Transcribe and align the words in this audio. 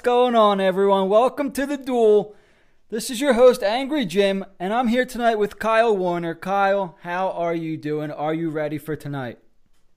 What's 0.00 0.06
going 0.06 0.34
on, 0.34 0.62
everyone? 0.62 1.10
Welcome 1.10 1.52
to 1.52 1.66
the 1.66 1.76
duel. 1.76 2.34
This 2.88 3.10
is 3.10 3.20
your 3.20 3.34
host, 3.34 3.62
Angry 3.62 4.06
Jim, 4.06 4.46
and 4.58 4.72
I'm 4.72 4.88
here 4.88 5.04
tonight 5.04 5.34
with 5.34 5.58
Kyle 5.58 5.94
Warner. 5.94 6.34
Kyle, 6.34 6.96
how 7.02 7.28
are 7.32 7.54
you 7.54 7.76
doing? 7.76 8.10
Are 8.10 8.32
you 8.32 8.48
ready 8.48 8.78
for 8.78 8.96
tonight? 8.96 9.40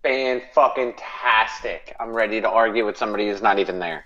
Fan 0.01 0.41
fucking 0.53 0.95
tastic. 0.97 1.95
I'm 2.01 2.11
ready 2.11 2.41
to 2.41 2.49
argue 2.49 2.85
with 2.85 2.97
somebody 2.97 3.29
who's 3.29 3.41
not 3.41 3.59
even 3.59 3.79
there. 3.79 4.03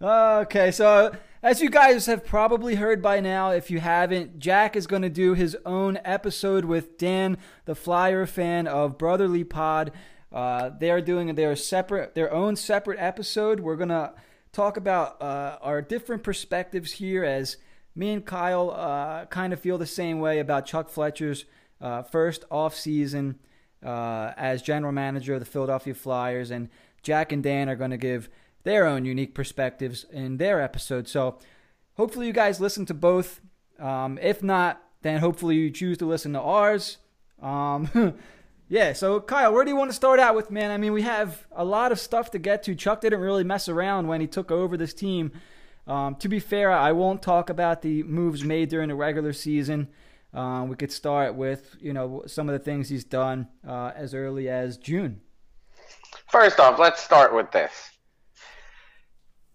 okay, 0.00 0.70
so 0.70 1.14
as 1.42 1.60
you 1.60 1.68
guys 1.68 2.06
have 2.06 2.24
probably 2.24 2.76
heard 2.76 3.02
by 3.02 3.20
now, 3.20 3.50
if 3.50 3.70
you 3.70 3.80
haven't, 3.80 4.38
Jack 4.38 4.76
is 4.76 4.86
going 4.86 5.02
to 5.02 5.10
do 5.10 5.34
his 5.34 5.54
own 5.66 5.98
episode 6.06 6.64
with 6.64 6.96
Dan, 6.96 7.36
the 7.66 7.74
Flyer 7.74 8.24
fan 8.24 8.66
of 8.66 8.96
Brotherly 8.96 9.44
Pod. 9.44 9.92
Uh, 10.34 10.70
they 10.80 10.90
are 10.90 11.00
doing 11.00 11.32
their 11.36 11.54
separate, 11.54 12.14
their 12.16 12.32
own 12.32 12.56
separate 12.56 12.98
episode. 12.98 13.60
We're 13.60 13.76
gonna 13.76 14.14
talk 14.52 14.76
about 14.76 15.22
uh, 15.22 15.58
our 15.62 15.80
different 15.80 16.24
perspectives 16.24 16.90
here, 16.92 17.22
as 17.24 17.56
me 17.94 18.10
and 18.10 18.26
Kyle 18.26 18.70
uh, 18.72 19.26
kind 19.26 19.52
of 19.52 19.60
feel 19.60 19.78
the 19.78 19.86
same 19.86 20.18
way 20.18 20.40
about 20.40 20.66
Chuck 20.66 20.90
Fletcher's 20.90 21.44
uh, 21.80 22.02
first 22.02 22.44
off 22.50 22.74
season 22.74 23.38
uh, 23.84 24.32
as 24.36 24.60
general 24.60 24.92
manager 24.92 25.34
of 25.34 25.40
the 25.40 25.46
Philadelphia 25.46 25.94
Flyers, 25.94 26.50
and 26.50 26.68
Jack 27.02 27.30
and 27.30 27.42
Dan 27.42 27.68
are 27.68 27.76
to 27.76 27.96
give 27.96 28.28
their 28.64 28.86
own 28.86 29.04
unique 29.04 29.34
perspectives 29.34 30.04
in 30.10 30.38
their 30.38 30.60
episode. 30.60 31.06
So 31.06 31.38
hopefully 31.94 32.26
you 32.26 32.32
guys 32.32 32.60
listen 32.60 32.86
to 32.86 32.94
both. 32.94 33.40
Um, 33.78 34.18
if 34.20 34.42
not, 34.42 34.82
then 35.02 35.20
hopefully 35.20 35.56
you 35.56 35.70
choose 35.70 35.98
to 35.98 36.06
listen 36.06 36.32
to 36.32 36.40
ours. 36.40 36.96
Um, 37.40 37.88
yeah, 38.68 38.92
so 38.92 39.20
Kyle, 39.20 39.52
where 39.52 39.64
do 39.64 39.70
you 39.70 39.76
want 39.76 39.90
to 39.90 39.94
start 39.94 40.18
out 40.18 40.34
with, 40.34 40.50
man? 40.50 40.70
I 40.70 40.76
mean, 40.76 40.92
we 40.92 41.02
have 41.02 41.46
a 41.52 41.64
lot 41.64 41.92
of 41.92 42.00
stuff 42.00 42.30
to 42.32 42.38
get 42.38 42.62
to. 42.64 42.74
Chuck 42.74 43.00
didn't 43.00 43.20
really 43.20 43.44
mess 43.44 43.68
around 43.68 44.08
when 44.08 44.20
he 44.20 44.26
took 44.26 44.50
over 44.50 44.76
this 44.76 44.94
team. 44.94 45.32
Um, 45.86 46.14
to 46.16 46.28
be 46.28 46.40
fair, 46.40 46.72
I 46.72 46.92
won't 46.92 47.22
talk 47.22 47.50
about 47.50 47.82
the 47.82 48.02
moves 48.04 48.42
made 48.42 48.70
during 48.70 48.88
the 48.88 48.94
regular 48.94 49.32
season. 49.32 49.88
Um, 50.32 50.68
we 50.68 50.76
could 50.76 50.90
start 50.90 51.34
with, 51.34 51.76
you 51.78 51.92
know, 51.92 52.24
some 52.26 52.48
of 52.48 52.54
the 52.54 52.58
things 52.58 52.88
he's 52.88 53.04
done 53.04 53.48
uh, 53.66 53.92
as 53.94 54.14
early 54.14 54.48
as 54.48 54.78
June. 54.78 55.20
First 56.30 56.58
off, 56.58 56.78
let's 56.78 57.02
start 57.02 57.34
with 57.34 57.50
this 57.52 57.90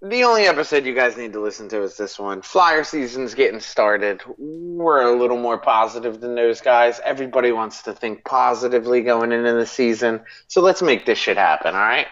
the 0.01 0.23
only 0.23 0.43
episode 0.43 0.85
you 0.85 0.95
guys 0.95 1.17
need 1.17 1.33
to 1.33 1.41
listen 1.41 1.67
to 1.69 1.81
is 1.83 1.97
this 1.97 2.17
one. 2.17 2.41
Flyer 2.41 2.83
season's 2.83 3.33
getting 3.33 3.59
started. 3.59 4.21
We're 4.37 5.01
a 5.01 5.19
little 5.19 5.37
more 5.37 5.57
positive 5.57 6.21
than 6.21 6.35
those 6.35 6.61
guys. 6.61 7.01
Everybody 7.03 7.51
wants 7.51 7.83
to 7.83 7.93
think 7.93 8.23
positively 8.23 9.01
going 9.01 9.31
into 9.31 9.53
the 9.53 9.65
season. 9.65 10.21
So 10.47 10.61
let's 10.61 10.81
make 10.81 11.05
this 11.05 11.17
shit 11.17 11.37
happen, 11.37 11.75
all 11.75 11.81
right? 11.81 12.07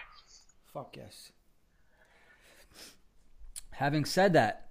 Fuck 0.74 0.96
yes. 0.96 1.32
Having 3.70 4.04
said 4.04 4.32
that, 4.34 4.68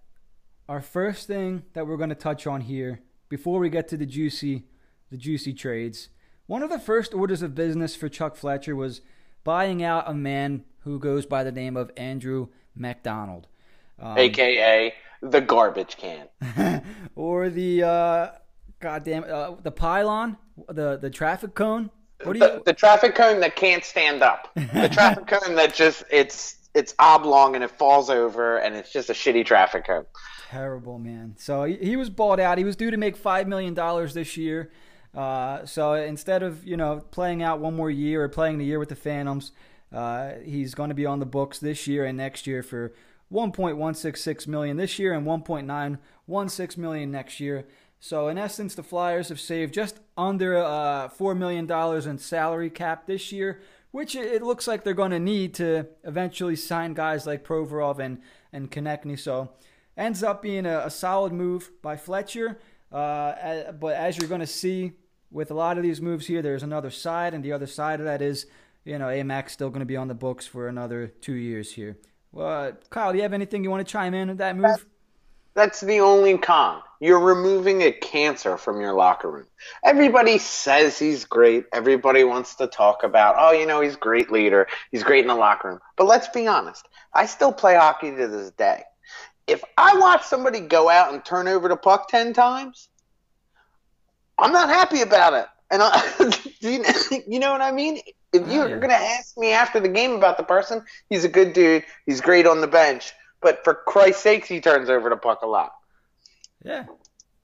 our 0.70 0.82
first 0.82 1.28
thing 1.28 1.64
that 1.74 1.88
we're 1.88 1.98
going 1.98 2.10
to 2.10 2.16
touch 2.16 2.46
on 2.46 2.62
here 2.62 3.02
before 3.30 3.60
we 3.60 3.70
get 3.70 3.88
to 3.88 3.98
the 3.98 4.06
juicy 4.06 4.66
the 5.10 5.18
juicy 5.18 5.54
trades. 5.54 6.10
One 6.46 6.64
of 6.64 6.70
the 6.70 6.80
first 6.80 7.14
orders 7.14 7.42
of 7.42 7.56
business 7.56 7.96
for 7.96 8.10
Chuck 8.10 8.36
Fletcher 8.36 8.76
was 8.76 9.02
buying 9.44 9.84
out 9.84 10.10
a 10.10 10.14
man 10.14 10.66
who 10.80 11.00
goes 11.00 11.26
by 11.26 11.44
the 11.44 11.52
name 11.52 11.78
of 11.78 11.92
Andrew 11.98 12.48
MacDonald, 12.80 13.48
um, 14.00 14.18
aka 14.18 14.94
the 15.22 15.42
garbage 15.42 15.98
can, 15.98 16.28
or 17.16 17.50
the 17.50 17.84
uh, 17.84 18.28
goddamn 18.80 19.26
uh, 19.30 19.56
the 19.62 19.72
pylon, 19.72 20.38
the 20.68 20.98
the 20.98 21.10
traffic 21.10 21.56
cone. 21.56 21.90
What 22.24 22.34
do 22.34 22.40
you? 22.40 22.46
The, 22.46 22.64
the 22.66 22.74
traffic 22.74 23.16
cone 23.16 23.40
that 23.42 23.56
can't 23.56 23.84
stand 23.84 24.24
up. 24.24 24.50
The 24.56 24.90
traffic 24.92 25.28
cone 25.28 25.56
that 25.56 25.74
just 25.74 26.04
it's 26.12 26.58
it's 26.74 26.94
oblong 27.00 27.56
and 27.56 27.64
it 27.64 27.72
falls 27.72 28.10
over 28.10 28.58
and 28.58 28.76
it's 28.76 28.92
just 28.92 29.10
a 29.10 29.14
shitty 29.14 29.46
traffic 29.46 29.86
cone. 29.86 30.06
Terrible 30.50 31.00
man. 31.00 31.36
So 31.38 31.64
he, 31.64 31.76
he 31.76 31.96
was 31.96 32.10
bought 32.10 32.40
out. 32.40 32.58
He 32.58 32.64
was 32.64 32.76
due 32.76 32.92
to 32.92 32.98
make 32.98 33.18
five 33.18 33.48
million 33.48 33.74
dollars 33.74 34.14
this 34.14 34.38
year. 34.38 34.72
Uh, 35.16 35.66
so 35.66 35.94
instead 35.94 36.44
of 36.44 36.66
you 36.66 36.78
know 36.78 37.04
playing 37.12 37.42
out 37.42 37.60
one 37.60 37.76
more 37.76 37.90
year 37.90 38.24
or 38.24 38.30
playing 38.30 38.60
the 38.60 38.66
year 38.66 38.80
with 38.80 38.90
the 38.90 38.96
Phantoms, 38.96 39.52
uh, 39.92 40.34
he's 40.44 40.76
going 40.76 40.90
to 40.90 40.96
be 40.96 41.06
on 41.06 41.20
the 41.20 41.26
books 41.26 41.60
this 41.60 41.88
year 41.88 42.06
and 42.06 42.18
next 42.18 42.48
year 42.48 42.62
for 42.62 42.94
1.166 43.32 44.48
million 44.48 44.78
this 44.78 45.00
year 45.00 45.14
and 45.14 45.26
1.916 45.26 46.78
million 46.78 47.12
next 47.12 47.40
year. 47.40 47.66
So 48.00 48.28
in 48.28 48.38
essence, 48.38 48.76
the 48.76 48.84
Flyers 48.84 49.30
have 49.30 49.40
saved 49.40 49.74
just 49.74 50.00
under 50.18 50.58
uh, 50.58 51.10
four 51.10 51.34
million 51.34 51.66
dollars 51.66 52.06
in 52.06 52.20
salary 52.20 52.70
cap 52.70 53.08
this 53.08 53.32
year, 53.32 53.60
which 53.92 54.16
it 54.16 54.44
looks 54.44 54.68
like 54.68 54.84
they're 54.84 54.94
going 54.94 55.12
to 55.12 55.20
need 55.20 55.54
to 55.56 55.88
eventually 56.04 56.56
sign 56.56 56.94
guys 56.94 57.26
like 57.26 57.44
Provorov 57.44 58.00
and 58.00 58.20
and 58.54 58.70
Konecny. 58.72 59.18
So 59.18 59.50
ends 59.98 60.22
up 60.22 60.42
being 60.42 60.66
a, 60.66 60.86
a 60.86 60.90
solid 60.90 61.34
move 61.34 61.72
by 61.82 61.98
Fletcher. 61.98 62.60
Uh, 62.92 63.72
but 63.74 63.96
as 63.96 64.18
you're 64.18 64.30
going 64.30 64.42
to 64.42 64.48
see 64.48 64.94
with 65.32 65.52
a 65.52 65.56
lot 65.56 65.78
of 65.78 65.84
these 65.84 66.00
moves 66.00 66.28
here, 66.28 66.42
there's 66.42 66.64
another 66.64 66.92
side, 66.92 67.34
and 67.34 67.44
the 67.44 67.52
other 67.52 67.68
side 67.68 68.00
of 68.00 68.06
that 68.06 68.22
is 68.22 68.46
you 68.88 68.98
know, 68.98 69.10
Amac's 69.10 69.52
still 69.52 69.70
going 69.70 69.82
to 69.82 69.86
be 69.86 69.98
on 69.98 70.08
the 70.08 70.16
books 70.16 70.48
for 70.48 70.70
another 70.70 71.08
two 71.20 71.34
years 71.34 71.74
here. 71.74 71.98
Well, 72.32 72.72
Kyle, 72.90 73.12
do 73.12 73.18
you 73.18 73.24
have 73.24 73.34
anything 73.34 73.64
you 73.64 73.70
want 73.70 73.86
to 73.86 73.92
chime 73.92 74.14
in 74.14 74.30
with 74.30 74.38
that 74.38 74.56
move? 74.56 74.86
That's 75.56 75.82
the 75.82 76.00
only 76.00 76.38
con. 76.38 76.82
You're 77.02 77.20
removing 77.20 77.82
a 77.82 77.92
cancer 77.92 78.58
from 78.58 78.80
your 78.80 78.94
locker 78.94 79.30
room. 79.30 79.48
Everybody 79.84 80.38
says 80.38 80.98
he's 80.98 81.26
great. 81.26 81.66
Everybody 81.74 82.24
wants 82.24 82.56
to 82.56 82.68
talk 82.68 83.04
about, 83.04 83.36
oh, 83.38 83.52
you 83.52 83.66
know, 83.66 83.82
he's 83.82 83.96
a 83.96 84.00
great 84.00 84.32
leader. 84.32 84.68
He's 84.92 85.04
great 85.04 85.22
in 85.22 85.28
the 85.28 85.36
locker 85.36 85.70
room. 85.70 85.80
But 85.98 86.06
let's 86.06 86.30
be 86.30 86.48
honest. 86.48 86.88
I 87.14 87.26
still 87.26 87.52
play 87.52 87.76
hockey 87.76 88.12
to 88.12 88.28
this 88.28 88.52
day. 88.52 88.84
If 89.48 89.64
I 89.78 89.98
watch 89.98 90.24
somebody 90.24 90.62
go 90.62 90.90
out 90.90 91.14
and 91.14 91.26
turn 91.26 91.48
over 91.48 91.68
the 91.68 91.76
puck 91.76 92.08
10 92.08 92.34
times, 92.34 92.88
I'm 94.38 94.54
not 94.54 94.70
happy 94.70 95.02
about 95.02 95.34
it. 95.34 95.48
And 95.70 95.82
I, 95.84 96.42
you 97.28 97.40
know 97.40 97.52
what 97.52 97.62
I 97.62 97.72
mean? 97.72 98.00
If 98.34 98.48
you're 98.52 98.80
going 98.80 98.90
to 98.90 98.96
ask 98.96 99.38
me 99.38 99.52
after 99.52 99.80
the 99.80 99.88
game 99.88 100.12
about 100.12 100.38
the 100.38 100.44
person, 100.44 100.84
he's 101.10 101.24
a 101.24 101.30
good 101.30 101.54
dude. 101.54 101.84
He's 102.06 102.22
great 102.22 102.46
on 102.46 102.62
the 102.62 102.68
bench. 102.68 103.14
But 103.42 103.64
for 103.64 103.74
Christ's 103.74 104.24
sakes, 104.24 104.48
he 104.48 104.60
turns 104.60 104.90
over 104.90 105.10
the 105.10 105.16
puck 105.16 105.42
a 105.44 105.48
lot. 105.48 105.74
Yeah. 106.64 106.86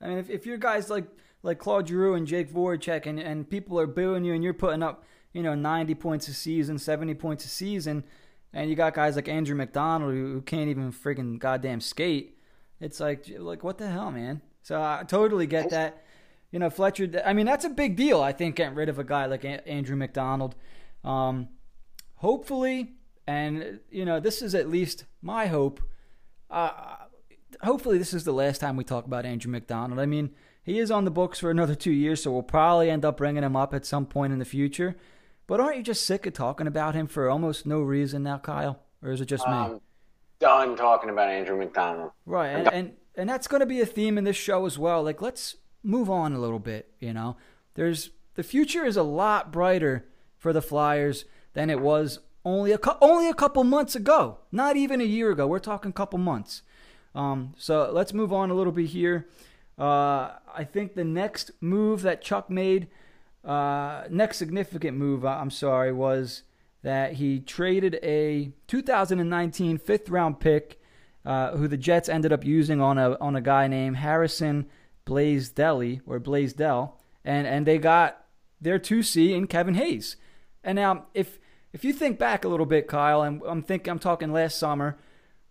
I 0.02 0.08
mean, 0.08 0.18
if, 0.18 0.30
if 0.30 0.46
you're 0.46 0.58
guys 0.58 0.90
like 0.90 1.06
like 1.44 1.60
Claude 1.60 1.88
Giroux 1.88 2.16
and 2.16 2.26
Jake 2.26 2.52
Voracek 2.52 3.06
and, 3.06 3.20
and 3.20 3.50
people 3.50 3.80
are 3.80 3.88
booing 3.88 4.24
you 4.24 4.34
and 4.34 4.44
you're 4.44 4.54
putting 4.54 4.82
up, 4.82 5.04
you 5.34 5.44
know, 5.44 5.56
90 5.56 5.94
points 5.96 6.28
a 6.30 6.34
season, 6.34 6.80
70 6.80 7.14
points 7.16 7.46
a 7.46 7.50
season, 7.50 8.06
and 8.54 8.70
you 8.70 8.76
got 8.76 8.94
guys 8.94 9.16
like 9.16 9.28
Andrew 9.28 9.56
MacDonald 9.56 10.14
who, 10.14 10.34
who 10.34 10.42
can't 10.42 10.70
even 10.70 10.92
freaking 10.92 11.38
goddamn 11.38 11.82
skate, 11.82 12.38
it's 12.80 13.00
like, 13.00 13.26
like 13.38 13.64
what 13.64 13.78
the 13.78 13.90
hell, 13.90 14.10
man? 14.10 14.42
So 14.62 14.82
I 14.82 15.04
totally 15.06 15.46
get 15.46 15.70
that 15.72 16.04
you 16.54 16.60
know, 16.60 16.70
Fletcher, 16.70 17.10
I 17.26 17.34
mean, 17.34 17.48
that's 17.48 17.66
a 17.66 17.70
big 17.70 17.96
deal, 17.96 18.22
I 18.22 18.32
think, 18.32 18.58
getting 18.58 18.76
rid 18.76 18.88
of 18.88 19.00
a 19.00 19.04
guy 19.04 19.26
like 19.26 19.44
Andrew 19.44 19.96
MacDonald. 19.96 20.54
Um, 21.04 21.50
hopefully, 22.18 22.94
and, 23.26 23.80
you 23.90 24.06
know, 24.06 24.20
this 24.20 24.44
is 24.44 24.54
at 24.54 24.70
least 24.70 25.06
my 25.24 25.48
hope. 25.48 25.82
Uh, 26.52 26.70
hopefully, 27.64 27.98
this 27.98 28.14
is 28.14 28.24
the 28.24 28.34
last 28.34 28.62
time 28.62 28.78
we 28.78 28.84
talk 28.84 29.08
about 29.08 29.26
Andrew 29.26 29.52
MacDonald. 29.52 30.00
I 30.00 30.06
mean, 30.06 30.30
he 30.62 30.78
is 30.78 30.92
on 30.92 31.06
the 31.06 31.12
books 31.12 31.40
for 31.40 31.50
another 31.50 31.74
two 31.74 31.92
years, 31.92 32.22
so 32.22 32.32
we'll 32.32 32.44
probably 32.44 32.92
end 32.92 33.04
up 33.04 33.18
bringing 33.18 33.44
him 33.44 33.56
up 33.56 33.74
at 33.74 33.84
some 33.84 34.06
point 34.06 34.32
in 34.32 34.38
the 34.38 34.46
future. 34.46 34.96
But 35.48 35.60
aren't 35.60 35.78
you 35.78 35.84
just 35.84 36.06
sick 36.06 36.28
of 36.28 36.34
talking 36.34 36.68
about 36.68 36.94
him 36.94 37.08
for 37.08 37.32
almost 37.32 37.66
no 37.66 37.82
reason 37.82 38.22
now, 38.22 38.38
Kyle? 38.38 38.80
Or 39.02 39.10
is 39.10 39.22
it 39.22 39.26
just 39.26 39.48
me? 39.48 39.54
Um, 39.54 39.82
done 40.40 40.76
talking 40.76 41.10
about 41.10 41.30
Andrew 41.30 41.58
MacDonald. 41.58 42.12
Right, 42.28 42.50
and, 42.50 42.68
and 42.68 42.94
and 43.16 43.28
that's 43.28 43.48
going 43.48 43.62
to 43.62 43.66
be 43.66 43.82
a 43.82 43.88
theme 43.88 44.20
in 44.20 44.24
this 44.24 44.36
show 44.36 44.68
as 44.68 44.78
well. 44.78 45.02
Like, 45.02 45.20
let's 45.20 45.56
move 45.84 46.10
on 46.10 46.34
a 46.34 46.40
little 46.40 46.60
bit. 46.60 46.90
You 47.00 47.14
know, 47.14 47.38
there's 47.76 48.10
the 48.36 48.44
future 48.44 48.86
is 48.86 48.98
a 48.98 49.04
lot 49.04 49.52
brighter 49.52 50.06
for 50.38 50.54
the 50.54 50.62
Flyers 50.62 51.26
than 51.54 51.70
it 51.70 51.80
was 51.80 52.20
only 52.46 52.72
a 52.72 52.80
only 53.02 53.30
a 53.30 53.34
couple 53.34 53.64
months 53.64 53.96
ago. 53.96 54.40
Not 54.52 54.76
even 54.76 55.02
a 55.02 55.06
year 55.06 55.32
ago. 55.32 55.48
We're 55.48 55.60
talking 55.60 55.94
couple 55.94 56.20
months. 56.20 56.62
Um, 57.16 57.54
so 57.58 57.92
let's 57.92 58.14
move 58.14 58.34
on 58.34 58.50
a 58.50 58.54
little 58.54 58.74
bit 58.74 58.88
here. 58.88 59.28
Uh, 59.78 60.32
I 60.54 60.64
think 60.64 60.96
the 60.96 61.04
next 61.04 61.52
move 61.62 62.02
that 62.04 62.22
Chuck 62.22 62.50
made, 62.50 62.88
uh, 63.44 64.04
next 64.10 64.38
significant 64.38 64.98
move, 64.98 65.26
I'm 65.26 65.52
sorry, 65.52 65.92
was 65.92 66.44
that 66.84 67.14
he 67.14 67.40
traded 67.40 68.00
a 68.04 68.52
2019 68.68 69.78
fifth 69.78 70.10
round 70.10 70.40
pick, 70.40 70.82
uh, 71.26 71.56
who 71.56 71.68
the 71.68 71.78
Jets 71.78 72.10
ended 72.10 72.34
up 72.34 72.44
using 72.44 72.82
on 72.82 72.98
a 72.98 73.18
on 73.20 73.36
a 73.36 73.42
guy 73.42 73.68
named 73.68 73.98
Harrison 73.98 74.68
Blaisdell 75.06 76.00
or 76.06 76.20
Blaisdell, 76.20 77.00
and 77.24 77.48
and 77.48 77.66
they 77.66 77.78
got 77.78 78.26
their 78.62 78.80
2C 78.80 79.32
in 79.36 79.48
Kevin 79.48 79.76
Hayes. 79.76 80.16
And 80.64 80.76
now 80.76 81.06
if 81.14 81.40
if 81.74 81.84
you 81.84 81.94
think 81.94 82.20
back 82.20 82.46
a 82.46 82.48
little 82.48 82.66
bit, 82.66 82.88
Kyle, 82.88 83.22
and 83.22 83.42
I'm 83.46 83.64
thinking 83.64 83.92
I'm 83.92 84.00
talking 84.00 84.32
last 84.32 84.58
summer, 84.58 84.98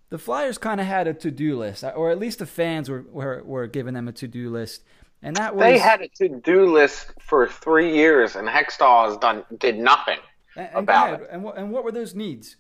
the 0.09 0.19
Flyers 0.19 0.59
kind 0.59 0.81
of 0.81 0.87
had 0.87 1.07
a 1.07 1.15
to-do 1.15 1.59
list, 1.59 1.85
or 1.85 2.11
at 2.11 2.19
least 2.19 2.39
the 2.39 2.47
fans 2.47 2.89
were 2.89 3.05
were, 3.11 3.43
were 3.45 3.67
giving 3.67 3.95
them 3.95 4.09
a 4.09 4.13
to-do 4.13 4.51
list. 4.51 4.85
And 5.23 5.37
that 5.37 5.55
was 5.55 5.63
They 5.63 5.79
had 5.79 6.01
a 6.01 6.09
to-do 6.09 6.73
list 6.73 7.13
for 7.21 7.47
3 7.47 7.95
years 7.95 8.35
and 8.35 8.49
Hextall 8.49 9.09
has 9.09 9.17
done 9.19 9.45
did 9.59 9.79
nothing 9.79 10.19
and, 10.57 10.69
and 10.69 10.77
about 10.79 11.21
it. 11.21 11.29
And 11.31 11.45
what 11.45 11.57
and 11.59 11.71
what 11.71 11.85
were 11.85 11.93
those 11.93 12.15
needs? 12.15 12.57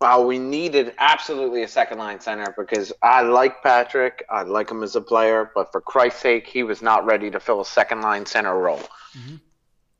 Well, 0.00 0.26
we 0.26 0.38
needed 0.38 0.94
absolutely 0.98 1.64
a 1.64 1.68
second 1.68 1.98
line 1.98 2.20
center 2.20 2.54
because 2.56 2.92
I 3.02 3.22
like 3.22 3.62
Patrick. 3.64 4.24
I 4.30 4.42
like 4.42 4.70
him 4.70 4.84
as 4.84 4.94
a 4.94 5.00
player, 5.00 5.50
but 5.54 5.72
for 5.72 5.80
Christ's 5.80 6.20
sake, 6.20 6.46
he 6.46 6.62
was 6.62 6.82
not 6.82 7.04
ready 7.04 7.30
to 7.32 7.40
fill 7.40 7.60
a 7.60 7.66
second 7.66 8.02
line 8.02 8.24
center 8.24 8.56
role. 8.56 8.78
Mm-hmm. 9.18 9.36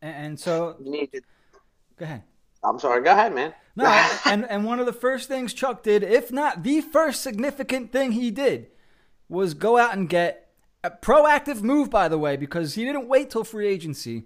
And 0.00 0.38
so, 0.38 0.76
We 0.78 0.90
needed. 0.90 1.24
Go 1.96 2.04
ahead. 2.04 2.22
I'm 2.62 2.78
sorry. 2.78 3.02
Go 3.02 3.10
ahead, 3.10 3.34
man. 3.34 3.54
No, 3.74 3.84
and 4.24 4.44
and 4.48 4.64
one 4.64 4.80
of 4.80 4.86
the 4.86 4.92
first 4.92 5.28
things 5.28 5.54
Chuck 5.54 5.82
did, 5.82 6.02
if 6.02 6.32
not 6.32 6.64
the 6.64 6.80
first 6.80 7.22
significant 7.22 7.92
thing 7.92 8.12
he 8.12 8.30
did, 8.30 8.68
was 9.28 9.54
go 9.54 9.78
out 9.78 9.96
and 9.96 10.08
get 10.08 10.48
a 10.82 10.90
proactive 10.90 11.62
move. 11.62 11.90
By 11.90 12.08
the 12.08 12.18
way, 12.18 12.36
because 12.36 12.74
he 12.74 12.84
didn't 12.84 13.08
wait 13.08 13.30
till 13.30 13.44
free 13.44 13.68
agency, 13.68 14.24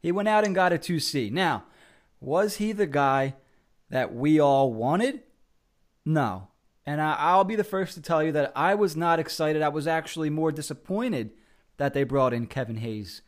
he 0.00 0.12
went 0.12 0.28
out 0.28 0.44
and 0.44 0.54
got 0.54 0.72
a 0.72 0.78
two 0.78 1.00
C. 1.00 1.30
Now, 1.30 1.64
was 2.20 2.56
he 2.56 2.72
the 2.72 2.86
guy 2.86 3.34
that 3.92 4.14
we 4.14 4.40
all 4.40 4.72
wanted? 4.72 5.20
No. 6.04 6.48
And 6.84 7.00
I, 7.00 7.36
will 7.36 7.44
be 7.44 7.56
the 7.56 7.62
first 7.62 7.94
to 7.94 8.02
tell 8.02 8.22
you 8.22 8.32
that 8.32 8.50
I 8.56 8.74
was 8.74 8.96
not 8.96 9.20
excited. 9.20 9.60
I 9.62 9.68
was 9.68 9.86
actually 9.86 10.30
more 10.30 10.50
disappointed 10.50 11.30
that 11.76 11.92
they 11.92 12.02
brought 12.02 12.32
in 12.32 12.46
Kevin 12.46 12.78
Hayes. 12.78 13.20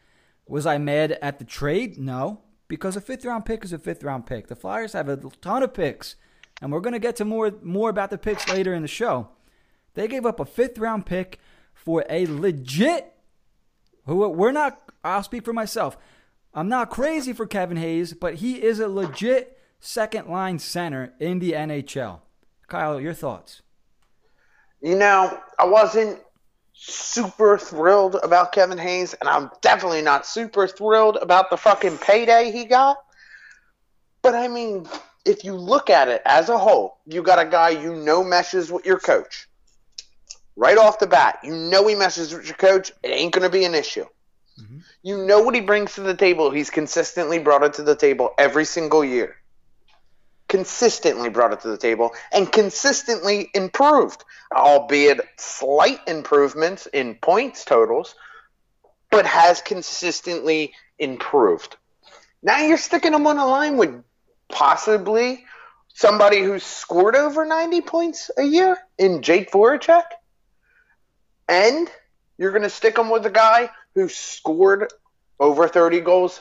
Was 0.49 0.67
I 0.67 0.79
mad 0.79 1.13
at 1.23 1.39
the 1.39 1.45
trade? 1.45 1.99
No, 1.99 2.41
because 2.67 2.97
a 2.97 3.03
fifth 3.03 3.27
round 3.27 3.45
pick 3.45 3.63
is 3.63 3.75
a 3.75 3.79
fifth 3.79 4.03
round 4.03 4.27
pick. 4.27 4.49
The 4.49 4.57
Flyers 4.57 4.95
have 4.95 5.09
a 5.09 5.19
ton 5.43 5.63
of 5.63 5.75
picks, 5.75 6.17
and 6.61 6.73
we're 6.73 6.81
going 6.81 6.95
to 6.95 6.99
get 6.99 7.17
to 7.17 7.25
more 7.25 7.53
more 7.63 7.91
about 7.91 8.11
the 8.11 8.19
picks 8.19 8.49
later 8.49 8.75
in 8.75 8.83
the 8.83 8.89
show. 8.89 9.29
They 9.93 10.09
gave 10.09 10.27
up 10.27 10.41
a 10.41 10.45
fifth 10.45 10.79
round 10.79 11.07
pick 11.07 11.39
for 11.73 12.05
a 12.09 12.27
legit. 12.27 13.13
Who 14.07 14.29
we're 14.29 14.53
not. 14.53 14.81
I'll 15.05 15.23
speak 15.23 15.45
for 15.45 15.53
myself. 15.53 15.97
I'm 16.53 16.69
not 16.69 16.91
crazy 16.91 17.33
for 17.33 17.47
Kevin 17.47 17.77
Hayes, 17.77 18.15
but 18.15 18.37
he 18.37 18.63
is 18.63 18.81
a 18.81 18.89
legit 18.89 19.54
second 19.85 20.29
line 20.29 20.59
center 20.59 21.13
in 21.21 21.39
the 21.39 21.53
NHL. 21.53 22.21
Kyle, 22.69 23.01
your 23.01 23.13
thoughts? 23.13 23.61
You 24.81 24.97
know, 24.97 25.39
I 25.59 25.67
wasn't 25.67 26.21
super 26.73 27.59
thrilled 27.59 28.17
about 28.23 28.53
Kevin 28.53 28.79
Hayes, 28.79 29.15
and 29.15 29.29
I'm 29.29 29.51
definitely 29.61 30.03
not 30.03 30.27
super 30.27 30.67
thrilled 30.67 31.17
about 31.17 31.51
the 31.51 31.57
fucking 31.57 31.99
payday 31.99 32.51
he 32.51 32.65
got. 32.65 32.97
But 34.23 34.35
I 34.35 34.49
mean, 34.49 34.87
if 35.27 35.45
you 35.45 35.55
look 35.55 35.91
at 35.91 36.09
it 36.09 36.23
as 36.25 36.49
a 36.49 36.59
whole, 36.59 36.99
you 37.07 37.23
got 37.23 37.39
a 37.39 37.49
guy 37.49 37.71
you 37.71 37.95
know 37.95 38.25
meshes 38.25 38.73
with 38.73 38.87
your 38.87 38.99
coach. 38.99 39.49
Right 40.57 40.79
off 40.79 40.99
the 40.99 41.07
bat, 41.07 41.41
you 41.43 41.55
know 41.55 41.87
he 41.87 41.95
meshes 41.95 42.33
with 42.33 42.47
your 42.47 42.57
coach. 42.57 42.91
It 43.03 43.09
ain't 43.09 43.35
going 43.35 43.43
to 43.43 43.51
be 43.51 43.65
an 43.65 43.75
issue. 43.75 44.07
Mm-hmm. 44.61 44.79
You 45.03 45.27
know 45.27 45.43
what 45.43 45.55
he 45.55 45.61
brings 45.61 45.95
to 45.95 46.01
the 46.01 46.15
table. 46.15 46.51
He's 46.51 46.71
consistently 46.71 47.39
brought 47.39 47.65
it 47.65 47.75
to 47.75 47.83
the 47.83 47.97
table 47.97 48.31
every 48.39 48.65
single 48.65 49.05
year 49.05 49.37
consistently 50.49 51.31
brought 51.31 51.53
it 51.53 51.61
to 51.61 51.69
the 51.69 51.79
table 51.79 52.13
and 52.33 52.51
consistently 52.51 53.51
improved, 53.55 54.25
albeit 54.55 55.21
slight 55.37 56.01
improvements 56.07 56.87
in 56.87 57.15
points 57.17 57.65
totals, 57.65 58.15
but 59.11 59.27
has 59.27 59.61
consistently 59.61 60.73
improved. 60.99 61.77
Now 62.43 62.59
you're 62.59 62.77
sticking 62.77 63.15
him 63.15 63.27
on 63.27 63.39
a 63.39 63.47
line 63.47 63.77
with 63.77 64.03
possibly 64.49 65.45
somebody 65.95 66.43
who's 66.43 66.65
scored 66.65 67.17
over 67.17 67.45
90 67.45 67.81
points 67.83 68.31
a 68.37 68.43
year 68.43 68.77
in 68.99 69.23
Jake 69.23 69.51
Voracek, 69.51 70.05
and 71.49 71.91
you're 72.37 72.51
going 72.51 72.63
to 72.63 72.71
stick 72.71 72.99
him 72.99 73.11
with 73.11 73.25
a 73.27 73.31
guy 73.31 73.71
who 73.95 74.09
scored 74.09 74.93
over 75.39 75.69
30 75.69 76.01
goals 76.01 76.41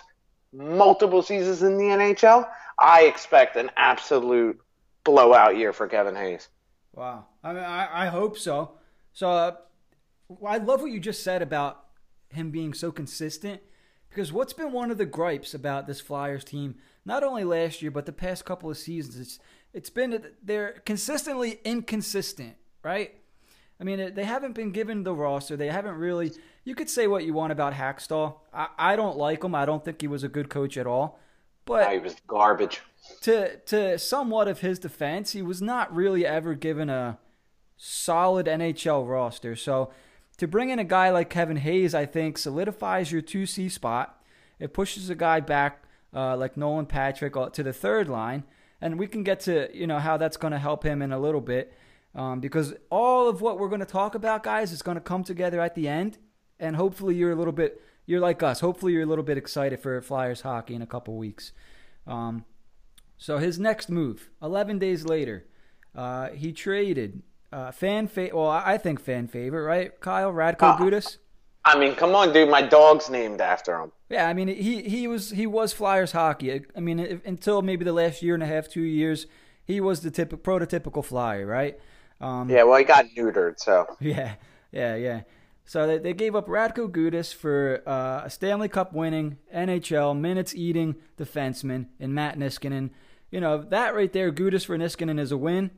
multiple 0.51 1.21
seasons 1.21 1.63
in 1.63 1.77
the 1.77 1.85
NHL 1.85 2.47
I 2.79 3.03
expect 3.03 3.55
an 3.55 3.71
absolute 3.75 4.59
blowout 5.03 5.57
year 5.57 5.73
for 5.73 5.87
Kevin 5.87 6.15
Hayes. 6.15 6.49
Wow. 6.93 7.25
I 7.43 7.53
mean, 7.53 7.63
I, 7.63 8.05
I 8.05 8.07
hope 8.07 8.37
so. 8.37 8.71
So 9.13 9.29
uh, 9.29 9.55
I 10.45 10.57
love 10.57 10.81
what 10.81 10.91
you 10.91 10.99
just 10.99 11.23
said 11.23 11.41
about 11.41 11.85
him 12.29 12.51
being 12.51 12.73
so 12.73 12.91
consistent 12.91 13.61
because 14.09 14.31
what's 14.31 14.53
been 14.53 14.71
one 14.71 14.91
of 14.91 14.97
the 14.97 15.05
gripes 15.05 15.53
about 15.53 15.87
this 15.87 15.99
Flyers 15.99 16.43
team, 16.43 16.75
not 17.05 17.23
only 17.23 17.43
last 17.43 17.81
year 17.81 17.91
but 17.91 18.05
the 18.05 18.11
past 18.11 18.45
couple 18.45 18.69
of 18.69 18.77
seasons, 18.77 19.19
it's 19.19 19.39
it's 19.73 19.89
been 19.89 20.23
they're 20.43 20.81
consistently 20.85 21.59
inconsistent, 21.65 22.55
right? 22.83 23.15
I 23.79 23.83
mean, 23.83 24.13
they 24.13 24.23
haven't 24.23 24.53
been 24.53 24.71
given 24.71 25.03
the 25.03 25.15
roster. 25.15 25.57
They 25.57 25.67
haven't 25.67 25.95
really. 25.95 26.31
You 26.63 26.75
could 26.75 26.89
say 26.89 27.07
what 27.07 27.25
you 27.25 27.33
want 27.33 27.51
about 27.51 27.73
Hakstol. 27.73 28.35
I, 28.53 28.67
I 28.77 28.95
don't 28.95 29.17
like 29.17 29.43
him. 29.43 29.55
I 29.55 29.65
don't 29.65 29.83
think 29.83 29.99
he 29.99 30.07
was 30.07 30.23
a 30.23 30.29
good 30.29 30.49
coach 30.49 30.77
at 30.77 30.87
all. 30.87 31.19
But 31.65 31.91
he 31.91 31.99
was 31.99 32.15
garbage. 32.27 32.81
To 33.21 33.57
to 33.57 33.97
somewhat 33.99 34.47
of 34.47 34.59
his 34.59 34.79
defense, 34.79 35.31
he 35.31 35.41
was 35.41 35.61
not 35.61 35.93
really 35.93 36.25
ever 36.25 36.55
given 36.55 36.89
a 36.89 37.17
solid 37.77 38.45
NHL 38.47 39.07
roster. 39.07 39.55
So 39.55 39.91
to 40.37 40.47
bring 40.47 40.69
in 40.69 40.79
a 40.79 40.83
guy 40.83 41.09
like 41.09 41.29
Kevin 41.29 41.57
Hayes, 41.57 41.93
I 41.93 42.05
think 42.05 42.37
solidifies 42.37 43.11
your 43.11 43.21
two 43.21 43.45
C 43.45 43.69
spot. 43.69 44.21
It 44.59 44.73
pushes 44.73 45.09
a 45.09 45.15
guy 45.15 45.39
back 45.39 45.83
uh, 46.13 46.37
like 46.37 46.57
Nolan 46.57 46.85
Patrick 46.85 47.35
uh, 47.35 47.49
to 47.49 47.63
the 47.63 47.73
third 47.73 48.07
line, 48.07 48.43
and 48.81 48.99
we 48.99 49.07
can 49.07 49.23
get 49.23 49.39
to 49.41 49.69
you 49.73 49.87
know 49.87 49.99
how 49.99 50.17
that's 50.17 50.37
going 50.37 50.53
to 50.53 50.59
help 50.59 50.83
him 50.83 51.01
in 51.01 51.11
a 51.11 51.19
little 51.19 51.41
bit. 51.41 51.73
Um, 52.15 52.39
because 52.39 52.75
all 52.91 53.27
of 53.27 53.41
what 53.41 53.57
we're 53.57 53.69
going 53.69 53.79
to 53.79 53.87
talk 53.87 54.13
about, 54.13 54.43
guys, 54.43 54.71
is 54.71 54.83
going 54.83 54.95
to 54.95 55.01
come 55.01 55.23
together 55.23 55.59
at 55.59 55.73
the 55.73 55.87
end, 55.87 56.19
and 56.59 56.75
hopefully 56.75 57.15
you're 57.15 57.31
a 57.31 57.35
little 57.35 57.53
bit 57.53 57.81
you're 58.05 58.19
like 58.19 58.43
us. 58.43 58.59
Hopefully, 58.59 58.93
you're 58.93 59.03
a 59.03 59.07
little 59.07 59.23
bit 59.23 59.37
excited 59.37 59.79
for 59.79 60.01
Flyers 60.01 60.41
hockey 60.41 60.75
in 60.75 60.81
a 60.81 60.87
couple 60.87 61.15
weeks. 61.17 61.51
Um, 62.05 62.45
so 63.17 63.37
his 63.37 63.57
next 63.57 63.89
move, 63.89 64.29
11 64.41 64.79
days 64.79 65.05
later, 65.05 65.45
uh, 65.95 66.29
he 66.29 66.51
traded 66.51 67.21
uh, 67.51 67.71
fan 67.71 68.07
fa- 68.07 68.31
Well, 68.33 68.49
I 68.49 68.77
think 68.77 68.99
fan 68.99 69.27
favorite, 69.27 69.63
right? 69.63 69.99
Kyle 69.99 70.33
Radko 70.33 70.63
uh, 70.63 70.77
Gudas. 70.77 71.17
I 71.65 71.77
mean, 71.77 71.95
come 71.95 72.13
on, 72.13 72.33
dude. 72.33 72.49
My 72.49 72.61
dog's 72.61 73.09
named 73.09 73.39
after 73.39 73.79
him. 73.79 73.91
Yeah, 74.09 74.27
I 74.27 74.33
mean, 74.33 74.49
he 74.49 74.81
he 74.81 75.07
was 75.07 75.29
he 75.29 75.47
was 75.47 75.71
Flyers 75.71 76.11
hockey. 76.11 76.61
I 76.75 76.79
mean, 76.79 76.99
if, 76.99 77.25
until 77.25 77.61
maybe 77.61 77.85
the 77.85 77.93
last 77.93 78.21
year 78.21 78.33
and 78.33 78.43
a 78.43 78.47
half, 78.47 78.67
two 78.67 78.81
years, 78.81 79.27
he 79.63 79.79
was 79.79 80.01
the 80.01 80.11
typ- 80.11 80.41
prototypical 80.41 81.05
Flyer, 81.05 81.45
right? 81.45 81.79
Um, 82.19 82.49
yeah, 82.49 82.63
well, 82.63 82.77
he 82.77 82.83
got 82.83 83.05
neutered, 83.17 83.59
so. 83.59 83.85
Yeah, 83.99 84.35
yeah, 84.71 84.95
yeah. 84.95 85.21
So 85.65 85.87
they, 85.87 85.97
they 85.97 86.13
gave 86.13 86.35
up 86.35 86.47
Radko 86.47 86.89
Gudas 86.89 87.33
for 87.33 87.81
uh, 87.87 88.23
a 88.25 88.29
Stanley 88.29 88.67
Cup 88.67 88.93
winning 88.93 89.37
NHL 89.53 90.17
minutes 90.19 90.53
eating 90.53 90.95
defenseman 91.17 91.87
in 91.99 92.13
Matt 92.13 92.37
Niskanen. 92.37 92.89
You 93.31 93.39
know, 93.39 93.57
that 93.57 93.95
right 93.95 94.11
there, 94.11 94.31
Gudas 94.31 94.65
for 94.65 94.77
Niskanen 94.77 95.19
is 95.19 95.31
a 95.31 95.37
win. 95.37 95.71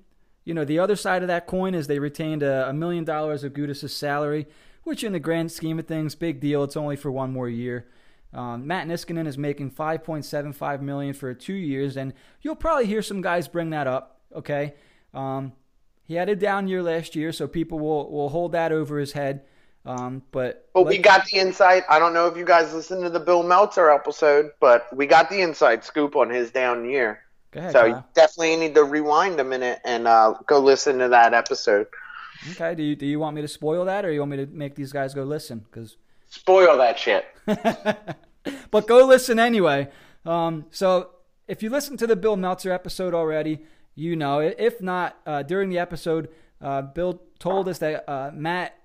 You 0.43 0.53
know, 0.53 0.65
the 0.65 0.79
other 0.79 0.95
side 0.95 1.21
of 1.21 1.27
that 1.27 1.47
coin 1.47 1.73
is 1.73 1.87
they 1.87 1.99
retained 1.99 2.43
a, 2.43 2.69
a 2.69 2.73
million 2.73 3.03
dollars 3.03 3.43
of 3.43 3.53
Gudas' 3.53 3.89
salary, 3.89 4.47
which 4.83 5.03
in 5.03 5.13
the 5.13 5.19
grand 5.19 5.51
scheme 5.51 5.79
of 5.79 5.87
things, 5.87 6.15
big 6.15 6.39
deal. 6.39 6.63
It's 6.63 6.77
only 6.77 6.95
for 6.95 7.11
one 7.11 7.31
more 7.31 7.49
year. 7.49 7.87
Um, 8.33 8.67
Matt 8.67 8.87
Niskanen 8.87 9.27
is 9.27 9.37
making 9.37 9.71
5.75 9.71 10.81
million 10.81 11.13
for 11.13 11.33
two 11.33 11.53
years, 11.53 11.95
and 11.95 12.13
you'll 12.41 12.55
probably 12.55 12.85
hear 12.85 13.01
some 13.01 13.21
guys 13.21 13.47
bring 13.47 13.69
that 13.69 13.87
up. 13.87 14.19
Okay, 14.35 14.73
um, 15.13 15.53
he 16.03 16.15
had 16.15 16.27
a 16.27 16.35
down 16.35 16.67
year 16.67 16.83
last 16.83 17.15
year, 17.15 17.31
so 17.31 17.47
people 17.47 17.79
will 17.79 18.11
will 18.11 18.29
hold 18.29 18.51
that 18.51 18.73
over 18.73 18.99
his 18.99 19.13
head. 19.13 19.43
Um, 19.85 20.23
but 20.31 20.67
but 20.73 20.87
we 20.87 20.97
got 20.97 21.25
the 21.25 21.37
insight. 21.37 21.83
I 21.89 21.99
don't 21.99 22.13
know 22.13 22.27
if 22.27 22.35
you 22.35 22.45
guys 22.45 22.73
listened 22.73 23.03
to 23.03 23.09
the 23.09 23.19
Bill 23.19 23.43
Meltzer 23.43 23.89
episode, 23.91 24.51
but 24.59 24.87
we 24.95 25.05
got 25.05 25.29
the 25.29 25.41
inside 25.41 25.83
scoop 25.83 26.15
on 26.15 26.29
his 26.29 26.49
down 26.49 26.89
year. 26.89 27.19
Ahead, 27.53 27.71
so 27.71 27.79
Kyle. 27.79 27.87
you 27.89 28.03
definitely 28.15 28.55
need 28.57 28.75
to 28.75 28.83
rewind 28.83 29.39
a 29.39 29.43
minute 29.43 29.79
and 29.85 30.07
uh, 30.07 30.33
go 30.45 30.59
listen 30.59 30.97
to 30.99 31.09
that 31.09 31.33
episode. 31.33 31.87
Okay. 32.51 32.75
Do 32.75 32.83
you 32.83 32.95
do 32.95 33.05
you 33.05 33.19
want 33.19 33.35
me 33.35 33.41
to 33.43 33.47
spoil 33.47 33.85
that, 33.85 34.05
or 34.05 34.11
you 34.11 34.19
want 34.19 34.31
me 34.31 34.37
to 34.37 34.47
make 34.47 34.75
these 34.75 34.91
guys 34.91 35.13
go 35.13 35.23
listen? 35.23 35.59
Because 35.59 35.97
spoil 36.27 36.77
that 36.77 36.97
shit. 36.97 37.25
but 37.45 38.87
go 38.87 39.05
listen 39.05 39.39
anyway. 39.39 39.89
Um, 40.25 40.65
so 40.71 41.11
if 41.47 41.61
you 41.61 41.69
listened 41.69 41.99
to 41.99 42.07
the 42.07 42.15
Bill 42.15 42.35
Meltzer 42.35 42.71
episode 42.71 43.13
already, 43.13 43.61
you 43.93 44.15
know. 44.15 44.39
If 44.39 44.81
not, 44.81 45.17
uh, 45.25 45.43
during 45.43 45.69
the 45.69 45.79
episode, 45.79 46.29
uh, 46.59 46.81
Bill 46.81 47.21
told 47.39 47.69
us 47.69 47.77
that 47.79 48.09
uh, 48.09 48.31
Matt 48.33 48.75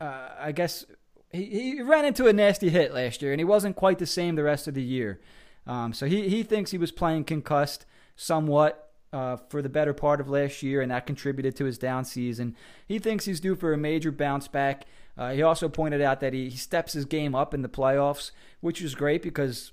uh, 0.00 0.28
I 0.38 0.52
guess 0.52 0.84
he, 1.30 1.44
he 1.44 1.82
ran 1.82 2.04
into 2.04 2.26
a 2.26 2.32
nasty 2.32 2.70
hit 2.70 2.92
last 2.94 3.22
year, 3.22 3.32
and 3.32 3.40
he 3.40 3.44
wasn't 3.44 3.76
quite 3.76 3.98
the 3.98 4.06
same 4.06 4.34
the 4.34 4.42
rest 4.42 4.66
of 4.66 4.74
the 4.74 4.82
year. 4.82 5.20
Um, 5.66 5.92
so 5.92 6.06
he, 6.06 6.28
he 6.28 6.42
thinks 6.42 6.70
he 6.70 6.78
was 6.78 6.92
playing 6.92 7.24
concussed 7.24 7.86
somewhat 8.16 8.90
uh, 9.12 9.36
for 9.48 9.62
the 9.62 9.68
better 9.68 9.92
part 9.92 10.20
of 10.20 10.28
last 10.28 10.62
year, 10.62 10.80
and 10.80 10.90
that 10.90 11.06
contributed 11.06 11.56
to 11.56 11.64
his 11.64 11.78
down 11.78 12.04
season. 12.04 12.56
He 12.86 12.98
thinks 12.98 13.24
he's 13.24 13.40
due 13.40 13.56
for 13.56 13.72
a 13.72 13.78
major 13.78 14.12
bounce 14.12 14.48
back. 14.48 14.86
Uh, 15.18 15.32
he 15.32 15.42
also 15.42 15.68
pointed 15.68 16.00
out 16.00 16.20
that 16.20 16.32
he, 16.32 16.48
he 16.48 16.56
steps 16.56 16.92
his 16.92 17.04
game 17.04 17.34
up 17.34 17.52
in 17.52 17.62
the 17.62 17.68
playoffs, 17.68 18.30
which 18.60 18.80
is 18.80 18.94
great 18.94 19.22
because 19.22 19.72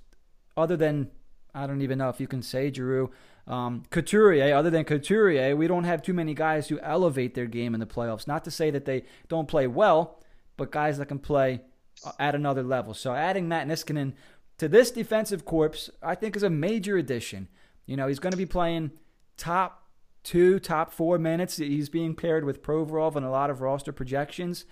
other 0.55 0.75
than, 0.75 1.10
I 1.53 1.67
don't 1.67 1.81
even 1.81 1.98
know 1.98 2.10
if 2.10 2.19
you 2.19 2.27
can 2.27 2.41
say, 2.41 2.72
Giroux, 2.72 3.12
um, 3.47 3.83
Couturier, 3.91 4.55
other 4.55 4.69
than 4.69 4.83
Couturier, 4.83 5.55
we 5.55 5.67
don't 5.67 5.85
have 5.85 6.01
too 6.01 6.13
many 6.13 6.33
guys 6.33 6.67
who 6.67 6.79
elevate 6.79 7.33
their 7.33 7.45
game 7.45 7.73
in 7.73 7.79
the 7.79 7.85
playoffs. 7.85 8.27
Not 8.27 8.43
to 8.43 8.51
say 8.51 8.69
that 8.71 8.85
they 8.85 9.03
don't 9.29 9.47
play 9.47 9.67
well, 9.67 10.21
but 10.57 10.71
guys 10.71 10.97
that 10.97 11.07
can 11.07 11.19
play 11.19 11.61
uh, 12.05 12.11
at 12.19 12.35
another 12.35 12.63
level. 12.63 12.93
So 12.93 13.13
adding 13.13 13.47
Matt 13.47 13.67
Niskanen 13.67 14.13
to 14.57 14.67
this 14.67 14.91
defensive 14.91 15.45
corps, 15.45 15.89
I 16.03 16.15
think, 16.15 16.35
is 16.35 16.43
a 16.43 16.49
major 16.49 16.97
addition. 16.97 17.47
You 17.85 17.95
know, 17.95 18.07
he's 18.07 18.19
going 18.19 18.31
to 18.31 18.37
be 18.37 18.45
playing 18.45 18.91
top 19.37 19.87
two, 20.23 20.59
top 20.59 20.91
four 20.91 21.17
minutes. 21.17 21.55
He's 21.55 21.87
being 21.87 22.15
paired 22.15 22.43
with 22.43 22.61
Provorov 22.61 23.15
in 23.15 23.23
a 23.23 23.31
lot 23.31 23.49
of 23.49 23.61
roster 23.61 23.93
projections. 23.93 24.65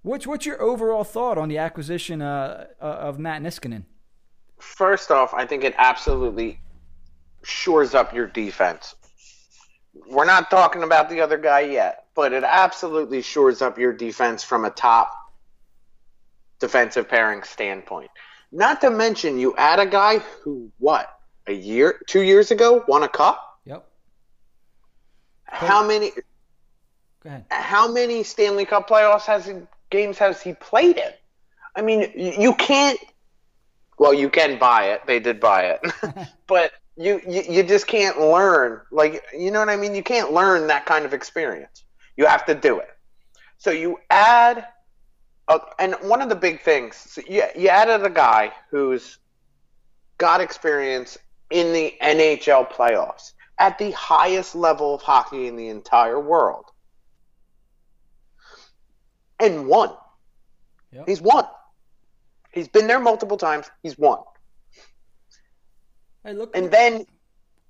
What's 0.00 0.26
what's 0.26 0.46
your 0.46 0.62
overall 0.62 1.04
thought 1.04 1.36
on 1.36 1.48
the 1.48 1.58
acquisition 1.58 2.22
uh, 2.22 2.68
uh 2.80 2.84
of 2.84 3.18
Matt 3.18 3.42
Niskanen? 3.42 3.84
First 4.58 5.10
off, 5.10 5.34
I 5.34 5.44
think 5.44 5.64
it 5.64 5.74
absolutely 5.76 6.60
shores 7.46 7.94
up 7.94 8.12
your 8.12 8.26
defense. 8.26 8.94
We're 10.08 10.26
not 10.26 10.50
talking 10.50 10.82
about 10.82 11.08
the 11.08 11.20
other 11.20 11.38
guy 11.38 11.60
yet, 11.60 12.06
but 12.14 12.32
it 12.32 12.44
absolutely 12.44 13.22
shores 13.22 13.62
up 13.62 13.78
your 13.78 13.92
defense 13.92 14.42
from 14.42 14.64
a 14.64 14.70
top 14.70 15.12
defensive 16.58 17.08
pairing 17.08 17.42
standpoint. 17.44 18.10
Not 18.52 18.80
to 18.80 18.90
mention, 18.90 19.38
you 19.38 19.54
add 19.56 19.78
a 19.78 19.86
guy 19.86 20.18
who, 20.42 20.70
what, 20.78 21.08
a 21.46 21.52
year, 21.52 22.00
two 22.06 22.22
years 22.22 22.50
ago, 22.50 22.84
won 22.88 23.02
a 23.02 23.08
cup? 23.08 23.42
Yep. 23.64 23.86
How 25.44 25.86
many? 25.86 26.10
Go 27.22 27.30
ahead. 27.30 27.44
How 27.50 27.90
many 27.90 28.22
Stanley 28.22 28.64
Cup 28.64 28.88
playoffs 28.88 29.26
has 29.26 29.46
he, 29.46 29.54
games 29.90 30.18
has 30.18 30.42
he 30.42 30.52
played 30.52 30.96
in? 30.96 31.12
I 31.74 31.82
mean, 31.82 32.12
you 32.16 32.54
can't. 32.54 32.98
Well, 33.98 34.14
you 34.14 34.30
can 34.30 34.58
buy 34.58 34.90
it. 34.90 35.02
They 35.06 35.20
did 35.20 35.40
buy 35.40 35.76
it, 35.76 35.80
but 36.46 36.72
you, 36.96 37.20
you 37.28 37.42
you 37.48 37.62
just 37.62 37.86
can't 37.86 38.18
learn. 38.18 38.80
Like 38.90 39.24
you 39.36 39.50
know 39.50 39.60
what 39.60 39.68
I 39.68 39.76
mean? 39.76 39.94
You 39.94 40.02
can't 40.02 40.32
learn 40.32 40.66
that 40.68 40.86
kind 40.86 41.04
of 41.04 41.12
experience. 41.12 41.84
You 42.16 42.26
have 42.26 42.46
to 42.46 42.54
do 42.54 42.78
it. 42.78 42.88
So 43.58 43.70
you 43.70 43.98
add 44.10 44.66
uh, 45.48 45.58
and 45.78 45.94
one 46.02 46.22
of 46.22 46.28
the 46.28 46.34
big 46.34 46.60
things, 46.62 46.96
so 46.96 47.22
you, 47.28 47.44
you 47.56 47.68
added 47.68 48.04
a 48.04 48.10
guy 48.10 48.52
who's 48.70 49.18
got 50.18 50.40
experience 50.40 51.18
in 51.50 51.72
the 51.72 51.94
NHL 52.02 52.70
playoffs 52.72 53.32
at 53.58 53.78
the 53.78 53.92
highest 53.92 54.54
level 54.54 54.94
of 54.94 55.02
hockey 55.02 55.46
in 55.46 55.56
the 55.56 55.68
entire 55.68 56.18
world 56.18 56.66
and 59.38 59.66
won. 59.66 59.90
Yep. 60.92 61.04
He's 61.06 61.20
won. 61.20 61.44
He's 62.52 62.68
been 62.68 62.86
there 62.86 63.00
multiple 63.00 63.36
times. 63.36 63.70
He's 63.82 63.96
won. 63.98 64.18
Hey, 66.26 66.34
look. 66.34 66.54
And 66.54 66.70
then 66.70 67.06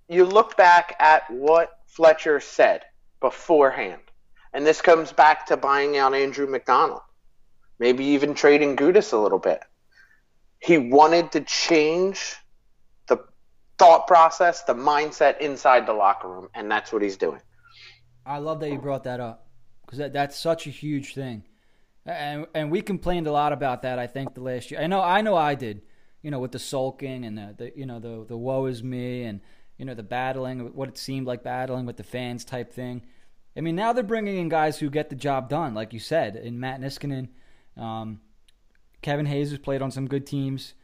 you 0.08 0.24
look 0.24 0.56
back 0.56 0.96
at 0.98 1.30
what 1.30 1.78
Fletcher 1.86 2.40
said 2.40 2.82
beforehand. 3.20 4.02
And 4.52 4.66
this 4.66 4.80
comes 4.80 5.12
back 5.12 5.46
to 5.46 5.56
buying 5.56 5.96
out 5.96 6.14
Andrew 6.14 6.48
MacDonald 6.48 7.02
maybe 7.78 8.04
even 8.04 8.34
trading 8.34 8.76
Gudas 8.76 9.12
a 9.12 9.16
little 9.16 9.38
bit. 9.38 9.62
He 10.60 10.78
wanted 10.78 11.32
to 11.32 11.42
change 11.42 12.36
the 13.08 13.18
thought 13.78 14.06
process, 14.06 14.62
the 14.62 14.74
mindset 14.74 15.38
inside 15.40 15.86
the 15.86 15.92
locker 15.92 16.28
room, 16.28 16.48
and 16.54 16.70
that's 16.70 16.92
what 16.92 17.02
he's 17.02 17.16
doing. 17.16 17.40
I 18.24 18.38
love 18.38 18.60
that 18.60 18.70
you 18.70 18.78
brought 18.78 19.04
that 19.04 19.20
up 19.20 19.46
because 19.84 19.98
that, 19.98 20.12
that's 20.12 20.36
such 20.36 20.66
a 20.66 20.70
huge 20.70 21.14
thing, 21.14 21.44
and 22.04 22.46
and 22.54 22.70
we 22.72 22.80
complained 22.80 23.28
a 23.28 23.32
lot 23.32 23.52
about 23.52 23.82
that. 23.82 23.98
I 23.98 24.08
think 24.08 24.34
the 24.34 24.40
last 24.40 24.70
year. 24.70 24.80
I 24.80 24.86
know, 24.88 25.00
I 25.00 25.20
know, 25.20 25.36
I 25.36 25.54
did. 25.54 25.82
You 26.26 26.32
know, 26.32 26.40
with 26.40 26.52
the 26.52 26.58
sulking 26.58 27.24
and 27.24 27.38
the, 27.38 27.54
the 27.56 27.72
you 27.76 27.86
know 27.86 28.00
the 28.00 28.24
the 28.26 28.36
woe 28.36 28.66
is 28.66 28.82
me 28.82 29.22
and 29.22 29.40
you 29.78 29.84
know 29.84 29.94
the 29.94 30.02
battling, 30.02 30.74
what 30.74 30.88
it 30.88 30.98
seemed 30.98 31.26
like 31.26 31.42
battling 31.42 31.86
with 31.86 31.96
the 31.96 32.02
fans 32.02 32.44
type 32.44 32.72
thing. 32.72 33.02
I 33.56 33.60
mean, 33.60 33.76
now 33.76 33.92
they're 33.92 34.04
bringing 34.04 34.36
in 34.36 34.48
guys 34.48 34.78
who 34.78 34.90
get 34.90 35.08
the 35.08 35.16
job 35.16 35.48
done, 35.48 35.72
like 35.72 35.92
you 35.92 36.00
said, 36.00 36.36
in 36.36 36.60
Matt 36.60 36.80
Niskanen 36.80 37.28
um, 37.76 38.20
Kevin 39.02 39.26
Hayes 39.26 39.50
has 39.50 39.58
played 39.58 39.82
on 39.82 39.90
some 39.90 40.08
good 40.08 40.26
teams. 40.26 40.74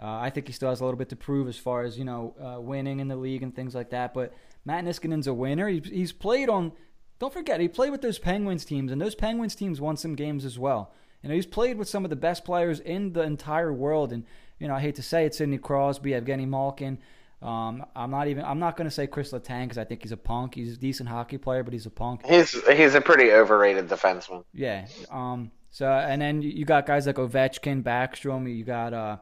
Uh, 0.00 0.06
I 0.06 0.30
think 0.30 0.46
he 0.46 0.52
still 0.52 0.68
has 0.68 0.80
a 0.80 0.84
little 0.84 0.98
bit 0.98 1.08
to 1.10 1.16
prove 1.16 1.48
as 1.48 1.56
far 1.56 1.82
as 1.82 1.98
you 1.98 2.04
know 2.04 2.34
uh, 2.40 2.60
winning 2.60 3.00
in 3.00 3.08
the 3.08 3.16
league 3.16 3.42
and 3.42 3.54
things 3.54 3.74
like 3.74 3.90
that. 3.90 4.12
But 4.12 4.34
Matt 4.64 4.84
Niskanen's 4.84 5.26
a 5.26 5.34
winner. 5.34 5.68
He's, 5.68 5.88
he's 5.88 6.12
played 6.12 6.48
on. 6.48 6.72
Don't 7.20 7.32
forget, 7.32 7.60
he 7.60 7.68
played 7.68 7.90
with 7.90 8.02
those 8.02 8.18
Penguins 8.18 8.64
teams, 8.64 8.90
and 8.90 9.00
those 9.00 9.14
Penguins 9.14 9.54
teams 9.54 9.80
won 9.80 9.96
some 9.96 10.14
games 10.14 10.44
as 10.44 10.58
well. 10.58 10.92
You 11.24 11.30
know, 11.30 11.36
he's 11.36 11.46
played 11.46 11.78
with 11.78 11.88
some 11.88 12.04
of 12.04 12.10
the 12.10 12.16
best 12.16 12.44
players 12.44 12.80
in 12.80 13.14
the 13.14 13.22
entire 13.22 13.72
world. 13.72 14.12
And 14.12 14.24
you 14.58 14.68
know, 14.68 14.74
I 14.74 14.80
hate 14.80 14.96
to 14.96 15.02
say 15.02 15.24
it, 15.24 15.34
Sidney 15.34 15.56
Crosby, 15.56 16.10
Evgeny 16.10 16.46
Malkin. 16.46 16.98
Um, 17.40 17.86
I'm 17.96 18.10
not 18.10 18.28
even. 18.28 18.44
I'm 18.44 18.58
not 18.58 18.76
going 18.76 18.88
to 18.88 18.94
say 18.94 19.06
Chris 19.06 19.32
Letang 19.32 19.64
because 19.64 19.78
I 19.78 19.84
think 19.84 20.02
he's 20.02 20.12
a 20.12 20.18
punk. 20.18 20.54
He's 20.54 20.74
a 20.74 20.76
decent 20.76 21.08
hockey 21.08 21.38
player, 21.38 21.62
but 21.62 21.72
he's 21.72 21.86
a 21.86 21.90
punk. 21.90 22.26
He's 22.26 22.52
he's 22.68 22.94
a 22.94 23.00
pretty 23.00 23.32
overrated 23.32 23.88
defenseman. 23.88 24.44
Yeah. 24.52 24.86
Um, 25.10 25.50
so 25.70 25.88
and 25.88 26.20
then 26.20 26.42
you 26.42 26.66
got 26.66 26.84
guys 26.84 27.06
like 27.06 27.16
Ovechkin, 27.16 27.82
Backstrom. 27.82 28.54
You 28.54 28.62
got 28.62 28.92
uh, 28.92 29.16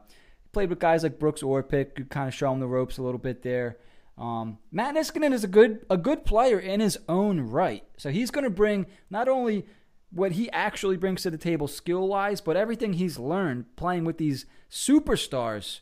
played 0.51 0.69
with 0.69 0.79
guys 0.79 1.03
like 1.03 1.19
Brooks 1.19 1.41
Orpik. 1.41 1.97
You 1.97 2.03
kind 2.03 2.27
of 2.27 2.33
show 2.33 2.51
him 2.51 2.59
the 2.59 2.67
ropes 2.67 2.97
a 2.97 3.01
little 3.01 3.17
bit 3.17 3.43
there. 3.43 3.77
Um, 4.17 4.57
Matt 4.73 4.95
Niskanen 4.95 5.31
is 5.31 5.45
a 5.45 5.47
good 5.47 5.85
a 5.89 5.95
good 5.95 6.25
player 6.25 6.59
in 6.59 6.81
his 6.81 6.97
own 7.07 7.39
right. 7.39 7.85
So 7.95 8.09
he's 8.09 8.29
going 8.29 8.43
to 8.43 8.49
bring 8.49 8.87
not 9.09 9.29
only 9.29 9.65
what 10.13 10.33
he 10.33 10.49
actually 10.51 10.97
brings 10.97 11.23
to 11.23 11.31
the 11.31 11.37
table 11.37 11.67
skill 11.67 12.07
wise, 12.07 12.39
but 12.39 12.55
everything 12.55 12.93
he's 12.93 13.17
learned 13.17 13.75
playing 13.75 14.05
with 14.05 14.17
these 14.17 14.45
superstars 14.69 15.79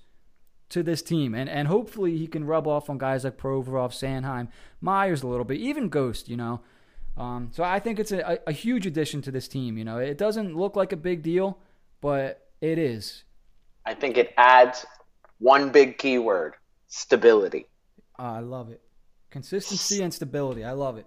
to 0.70 0.82
this 0.82 1.02
team. 1.02 1.36
And 1.36 1.50
and 1.50 1.68
hopefully 1.68 2.18
he 2.18 2.28
can 2.28 2.46
rub 2.46 2.68
off 2.68 2.90
on 2.90 2.98
guys 2.98 3.24
like 3.24 3.38
Provorov, 3.38 3.92
Sanheim, 3.92 4.48
Myers 4.80 5.22
a 5.22 5.28
little 5.28 5.46
bit, 5.46 5.60
even 5.60 5.90
Ghost, 5.90 6.30
you 6.30 6.38
know. 6.38 6.62
Um, 7.18 7.50
so 7.52 7.64
I 7.64 7.80
think 7.80 8.00
it's 8.00 8.14
a, 8.14 8.40
a, 8.48 8.54
huge 8.54 8.88
addition 8.88 9.22
to 9.24 9.32
this 9.32 9.50
team. 9.50 9.78
You 9.78 9.84
know, 9.84 9.98
it 9.98 10.18
doesn't 10.18 10.56
look 10.56 10.78
like 10.78 10.94
a 10.94 10.98
big 10.98 11.22
deal, 11.22 11.60
but 12.00 12.48
it 12.62 12.78
is. 12.78 13.26
I 13.86 13.94
think 13.94 14.18
it 14.18 14.34
adds 14.38 14.86
one 15.40 15.72
big 15.72 15.98
keyword: 15.98 16.54
stability. 16.88 17.68
I 18.18 18.40
love 18.40 18.72
it. 18.72 18.82
Consistency 19.30 20.02
and 20.02 20.14
stability. 20.14 20.64
I 20.64 20.72
love 20.72 20.98
it. 20.98 21.06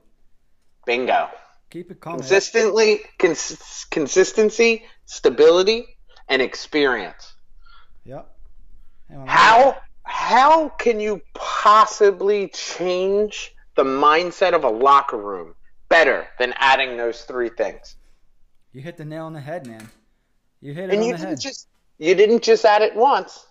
Bingo. 0.85 1.31
Keep 1.75 1.91
it. 1.91 2.01
Consistently, 2.01 3.01
cons- 3.19 3.87
consistency, 3.91 4.85
stability, 5.07 5.87
and 6.29 6.41
experience. 6.41 7.35
Yep. 8.05 8.31
How 9.27 9.77
how 10.05 10.69
can 10.69 11.01
you 11.01 11.21
possibly 11.35 12.49
change 12.49 13.55
the 13.75 13.83
mindset 13.83 14.53
of 14.53 14.63
a 14.63 14.69
locker 14.69 15.17
room 15.17 15.57
better 15.89 16.29
than 16.39 16.55
adding 16.59 16.97
those 16.97 17.23
three 17.23 17.49
things. 17.49 17.97
You 18.73 18.81
hit 18.81 18.97
the 18.97 19.05
nail 19.05 19.25
on 19.25 19.33
the 19.33 19.41
head, 19.41 19.67
man. 19.67 19.89
You 20.61 20.75
hit 20.75 20.91
it 20.91 20.93
and 20.93 21.01
on 21.01 21.07
you 21.07 21.13
the 21.13 21.19
didn't 21.19 21.41
Just, 21.41 21.69
you 21.99 22.15
didn't 22.15 22.43
just 22.43 22.65
add 22.65 22.83
it 22.83 22.95
once. 22.97 23.47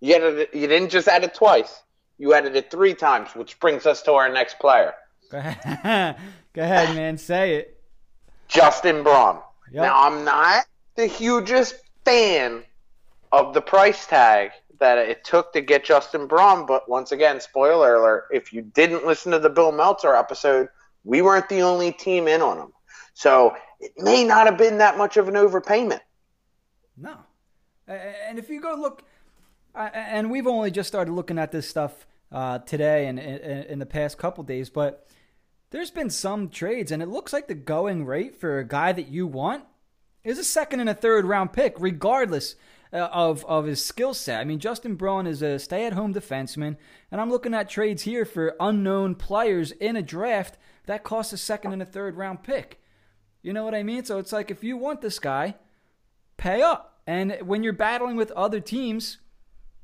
You, 0.00 0.14
added 0.14 0.38
it, 0.38 0.54
you 0.54 0.66
didn't 0.66 0.90
just 0.90 1.06
add 1.06 1.24
it 1.24 1.34
twice. 1.34 1.82
You 2.18 2.34
added 2.34 2.56
it 2.56 2.70
three 2.70 2.94
times, 2.94 3.34
which 3.34 3.60
brings 3.60 3.86
us 3.86 4.02
to 4.02 4.12
our 4.12 4.30
next 4.30 4.58
player. 4.58 4.94
Go 6.52 6.62
ahead, 6.62 6.94
man. 6.96 7.18
Say 7.18 7.56
it. 7.56 7.80
Justin 8.48 9.02
Braun. 9.02 9.38
Yep. 9.72 9.82
Now, 9.82 10.06
I'm 10.06 10.24
not 10.24 10.66
the 10.96 11.06
hugest 11.06 11.76
fan 12.04 12.64
of 13.30 13.54
the 13.54 13.60
price 13.60 14.06
tag 14.06 14.50
that 14.80 14.98
it 14.98 15.22
took 15.24 15.52
to 15.52 15.60
get 15.60 15.84
Justin 15.84 16.26
Braun, 16.26 16.66
but 16.66 16.88
once 16.88 17.12
again, 17.12 17.40
spoiler 17.40 17.96
alert, 17.96 18.24
if 18.32 18.52
you 18.52 18.62
didn't 18.62 19.06
listen 19.06 19.30
to 19.32 19.38
the 19.38 19.50
Bill 19.50 19.70
Meltzer 19.70 20.14
episode, 20.16 20.68
we 21.04 21.22
weren't 21.22 21.48
the 21.48 21.60
only 21.60 21.92
team 21.92 22.26
in 22.26 22.40
on 22.40 22.58
him. 22.58 22.72
So 23.14 23.54
it 23.78 23.92
may 23.98 24.24
not 24.24 24.46
have 24.46 24.58
been 24.58 24.78
that 24.78 24.98
much 24.98 25.16
of 25.16 25.28
an 25.28 25.34
overpayment. 25.34 26.00
No. 26.96 27.16
And 27.86 28.38
if 28.38 28.48
you 28.48 28.60
go 28.60 28.74
look, 28.74 29.04
and 29.74 30.30
we've 30.30 30.46
only 30.46 30.70
just 30.70 30.88
started 30.88 31.12
looking 31.12 31.38
at 31.38 31.52
this 31.52 31.68
stuff 31.68 32.06
uh, 32.32 32.58
today 32.60 33.06
and 33.06 33.18
in 33.18 33.78
the 33.78 33.86
past 33.86 34.18
couple 34.18 34.42
days, 34.44 34.70
but 34.70 35.06
there's 35.70 35.90
been 35.90 36.10
some 36.10 36.48
trades, 36.48 36.90
and 36.92 37.02
it 37.02 37.08
looks 37.08 37.32
like 37.32 37.48
the 37.48 37.54
going 37.54 38.04
rate 38.04 38.36
for 38.36 38.58
a 38.58 38.66
guy 38.66 38.92
that 38.92 39.08
you 39.08 39.26
want 39.26 39.64
is 40.24 40.38
a 40.38 40.44
second 40.44 40.80
and 40.80 40.90
a 40.90 40.94
third 40.94 41.24
round 41.24 41.52
pick, 41.52 41.74
regardless 41.78 42.56
uh, 42.92 43.08
of 43.12 43.44
of 43.46 43.66
his 43.66 43.84
skill 43.84 44.12
set. 44.12 44.40
I 44.40 44.44
mean, 44.44 44.58
Justin 44.58 44.96
Braun 44.96 45.26
is 45.26 45.42
a 45.42 45.58
stay 45.58 45.86
at 45.86 45.92
home 45.92 46.12
defenseman, 46.12 46.76
and 47.10 47.20
I'm 47.20 47.30
looking 47.30 47.54
at 47.54 47.68
trades 47.68 48.02
here 48.02 48.24
for 48.24 48.56
unknown 48.58 49.14
players 49.14 49.70
in 49.72 49.96
a 49.96 50.02
draft 50.02 50.58
that 50.86 51.04
costs 51.04 51.32
a 51.32 51.38
second 51.38 51.72
and 51.72 51.82
a 51.82 51.86
third 51.86 52.16
round 52.16 52.42
pick. 52.42 52.80
You 53.42 53.52
know 53.52 53.64
what 53.64 53.74
I 53.74 53.82
mean? 53.82 54.04
So 54.04 54.18
it's 54.18 54.32
like 54.32 54.50
if 54.50 54.64
you 54.64 54.76
want 54.76 55.00
this 55.00 55.18
guy, 55.18 55.54
pay 56.36 56.62
up. 56.62 57.00
And 57.06 57.38
when 57.42 57.62
you're 57.62 57.72
battling 57.72 58.16
with 58.16 58.30
other 58.32 58.60
teams, 58.60 59.18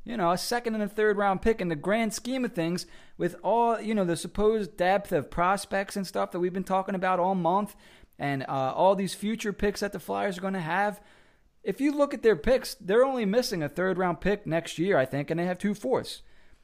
you 0.07 0.17
know, 0.17 0.31
a 0.31 0.39
second 0.39 0.75
and 0.75 0.83
a 0.83 0.89
third 0.89 1.19
round 1.19 1.43
pick 1.43 1.61
in 1.61 1.69
the 1.69 1.77
grand 1.77 2.15
scheme 2.15 2.45
of 2.45 2.53
things, 2.53 2.87
with 3.19 3.35
all, 3.43 3.81
you 3.81 3.95
know, 3.95 4.05
the 4.05 4.17
supposed 4.17 4.77
depth 4.77 5.11
of 5.11 5.31
prospects 5.31 5.97
and 5.97 6.07
stuff 6.07 6.31
that 6.31 6.41
we've 6.41 6.53
been 6.53 6.65
talking 6.65 6.95
about 6.95 7.19
all 7.19 7.35
month, 7.35 7.75
and 8.19 8.45
uh, 8.45 8.73
all 8.75 8.95
these 8.95 9.15
future 9.15 9.53
picks 9.53 9.81
that 9.81 9.93
the 9.93 10.01
Flyers 10.01 10.39
are 10.39 10.43
going 10.43 10.55
to 10.55 10.61
have. 10.61 11.01
If 11.65 11.81
you 11.81 11.93
look 11.93 12.15
at 12.15 12.23
their 12.23 12.37
picks, 12.37 12.75
they're 12.75 13.05
only 13.05 13.25
missing 13.25 13.63
a 13.63 13.69
third 13.69 13.99
round 13.99 14.21
pick 14.21 14.47
next 14.47 14.79
year, 14.79 14.97
I 14.97 15.05
think, 15.05 15.31
and 15.31 15.41
they 15.41 15.45
have 15.45 15.59
two 15.59 15.75
fourths. 15.75 16.23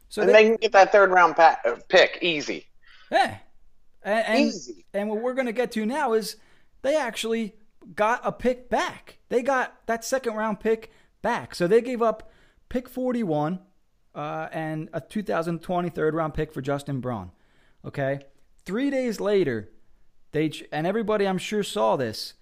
So 0.09 0.23
and 0.23 0.29
they, 0.29 0.35
they 0.35 0.45
can 0.45 0.57
get 0.57 0.73
that 0.73 0.93
third 0.93 1.11
round 1.11 1.35
uh, 1.39 1.57
pick 1.89 2.19
easy. 2.23 2.67
Yeah, 3.11 3.39
and, 4.05 4.27
and, 4.27 4.41
Easy. 4.41 4.85
And 4.95 5.09
what 5.09 5.21
we're 5.21 5.35
going 5.35 5.47
to 5.47 5.53
get 5.53 5.73
to 5.73 5.85
now 5.85 6.13
is 6.13 6.37
they 6.83 6.97
actually 6.97 7.57
got 7.95 8.21
a 8.25 8.31
pick 8.31 8.71
back. 8.71 9.19
They 9.29 9.43
got 9.43 9.87
that 9.87 10.05
second 10.05 10.35
round 10.35 10.61
pick 10.61 10.93
back. 11.23 11.55
So 11.55 11.67
they 11.67 11.81
gave 11.81 12.03
up 12.03 12.31
pick 12.73 12.89
41 12.89 13.61
uh, 14.15 14.49
and 14.51 14.89
a 14.95 15.01
2020 15.01 15.91
third 15.91 16.15
round 16.15 16.33
pick 16.33 16.55
for 16.55 16.63
Justin 16.63 17.01
Braun. 17.01 17.31
Okay. 17.85 18.21
Three 18.65 18.89
days 18.89 19.21
later, 19.21 19.69
they 20.33 20.51
and 20.73 20.87
everybody 20.87 21.29
I'm 21.29 21.37
sure 21.37 21.63
saw 21.63 21.97
this. 21.97 22.33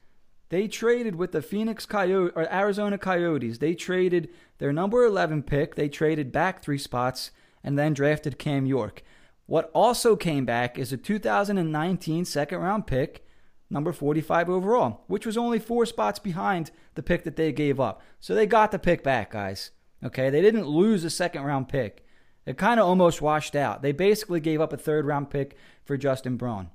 They 0.48 0.68
traded 0.68 1.16
with 1.16 1.32
the 1.32 1.42
Phoenix 1.42 1.84
Coyote 1.84 2.32
or 2.36 2.52
Arizona 2.52 2.96
Coyotes. 2.96 3.58
They 3.58 3.74
traded 3.74 4.28
their 4.58 4.72
number 4.72 5.04
11 5.04 5.42
pick. 5.42 5.74
They 5.74 5.88
traded 5.88 6.30
back 6.30 6.62
three 6.62 6.78
spots 6.78 7.32
and 7.64 7.76
then 7.76 7.92
drafted 7.92 8.38
Cam 8.38 8.66
York. 8.66 9.02
What 9.46 9.68
also 9.74 10.14
came 10.14 10.44
back 10.44 10.78
is 10.78 10.92
a 10.92 10.96
2019 10.96 12.24
second 12.24 12.58
round 12.58 12.86
pick, 12.86 13.26
number 13.68 13.92
45 13.92 14.48
overall, 14.48 15.02
which 15.08 15.26
was 15.26 15.36
only 15.36 15.58
four 15.58 15.86
spots 15.86 16.20
behind 16.20 16.70
the 16.94 17.02
pick 17.02 17.24
that 17.24 17.34
they 17.34 17.50
gave 17.50 17.80
up. 17.80 18.00
So 18.20 18.32
they 18.32 18.46
got 18.46 18.70
the 18.70 18.78
pick 18.78 19.02
back, 19.02 19.32
guys. 19.32 19.72
Okay, 20.04 20.30
they 20.30 20.40
didn't 20.40 20.66
lose 20.66 21.04
a 21.04 21.10
second 21.10 21.42
round 21.42 21.68
pick. 21.68 22.06
It 22.46 22.56
kind 22.56 22.80
of 22.80 22.86
almost 22.86 23.20
washed 23.20 23.54
out. 23.54 23.82
They 23.82 23.92
basically 23.92 24.40
gave 24.40 24.60
up 24.60 24.72
a 24.72 24.76
third 24.76 25.04
round 25.04 25.30
pick 25.30 25.56
for 25.84 25.96
Justin 25.96 26.36
Braun, 26.36 26.70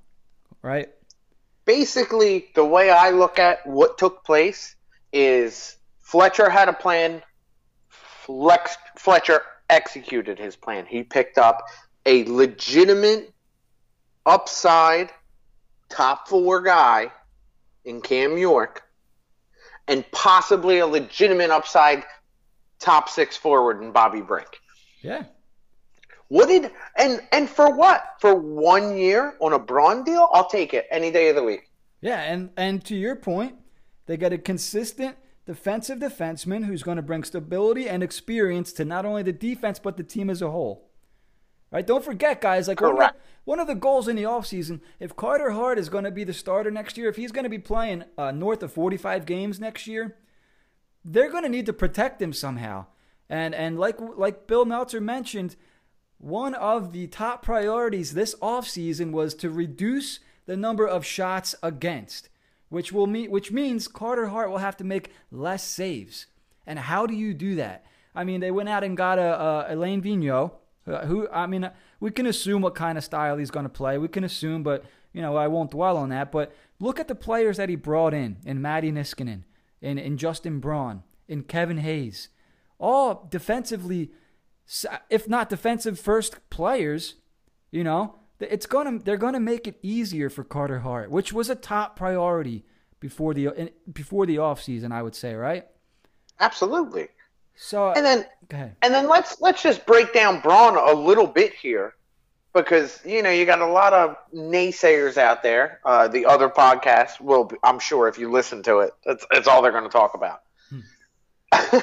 right? 0.62 0.90
Basically, 1.66 2.48
the 2.54 2.66
way 2.66 2.92
I 2.92 3.10
look 3.10 3.40
at 3.40 3.66
what 3.66 3.98
took 3.98 4.24
place 4.24 4.76
is 5.12 5.78
Fletcher 6.02 6.50
had 6.50 6.70
a 6.70 6.74
plan. 6.74 7.24
Flex, 7.90 8.78
Fletcher 8.98 9.42
executed 9.70 10.38
his 10.38 10.56
plan. 10.56 10.86
He 10.86 11.04
picked 11.04 11.40
up 11.40 11.64
a 12.06 12.24
legitimate 12.26 13.34
upside 14.26 15.12
top 15.90 16.28
four 16.28 16.62
guy 16.62 17.12
in 17.86 18.02
Cam 18.02 18.38
York 18.38 18.84
and 19.88 20.04
possibly 20.12 20.80
a 20.80 20.88
legitimate 20.88 21.50
upside 21.50 22.04
top 22.80 23.10
six 23.10 23.38
forward 23.38 23.82
in 23.82 23.92
Bobby 23.92 24.22
Brink. 24.22 24.48
Yeah. 25.02 25.24
What 26.28 26.48
did 26.48 26.72
and 26.98 27.22
and 27.32 27.50
for 27.50 27.76
what? 27.76 28.04
For 28.20 28.36
one 28.36 28.98
year 28.98 29.36
on 29.40 29.54
a 29.54 29.60
Braun 29.60 30.04
deal? 30.04 30.28
I'll 30.34 30.50
take 30.50 30.74
it 30.74 30.88
any 30.90 31.12
day 31.12 31.30
of 31.30 31.36
the 31.36 31.44
week. 31.44 31.70
Yeah, 32.02 32.22
and 32.22 32.50
and 32.58 32.84
to 32.86 32.96
your 32.96 33.16
point, 33.16 33.56
they 34.08 34.18
got 34.18 34.34
a 34.34 34.38
consistent 34.38 35.18
defensive 35.46 36.00
defenseman 36.00 36.66
who's 36.66 36.84
going 36.84 36.98
to 36.98 37.04
bring 37.04 37.24
stability 37.24 37.88
and 37.88 38.02
experience 38.02 38.74
to 38.74 38.86
not 38.86 39.06
only 39.06 39.22
the 39.22 39.32
defense 39.32 39.78
but 39.78 39.98
the 39.98 40.04
team 40.04 40.30
as 40.30 40.42
a 40.42 40.50
whole. 40.50 40.90
Right? 41.72 41.86
Don't 41.86 42.06
forget, 42.06 42.42
guys, 42.42 42.68
like 42.68 42.80
one 42.80 42.92
of, 42.92 42.98
the, 42.98 43.14
one 43.44 43.60
of, 43.60 43.68
the, 43.68 43.76
goals 43.76 44.08
in 44.08 44.16
the 44.16 44.24
offseason, 44.24 44.80
if 45.00 45.16
Carter 45.16 45.52
Hart 45.52 45.78
is 45.78 45.90
going 45.90 46.06
to 46.06 46.12
be 46.12 46.24
the 46.24 46.32
starter 46.32 46.72
next 46.72 46.98
year, 46.98 47.10
if 47.10 47.18
he's 47.18 47.32
going 47.34 47.44
to 47.44 47.50
be 47.50 47.60
playing 47.60 48.06
uh, 48.18 48.32
north 48.32 48.64
of 48.64 48.72
45 48.72 49.26
games 49.26 49.60
next 49.60 49.86
year, 49.86 50.16
they're 51.06 51.32
going 51.32 51.44
to 51.44 51.50
need 51.50 51.68
to 51.68 51.74
protect 51.74 52.22
him 52.22 52.34
somehow. 52.34 52.88
And 53.30 53.56
and 53.56 53.80
like 53.80 53.98
like 54.00 54.48
Bill 54.48 54.66
Meltzer 54.66 55.02
mentioned, 55.02 55.56
one 56.18 56.56
of 56.56 56.92
the 56.92 57.08
top 57.08 57.44
priorities 57.44 58.14
this 58.14 58.36
offseason 58.36 59.12
was 59.12 59.34
to 59.36 59.50
reduce 59.50 60.20
the 60.46 60.58
number 60.58 60.86
of 60.86 61.06
shots 61.06 61.56
against, 61.64 62.30
which 62.70 62.92
will 62.92 63.08
mean 63.08 63.32
which 63.32 63.52
means 63.52 63.88
Carter 63.88 64.28
Hart 64.28 64.50
will 64.50 64.60
have 64.60 64.78
to 64.78 64.84
make 64.84 65.12
less 65.32 65.64
saves. 65.64 66.28
And 66.68 66.80
how 66.80 67.06
do 67.06 67.14
you 67.14 67.34
do 67.34 67.56
that? 67.56 67.86
I 68.16 68.24
mean, 68.24 68.40
they 68.40 68.52
went 68.52 68.70
out 68.70 68.84
and 68.84 68.98
got 68.98 69.20
uh, 69.20 69.22
uh, 69.22 69.66
a, 69.68 69.72
a 69.72 69.76
Alain 69.76 70.02
Vigneault, 70.02 70.52
uh, 70.88 71.06
who 71.06 71.28
I 71.30 71.48
mean, 71.48 71.66
uh, 71.66 71.74
we 72.00 72.12
can 72.12 72.26
assume 72.26 72.62
what 72.62 72.76
kind 72.76 72.98
of 72.98 73.04
style 73.04 73.38
he's 73.38 73.52
going 73.52 73.66
to 73.66 73.70
play. 73.70 73.98
We 73.98 74.08
can 74.08 74.24
assume, 74.24 74.64
but 74.64 74.86
you 75.14 75.22
know, 75.22 75.36
I 75.36 75.48
won't 75.48 75.72
dwell 75.72 75.98
on 75.98 76.10
that. 76.10 76.32
But 76.32 76.54
look 76.80 77.00
at 77.00 77.08
the 77.08 77.16
players 77.16 77.58
that 77.58 77.70
he 77.70 77.76
brought 77.76 78.14
in: 78.14 78.38
in 78.46 78.62
Matti 78.62 78.92
Niskanen, 78.92 79.44
in 79.86 79.98
in 79.98 80.18
Justin 80.18 80.60
Braun, 80.60 81.04
in 81.28 81.44
Kevin 81.44 81.78
Hayes, 81.78 82.30
all 82.80 83.28
defensively 83.30 84.12
if 85.10 85.30
not 85.30 85.50
defensive 85.50 86.00
first 86.00 86.50
players, 86.50 87.16
you 87.72 87.84
know, 87.84 88.16
it's 88.40 88.66
gonna 88.66 89.00
they're 89.00 89.18
gonna 89.18 89.40
make 89.40 89.68
it 89.68 89.78
easier 89.82 90.30
for 90.30 90.44
Carter 90.44 90.80
Hart, 90.80 91.12
which 91.12 91.32
was 91.32 91.50
a 91.50 91.56
top 91.56 91.96
priority 91.96 92.66
before 93.00 93.34
the 93.34 93.72
before 93.92 94.26
the 94.26 94.38
offseason, 94.38 94.92
I 94.92 95.04
would 95.04 95.16
say, 95.16 95.36
right? 95.36 95.66
Absolutely. 96.40 97.08
So 97.56 97.92
and 97.92 98.06
then 98.06 98.26
and 98.82 98.94
then 98.94 99.08
let's 99.08 99.40
let's 99.40 99.62
just 99.62 99.86
break 99.86 100.14
down 100.14 100.42
Braun 100.42 100.78
a 100.78 100.94
little 100.94 101.28
bit 101.28 101.54
here 101.54 101.96
because 102.56 103.00
you 103.06 103.22
know 103.22 103.30
you 103.30 103.46
got 103.46 103.62
a 103.62 103.68
lot 103.68 103.94
of 103.94 104.16
naysayers 104.34 105.18
out 105.18 105.44
there. 105.44 105.80
Uh, 105.86 106.08
the 106.08 106.26
other 106.26 106.50
podcast 106.50 107.22
will, 107.22 107.44
be, 107.44 107.58
I'm 107.64 107.78
sure, 107.78 108.08
if 108.08 108.18
you 108.18 108.32
listen 108.32 108.64
to 108.64 108.80
it, 108.80 108.94
that's, 109.06 109.26
that's 109.30 109.48
all 109.48 109.62
they're 109.62 109.72
going 109.72 109.84
to 109.84 109.90
talk 109.90 110.16
about. 110.16 110.42
Hmm. 110.70 111.78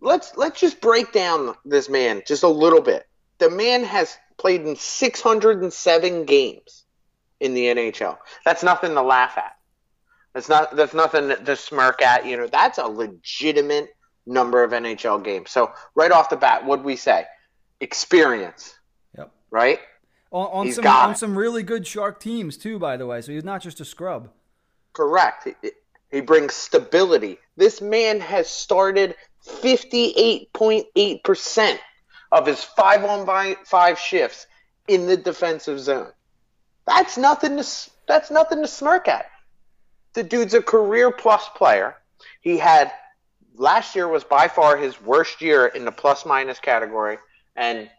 let's 0.00 0.36
let's 0.36 0.60
just 0.60 0.80
break 0.80 1.12
down 1.12 1.54
this 1.64 1.88
man 1.88 2.22
just 2.26 2.42
a 2.42 2.48
little 2.48 2.82
bit. 2.82 3.06
The 3.38 3.48
man 3.48 3.84
has 3.84 4.18
played 4.36 4.62
in 4.62 4.76
607 4.76 6.24
games 6.24 6.84
in 7.40 7.54
the 7.54 7.66
NHL. 7.66 8.18
That's 8.44 8.62
nothing 8.62 8.94
to 8.94 9.02
laugh 9.02 9.38
at. 9.38 9.52
That's 10.34 10.48
not 10.48 10.76
that's 10.76 10.94
nothing 10.94 11.32
to 11.44 11.56
smirk 11.56 12.02
at. 12.02 12.26
You 12.26 12.36
know, 12.36 12.48
that's 12.48 12.78
a 12.78 12.86
legitimate 12.86 13.94
number 14.26 14.62
of 14.64 14.72
NHL 14.72 15.24
games. 15.24 15.50
So 15.50 15.72
right 15.94 16.10
off 16.10 16.28
the 16.28 16.36
bat, 16.36 16.64
what 16.64 16.78
do 16.78 16.82
we 16.82 16.96
say? 16.96 17.24
Experience. 17.80 18.74
Yep. 19.16 19.32
Right. 19.50 19.78
On, 20.30 20.68
on 20.68 20.72
some 20.72 20.86
on 20.86 21.10
it. 21.12 21.18
some 21.18 21.38
really 21.38 21.62
good 21.62 21.86
Shark 21.86 22.20
teams 22.20 22.56
too, 22.56 22.78
by 22.78 22.96
the 22.96 23.06
way. 23.06 23.20
So 23.22 23.32
he's 23.32 23.44
not 23.44 23.62
just 23.62 23.80
a 23.80 23.84
scrub. 23.84 24.30
Correct. 24.92 25.48
He, 25.62 25.70
he 26.10 26.20
brings 26.20 26.54
stability. 26.54 27.38
This 27.56 27.80
man 27.80 28.20
has 28.20 28.48
started 28.48 29.14
58.8% 29.46 31.78
of 32.32 32.46
his 32.46 32.62
five 32.62 33.04
on 33.04 33.56
five 33.64 33.98
shifts 33.98 34.46
in 34.86 35.06
the 35.06 35.16
defensive 35.16 35.80
zone. 35.80 36.12
That's 36.86 37.16
nothing 37.16 37.56
to 37.56 37.66
that's 38.06 38.30
nothing 38.30 38.60
to 38.62 38.68
smirk 38.68 39.08
at. 39.08 39.26
The 40.14 40.22
dude's 40.22 40.54
a 40.54 40.62
career 40.62 41.10
plus 41.10 41.48
player. 41.54 41.96
He 42.40 42.58
had 42.58 42.90
last 43.54 43.94
year 43.94 44.08
was 44.08 44.24
by 44.24 44.48
far 44.48 44.76
his 44.76 45.00
worst 45.00 45.42
year 45.42 45.66
in 45.66 45.84
the 45.84 45.92
plus 45.92 46.24
minus 46.24 46.58
category 46.58 47.18
and 47.56 47.90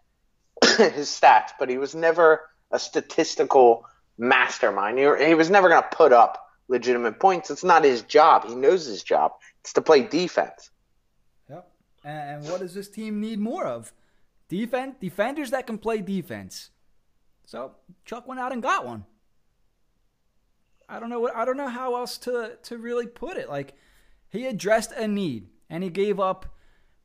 his 0.77 1.09
stats, 1.09 1.51
but 1.59 1.69
he 1.69 1.77
was 1.77 1.95
never 1.95 2.41
a 2.71 2.79
statistical 2.79 3.85
mastermind. 4.17 4.99
He, 4.99 5.27
he 5.27 5.33
was 5.33 5.49
never 5.49 5.69
going 5.69 5.81
to 5.81 5.89
put 5.89 6.13
up 6.13 6.49
legitimate 6.67 7.19
points. 7.19 7.49
It's 7.49 7.63
not 7.63 7.83
his 7.83 8.03
job. 8.03 8.47
He 8.47 8.55
knows 8.55 8.85
his 8.85 9.03
job. 9.03 9.33
It's 9.61 9.73
to 9.73 9.81
play 9.81 10.03
defense. 10.03 10.69
Yep. 11.49 11.69
And 12.03 12.43
what 12.49 12.59
does 12.59 12.73
this 12.73 12.89
team 12.89 13.19
need 13.19 13.39
more 13.39 13.65
of? 13.65 13.91
Defense, 14.47 14.95
defenders 14.99 15.51
that 15.51 15.67
can 15.67 15.77
play 15.77 16.01
defense. 16.01 16.71
So 17.45 17.71
Chuck 18.05 18.27
went 18.27 18.39
out 18.39 18.51
and 18.51 18.61
got 18.61 18.85
one. 18.85 19.05
I 20.87 20.99
don't 20.99 21.09
know 21.09 21.19
what 21.19 21.35
I 21.35 21.45
don't 21.45 21.57
know 21.57 21.69
how 21.69 21.95
else 21.95 22.17
to 22.19 22.57
to 22.63 22.77
really 22.77 23.05
put 23.05 23.37
it. 23.37 23.47
Like 23.47 23.75
he 24.29 24.47
addressed 24.47 24.91
a 24.91 25.07
need 25.07 25.47
and 25.69 25.83
he 25.83 25.89
gave 25.89 26.19
up 26.19 26.47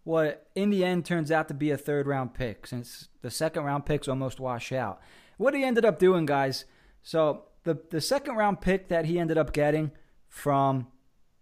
what 0.05 0.47
in 0.55 0.71
the 0.71 0.85
end 0.85 1.05
turns 1.05 1.31
out 1.31 1.49
to 1.49 1.55
be 1.55 1.71
a 1.71 1.77
third 1.77 2.07
round 2.07 2.35
pick 2.35 2.67
since 2.67 3.09
the 3.23 3.31
second 3.31 3.64
round 3.64 3.87
picks 3.87 4.09
almost 4.09 4.38
wash 4.38 4.73
out. 4.73 5.01
What 5.37 5.55
he 5.55 5.64
ended 5.64 5.85
up 5.85 5.99
doing, 5.99 6.27
guys. 6.27 6.64
So 7.03 7.45
the 7.64 7.79
the 7.90 8.01
second 8.01 8.37
round 8.37 8.61
pick 8.61 8.88
that 8.88 9.07
he 9.07 9.19
ended 9.19 9.38
up 9.38 9.53
getting 9.53 9.90
from 10.29 10.87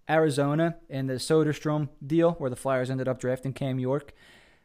Arizona 0.08 0.76
in 0.88 1.06
the 1.06 1.14
Soderstrom 1.14 1.88
deal 2.04 2.32
where 2.32 2.50
the 2.50 2.56
Flyers 2.56 2.90
ended 2.90 3.08
up 3.08 3.20
drafting 3.20 3.52
Cam 3.52 3.78
York. 3.78 4.12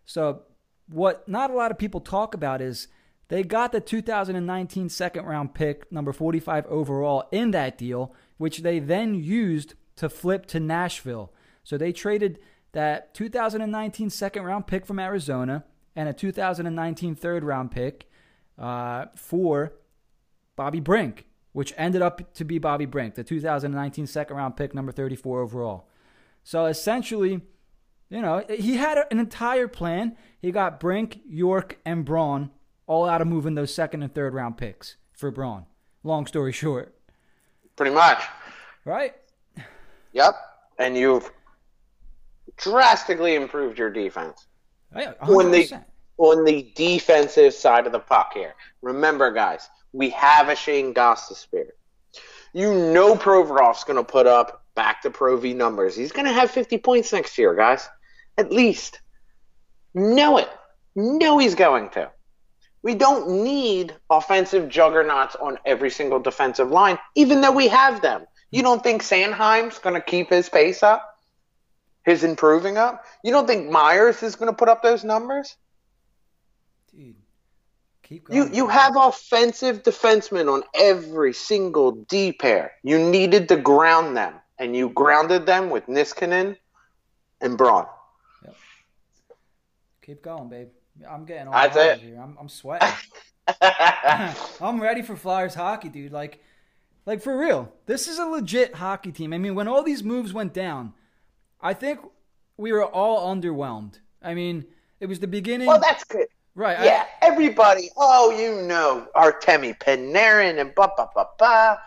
So, 0.06 0.44
what 0.90 1.28
not 1.28 1.50
a 1.50 1.54
lot 1.54 1.72
of 1.72 1.78
people 1.78 2.00
talk 2.00 2.34
about 2.34 2.62
is 2.62 2.88
they 3.30 3.44
got 3.44 3.72
the 3.72 3.82
2019 3.82 4.90
second 4.90 5.26
round 5.26 5.54
pick, 5.54 5.92
number 5.92 6.14
45 6.14 6.66
overall, 6.68 7.28
in 7.32 7.52
that 7.52 7.78
deal, 7.78 8.14
which 8.38 8.60
they 8.60 8.80
then 8.80 9.16
used 9.16 9.74
to 9.98 10.10
flip 10.10 10.46
to 10.48 10.60
Nashville. 10.60 11.34
So, 11.64 11.78
they 11.78 11.92
traded 11.92 12.40
that 12.74 13.14
2019 13.14 14.10
second 14.10 14.44
round 14.44 14.68
pick 14.68 14.86
from 14.86 15.00
Arizona 15.00 15.64
and 15.96 16.08
a 16.10 16.14
2019 16.14 17.16
third 17.16 17.44
round 17.44 17.72
pick 17.72 18.10
uh, 18.58 19.06
for 19.16 19.74
Bobby 20.56 20.80
Brink 20.80 21.28
which 21.58 21.74
ended 21.76 22.04
up 22.04 22.36
to 22.36 22.46
be 22.46 22.60
Bobby 22.60 22.86
Brink, 22.86 23.16
the 23.16 23.24
2019 23.24 24.06
second 24.06 24.38
round 24.38 24.56
pick, 24.56 24.76
number 24.76 24.92
34 24.92 25.42
overall. 25.42 25.88
So 26.44 26.68
essentially, 26.68 27.42
you 28.12 28.22
know, 28.22 28.46
he 28.48 28.76
had 28.76 29.00
an 29.10 29.18
entire 29.18 29.68
plan. 29.68 30.16
He 30.40 30.52
got 30.52 30.80
Brink, 30.80 31.20
York, 31.28 31.80
and 31.84 32.06
Braun 32.06 32.52
all 32.86 33.10
out 33.10 33.22
of 33.22 33.28
moving 33.28 33.56
those 33.56 33.74
second 33.74 34.04
and 34.04 34.14
third 34.14 34.36
round 34.36 34.60
picks 34.60 34.98
for 35.14 35.32
Braun. 35.32 35.66
Long 36.04 36.28
story 36.28 36.52
short. 36.54 36.94
Pretty 37.76 37.96
much. 37.96 38.22
Right? 38.86 39.16
Yep. 40.14 40.36
And 40.78 40.96
you've 40.96 41.32
drastically 42.58 43.36
improved 43.36 43.78
your 43.78 43.90
defense. 43.90 44.48
Oh, 44.96 45.00
yeah, 45.00 45.14
on 45.22 45.52
the 45.52 45.82
on 46.18 46.46
the 46.46 46.72
defensive 46.76 47.54
side 47.54 47.86
of 47.86 47.92
the 47.92 48.00
puck 48.00 48.34
here. 48.34 48.56
Remember, 48.82 49.32
guys, 49.32 49.70
we 49.94 50.10
have 50.12 50.50
a 50.50 50.56
Shane 50.56 50.86
Shayne 50.86 50.94
Gostisbehere. 50.94 51.70
You 52.54 52.74
know 52.74 53.16
Provorov's 53.16 53.84
going 53.84 53.98
to 53.98 54.04
put 54.04 54.26
up 54.26 54.66
back 54.76 55.02
to 55.04 55.12
Pro 55.12 55.38
V 55.38 55.54
numbers. 55.54 55.96
He's 55.96 56.12
going 56.12 56.26
to 56.26 56.34
have 56.34 56.50
50 56.50 56.80
points 56.80 57.14
next 57.14 57.38
year, 57.38 57.54
guys. 57.54 57.88
At 58.38 58.52
least. 58.52 59.00
Know 59.94 60.38
it. 60.38 60.50
Know 60.96 61.38
he's 61.38 61.56
going 61.56 61.90
to. 61.92 62.10
We 62.84 62.96
don't 62.96 63.44
need 63.44 63.96
offensive 64.10 64.70
juggernauts 64.70 65.36
on 65.36 65.58
every 65.66 65.90
single 65.90 66.20
defensive 66.20 66.72
line, 66.72 66.98
even 67.16 67.42
though 67.42 67.52
we 67.52 67.68
have 67.68 68.02
them. 68.02 68.26
You 68.52 68.64
don't 68.64 68.82
think 68.82 69.02
Sanheim's 69.02 69.80
going 69.80 69.96
to 69.96 70.02
keep 70.02 70.30
his 70.30 70.48
pace 70.48 70.84
up? 70.84 71.17
His 72.08 72.24
improving 72.24 72.78
up? 72.78 73.04
You 73.22 73.34
don't 73.34 73.46
think 73.46 73.70
Myers 73.70 74.24
is 74.24 74.38
going 74.38 74.50
to 74.50 74.56
put 74.56 74.70
up 74.70 74.82
those 74.82 75.04
numbers? 75.04 75.58
Dude, 76.96 77.16
keep 78.02 78.30
going. 78.30 78.38
You 78.38 78.50
you 78.56 78.68
have 78.70 78.96
offensive 78.96 79.84
defensemen 79.84 80.52
on 80.52 80.64
every 80.74 81.34
single 81.34 81.92
D 81.92 82.32
pair. 82.32 82.72
You 82.82 82.98
needed 82.98 83.50
to 83.50 83.58
ground 83.58 84.16
them, 84.16 84.36
and 84.58 84.74
you 84.74 84.88
grounded 84.88 85.46
them 85.46 85.70
with 85.70 85.86
Niskanen 85.88 86.56
and 87.42 87.58
Braun. 87.58 87.86
Yep. 88.46 88.56
Keep 90.04 90.22
going, 90.22 90.48
babe. 90.48 90.70
I'm 91.10 91.26
getting 91.26 91.48
all 91.48 91.54
That's 91.54 91.76
it. 91.76 92.00
here. 92.00 92.22
I'm, 92.24 92.38
I'm 92.40 92.48
sweating. 92.48 92.88
I'm 94.62 94.82
ready 94.82 95.02
for 95.02 95.18
Flyers 95.18 95.56
hockey, 95.56 95.90
dude. 95.90 96.14
Like, 96.14 96.42
like 97.06 97.22
for 97.22 97.38
real. 97.38 97.74
This 97.86 98.08
is 98.08 98.18
a 98.18 98.26
legit 98.26 98.76
hockey 98.76 99.12
team. 99.12 99.34
I 99.34 99.38
mean, 99.40 99.56
when 99.56 99.68
all 99.68 99.84
these 99.84 100.06
moves 100.06 100.32
went 100.32 100.54
down, 100.54 100.94
I 101.62 101.74
think 101.74 102.00
we 102.58 102.72
were 102.72 102.86
all 102.86 103.34
underwhelmed. 103.36 104.00
I 104.22 104.34
mean, 104.34 104.66
it 105.00 105.06
was 105.08 105.20
the 105.20 105.28
beginning, 105.28 105.68
well, 105.68 105.80
that's 105.80 106.04
good. 106.04 106.28
right? 106.56 106.80
I- 106.80 106.86
Yeah, 106.86 107.06
everybody. 107.22 107.90
Oh, 107.98 108.32
you 108.32 108.62
know, 108.68 109.08
Artemi 109.16 109.78
Panarin 109.80 110.60
and 110.60 110.74
ba 110.76 110.90
ba 110.98 111.10
ba 111.16 111.26
ba. 111.38 111.80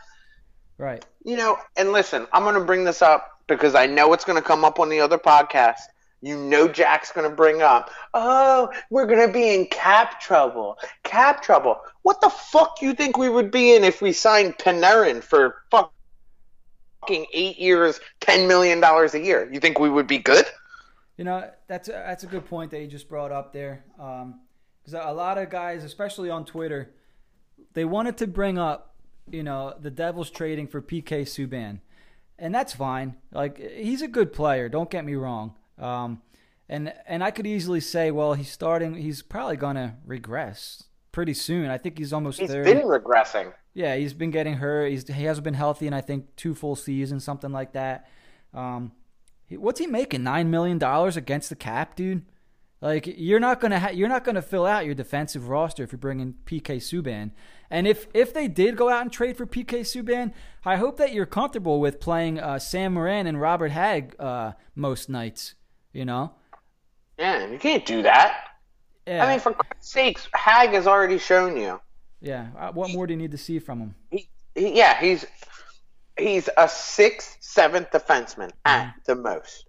right. 0.79 1.05
You 1.25 1.37
know, 1.37 1.59
and 1.77 1.93
listen, 1.93 2.27
I'm 2.33 2.45
going 2.45 2.55
to 2.55 2.65
bring 2.65 2.85
this 2.85 3.03
up 3.03 3.41
because 3.47 3.75
I 3.75 3.87
know 3.87 4.13
it's 4.15 4.25
going 4.25 4.41
to 4.41 4.47
come 4.47 4.65
up 4.65 4.81
on 4.81 4.89
the 4.89 5.01
other 5.01 5.19
podcast. 5.19 5.81
You 6.23 6.37
know, 6.37 6.69
Jack's 6.69 7.13
going 7.13 7.29
to 7.29 7.35
bring 7.35 7.61
up, 7.63 7.91
oh, 8.15 8.71
we're 8.91 9.07
going 9.07 9.27
to 9.27 9.33
be 9.33 9.55
in 9.55 9.67
cap 9.67 10.21
trouble. 10.21 10.79
Cap 11.03 11.43
trouble. 11.43 11.81
What 12.03 12.21
the 12.21 12.31
fuck 12.31 12.81
you 12.83 12.95
think 12.95 13.17
we 13.19 13.29
would 13.29 13.51
be 13.51 13.75
in 13.75 13.85
if 13.85 14.01
we 14.03 14.13
signed 14.13 14.57
Panarin 14.59 15.23
for 15.23 15.57
fucking 17.01 17.27
eight 17.33 17.59
years, 17.59 18.01
$10 18.21 18.47
million 18.47 18.83
a 18.83 19.19
year? 19.19 19.49
You 19.53 19.61
think 19.61 19.79
we 19.79 19.91
would 19.91 20.07
be 20.07 20.19
good? 20.19 20.47
You 21.17 21.25
know, 21.25 21.51
that's 21.69 21.89
a, 21.89 21.93
that's 21.93 22.25
a 22.25 22.27
good 22.27 22.47
point 22.47 22.71
that 22.71 22.81
you 22.81 22.87
just 22.87 23.09
brought 23.09 23.33
up 23.33 23.53
there. 23.53 23.85
Because 23.97 24.95
a 24.95 25.13
lot 25.13 25.39
of 25.39 25.51
guys, 25.51 25.85
especially 25.85 26.31
on 26.31 26.45
Twitter, 26.45 26.93
they 27.75 27.85
wanted 27.85 28.17
to 28.19 28.27
bring 28.27 28.59
up, 28.59 28.95
you 29.31 29.43
know, 29.43 29.75
the 29.79 29.91
Devils 29.91 30.31
trading 30.31 30.67
for 30.67 30.81
PK 30.81 31.23
Subban, 31.23 31.81
and 32.39 32.55
that's 32.55 32.73
fine. 32.73 33.17
Like 33.33 33.59
he's 33.59 34.03
a 34.03 34.09
good 34.09 34.33
player. 34.33 34.69
Don't 34.69 34.91
get 34.91 35.05
me 35.05 35.15
wrong. 35.15 35.55
Um, 35.79 36.23
and 36.69 36.93
and 37.07 37.23
I 37.23 37.31
could 37.31 37.47
easily 37.47 37.81
say, 37.81 38.11
well, 38.11 38.35
he's 38.35 38.51
starting. 38.51 38.95
He's 38.95 39.23
probably 39.23 39.57
gonna 39.57 39.99
regress 40.07 40.85
pretty 41.13 41.35
soon. 41.35 41.71
I 41.71 41.79
think 41.79 41.99
he's 41.99 42.13
almost 42.13 42.41
He's 42.41 42.51
thirty. 42.51 42.73
been 42.75 42.83
regressing. 42.83 43.53
Yeah, 43.75 43.97
he's 43.97 44.15
been 44.15 44.31
getting 44.31 44.55
hurt. 44.55 44.91
He's 44.91 45.07
he 45.09 45.25
hasn't 45.25 45.45
been 45.45 45.55
healthy 45.55 45.87
in 45.87 45.93
I 45.93 46.01
think 46.01 46.35
two 46.37 46.55
full 46.55 46.77
seasons, 46.77 47.25
something 47.25 47.53
like 47.53 47.73
that. 47.73 48.09
Um, 48.55 48.93
he- 49.47 49.57
what's 49.57 49.79
he 49.81 49.87
making? 49.87 50.23
Nine 50.25 50.51
million 50.51 50.79
dollars 50.79 51.17
against 51.17 51.49
the 51.51 51.57
cap, 51.57 51.95
dude. 51.97 52.25
Like 52.83 53.07
you're 53.07 53.41
not 53.41 53.61
gonna 53.61 53.79
ha- 53.79 53.91
you're 53.91 54.09
not 54.09 54.25
gonna 54.25 54.41
fill 54.43 54.65
out 54.65 54.87
your 54.87 54.95
defensive 54.95 55.49
roster 55.49 55.83
if 55.83 55.93
you're 55.93 55.99
bringing 55.99 56.35
PK 56.47 56.77
Subban. 56.79 57.31
And 57.71 57.87
if 57.87 58.09
if 58.15 58.33
they 58.33 58.49
did 58.49 58.77
go 58.77 58.89
out 58.89 59.03
and 59.03 59.13
trade 59.13 59.37
for 59.37 59.45
PK 59.47 59.81
Subban, 59.81 60.33
I 60.65 60.77
hope 60.77 60.97
that 60.97 61.13
you're 61.13 61.27
comfortable 61.27 61.79
with 61.79 62.01
playing 62.01 62.41
uh, 62.41 62.59
Sam 62.59 62.95
Morin 62.95 63.27
and 63.27 63.39
Robert 63.41 63.71
Hagg 63.71 64.17
uh, 64.19 64.53
most 64.75 65.09
nights. 65.11 65.55
You 65.93 66.05
know. 66.07 66.33
Yeah, 67.19 67.47
you 67.49 67.59
can't 67.59 67.85
do 67.85 68.03
that. 68.03 68.35
Yeah. 69.11 69.25
I 69.25 69.29
mean, 69.31 69.41
for 69.41 69.53
Christ's 69.53 69.91
sakes, 69.93 70.29
Hagg 70.33 70.71
has 70.71 70.87
already 70.87 71.19
shown 71.19 71.57
you. 71.57 71.81
yeah. 72.21 72.47
Uh, 72.57 72.71
What 72.71 72.91
more 72.93 73.09
do 73.09 73.13
you 73.13 73.19
need 73.19 73.33
to 73.33 73.39
see 73.39 73.59
from 73.59 73.81
him? 73.81 73.95
He, 74.11 74.29
he, 74.55 74.79
yeah, 74.79 75.01
he's 75.01 75.27
he's 76.17 76.49
a 76.57 76.69
sixth, 76.69 77.39
seventh 77.41 77.91
defenseman 77.91 78.53
at 78.65 78.95
the 79.07 79.17
most. 79.17 79.67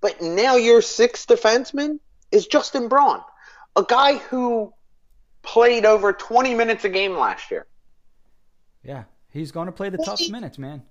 But 0.00 0.22
now 0.22 0.54
your 0.54 0.82
sixth 0.82 1.26
defenseman 1.26 1.98
is 2.30 2.46
Justin 2.46 2.86
Braun, 2.88 3.22
a 3.74 3.82
guy 3.82 4.18
who 4.18 4.72
played 5.42 5.84
over 5.84 6.12
20 6.12 6.54
minutes 6.54 6.84
a 6.84 6.88
game 6.88 7.16
last 7.16 7.50
year. 7.50 7.66
Yeah, 8.84 9.04
he's 9.30 9.50
going 9.50 9.66
to 9.66 9.72
play 9.72 9.88
the 9.88 9.98
tough 9.98 10.20
minutes, 10.30 10.58
man. 10.58 10.82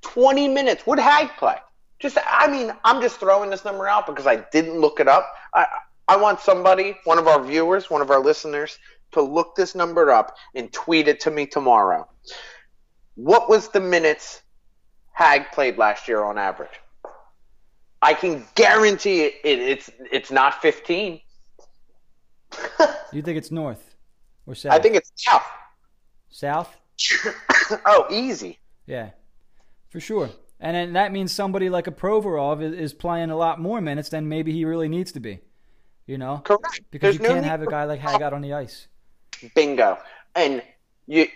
20 0.00 0.48
minutes. 0.48 0.84
Would 0.86 0.98
Hagg 0.98 1.28
play? 1.38 1.56
Just, 2.00 2.18
I 2.26 2.48
mean, 2.48 2.72
I'm 2.84 3.00
just 3.00 3.20
throwing 3.20 3.50
this 3.50 3.64
number 3.64 3.86
out 3.86 4.06
because 4.06 4.26
I 4.26 4.36
didn't 4.36 4.78
look 4.80 4.98
it 5.00 5.06
up. 5.08 5.32
I, 5.54 5.66
I 6.08 6.16
want 6.16 6.40
somebody, 6.40 6.96
one 7.04 7.18
of 7.18 7.26
our 7.26 7.42
viewers, 7.42 7.90
one 7.90 8.00
of 8.00 8.10
our 8.10 8.20
listeners, 8.20 8.78
to 9.12 9.22
look 9.22 9.56
this 9.56 9.74
number 9.74 10.10
up 10.10 10.36
and 10.54 10.72
tweet 10.72 11.08
it 11.08 11.20
to 11.20 11.30
me 11.30 11.46
tomorrow. 11.46 12.08
What 13.14 13.48
was 13.48 13.68
the 13.68 13.80
minutes 13.80 14.42
Hagg 15.12 15.50
played 15.52 15.78
last 15.78 16.06
year 16.06 16.22
on 16.22 16.38
average? 16.38 16.80
I 18.02 18.14
can 18.14 18.44
guarantee 18.54 19.22
it, 19.22 19.34
it 19.42 19.58
it's 19.58 19.90
it's 20.12 20.30
not 20.30 20.60
15. 20.60 21.20
You 23.12 23.22
think 23.22 23.38
it's 23.38 23.50
north 23.50 23.96
or 24.46 24.54
south? 24.54 24.72
I 24.72 24.78
think 24.78 24.96
it's 24.96 25.10
south. 25.16 25.46
south. 26.28 26.76
oh, 27.86 28.06
easy. 28.10 28.58
Yeah, 28.86 29.10
for 29.88 30.00
sure. 30.00 30.30
And 30.60 30.76
then 30.76 30.92
that 30.94 31.12
means 31.12 31.32
somebody 31.32 31.68
like 31.68 31.86
a 31.86 31.90
Provorov 31.92 32.62
is, 32.62 32.72
is 32.72 32.94
playing 32.94 33.30
a 33.30 33.36
lot 33.36 33.60
more 33.60 33.80
minutes 33.80 34.08
than 34.08 34.28
maybe 34.28 34.52
he 34.52 34.64
really 34.64 34.88
needs 34.88 35.12
to 35.12 35.20
be. 35.20 35.40
You 36.06 36.18
know, 36.18 36.40
Correct. 36.44 36.82
because 36.90 37.16
There's 37.16 37.22
you 37.22 37.22
no 37.28 37.34
can't 37.34 37.46
have 37.46 37.62
a 37.62 37.66
guy 37.66 37.84
like 37.84 37.98
Hagg 37.98 38.22
out 38.22 38.32
on 38.32 38.40
the 38.40 38.52
ice. 38.52 38.86
Bingo. 39.54 39.98
And 40.36 40.62
you, 41.06 41.26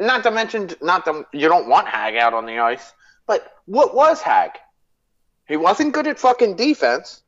not 0.00 0.22
to 0.24 0.30
mention, 0.30 0.70
not 0.82 1.04
to, 1.04 1.24
you 1.32 1.48
don't 1.48 1.68
want 1.68 1.86
Hagg 1.86 2.16
out 2.16 2.34
on 2.34 2.44
the 2.44 2.58
ice, 2.58 2.92
but 3.26 3.52
what 3.66 3.94
was 3.94 4.20
Hagg? 4.20 4.52
He 5.46 5.56
wasn't 5.56 5.94
good 5.94 6.06
at 6.06 6.18
fucking 6.18 6.56
defense, 6.56 7.22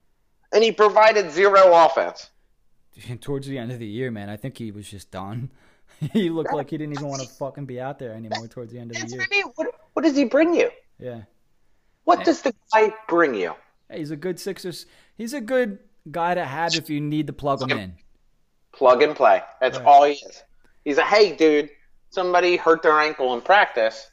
and 0.53 0.65
he 0.65 0.73
provided 0.73 1.31
zero 1.31 1.61
offense. 1.73 2.31
Towards 3.21 3.47
the 3.47 3.57
end 3.57 3.71
of 3.71 3.79
the 3.79 3.87
year, 3.87 4.11
man, 4.11 4.29
I 4.29 4.37
think 4.37 4.59
he 4.59 4.73
was 4.73 4.89
just 4.89 5.11
done. 5.11 5.51
he 6.13 6.29
looked 6.29 6.53
like 6.53 6.71
he 6.71 6.79
didn't 6.79 6.95
even 6.95 7.09
want 7.09 7.23
to 7.23 7.29
fucking 7.29 7.67
be 7.67 7.81
out 7.81 7.99
there 7.99 8.15
anymore 8.15 8.49
towards 8.49 8.73
the 8.73 8.79
end 8.79 8.91
of 8.91 8.97
the 8.97 9.01
That's 9.01 9.13
year. 9.13 9.21
what 9.21 9.29
I 9.31 9.37
mean. 9.37 9.53
What, 9.55 9.67
what 9.93 10.03
does 10.05 10.17
he 10.17 10.25
bring 10.25 10.55
you? 10.55 10.71
Yeah. 10.99 11.23
What 12.05 12.25
does 12.25 12.43
the 12.43 12.55
guy 12.73 12.93
bring 13.09 13.35
you? 13.35 13.55
He's 13.93 14.11
a 14.11 14.17
good 14.17 14.39
Sixers. 14.39 14.87
He's 15.17 15.35
a 15.35 15.41
good 15.41 15.79
guy 16.11 16.35
to 16.35 16.45
have 16.45 16.75
if 16.75 16.89
you 16.91 17.01
need 17.01 17.27
to 17.27 17.33
plug 17.33 17.63
him 17.63 17.77
in. 17.77 17.95
Plug 18.73 19.03
and 19.03 19.15
play. 19.17 19.43
That's 19.61 19.79
Right. 19.79 19.87
all 19.87 20.05
he 20.05 20.13
is. 20.13 20.43
He's 20.85 20.99
a 20.99 21.05
hey, 21.05 21.35
dude. 21.37 21.71
Somebody 22.11 22.57
hurt 22.57 22.83
their 22.83 22.99
ankle 22.99 23.35
in 23.35 23.41
practice. 23.41 24.11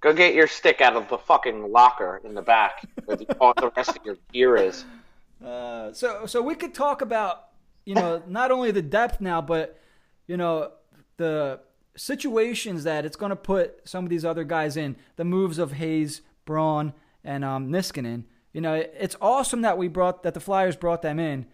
Go 0.00 0.12
get 0.12 0.34
your 0.34 0.46
stick 0.48 0.80
out 0.80 0.96
of 0.96 1.08
the 1.08 1.18
fucking 1.18 1.70
locker 1.70 2.20
in 2.24 2.34
the 2.34 2.42
back 2.42 2.84
where 3.04 3.16
the, 3.16 3.36
all 3.40 3.54
the 3.56 3.70
rest 3.76 3.90
of 3.96 4.04
your 4.04 4.16
gear 4.32 4.56
is. 4.56 4.84
Uh, 5.44 5.92
so 5.92 6.26
so 6.26 6.42
we 6.42 6.54
could 6.54 6.74
talk 6.74 7.02
about 7.02 7.48
you 7.84 7.94
know 7.94 8.22
not 8.26 8.50
only 8.50 8.70
the 8.70 8.82
depth 8.82 9.20
now, 9.20 9.40
but 9.40 9.80
you 10.26 10.36
know 10.36 10.72
the 11.18 11.60
situations 11.96 12.84
that 12.84 13.04
it's 13.04 13.16
going 13.16 13.30
to 13.30 13.36
put 13.36 13.80
some 13.88 14.04
of 14.04 14.10
these 14.10 14.24
other 14.24 14.44
guys 14.44 14.76
in. 14.76 14.96
The 15.16 15.24
moves 15.24 15.58
of 15.58 15.72
Hayes, 15.72 16.22
Braun, 16.44 16.94
and 17.24 17.44
um, 17.44 17.68
Niskanen. 17.70 18.24
You 18.52 18.60
know, 18.60 18.74
it's 18.74 19.16
awesome 19.20 19.62
that 19.62 19.78
we 19.78 19.88
brought 19.88 20.22
that 20.22 20.34
the 20.34 20.40
Flyers 20.40 20.76
brought 20.76 21.02
them 21.02 21.18
in. 21.18 21.46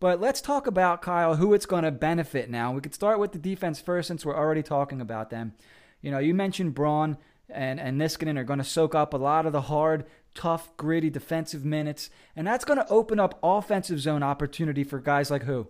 But 0.00 0.20
let's 0.20 0.40
talk 0.40 0.66
about 0.66 1.02
Kyle 1.02 1.36
who 1.36 1.52
it's 1.52 1.66
going 1.66 1.84
to 1.84 1.90
benefit 1.90 2.48
now. 2.48 2.72
We 2.72 2.80
could 2.80 2.94
start 2.94 3.18
with 3.18 3.32
the 3.32 3.38
defense 3.38 3.80
first 3.80 4.08
since 4.08 4.24
we're 4.24 4.36
already 4.36 4.62
talking 4.62 5.00
about 5.00 5.30
them. 5.30 5.52
You 6.00 6.10
know, 6.10 6.18
you 6.18 6.34
mentioned 6.34 6.74
Braun 6.74 7.18
and 7.48 7.78
and 7.78 8.00
Niskanen 8.00 8.38
are 8.38 8.44
going 8.44 8.58
to 8.58 8.64
soak 8.64 8.94
up 8.94 9.12
a 9.12 9.18
lot 9.18 9.44
of 9.44 9.52
the 9.52 9.60
hard, 9.62 10.06
tough, 10.34 10.74
gritty 10.76 11.10
defensive 11.10 11.64
minutes, 11.64 12.08
and 12.34 12.46
that's 12.46 12.64
going 12.64 12.78
to 12.78 12.88
open 12.88 13.20
up 13.20 13.38
offensive 13.42 14.00
zone 14.00 14.22
opportunity 14.22 14.84
for 14.84 14.98
guys 14.98 15.30
like 15.30 15.42
who? 15.42 15.68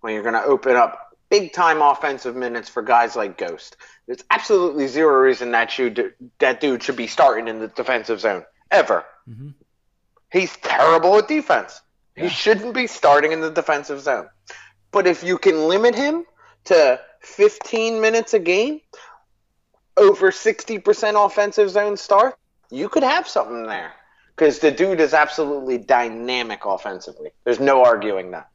Well, 0.00 0.12
you're 0.12 0.22
going 0.22 0.34
to 0.34 0.44
open 0.44 0.76
up 0.76 1.16
big 1.30 1.52
time 1.52 1.82
offensive 1.82 2.36
minutes 2.36 2.68
for 2.68 2.82
guys 2.82 3.16
like 3.16 3.36
Ghost. 3.36 3.76
There's 4.06 4.22
absolutely 4.30 4.86
zero 4.86 5.20
reason 5.20 5.50
that 5.50 5.70
should 5.70 6.14
that 6.38 6.60
dude 6.60 6.82
should 6.82 6.96
be 6.96 7.08
starting 7.08 7.48
in 7.48 7.58
the 7.58 7.68
defensive 7.68 8.20
zone 8.20 8.44
ever. 8.74 9.04
He's 10.32 10.54
terrible 10.58 11.16
at 11.18 11.28
defense. 11.28 11.80
He 12.16 12.28
shouldn't 12.28 12.74
be 12.74 12.86
starting 12.86 13.32
in 13.32 13.40
the 13.40 13.50
defensive 13.50 14.00
zone. 14.00 14.28
But 14.90 15.06
if 15.06 15.24
you 15.24 15.38
can 15.38 15.68
limit 15.68 15.94
him 15.94 16.24
to 16.64 17.00
15 17.22 18.00
minutes 18.00 18.34
a 18.34 18.38
game, 18.38 18.80
over 19.96 20.30
60% 20.30 21.26
offensive 21.26 21.70
zone 21.70 21.96
start, 21.96 22.36
you 22.70 22.88
could 22.88 23.02
have 23.02 23.26
something 23.26 23.66
there. 23.66 23.92
Because 24.36 24.58
the 24.58 24.70
dude 24.70 25.00
is 25.00 25.14
absolutely 25.14 25.78
dynamic 25.78 26.64
offensively. 26.64 27.30
There's 27.44 27.60
no 27.60 27.84
arguing 27.84 28.32
that. 28.32 28.48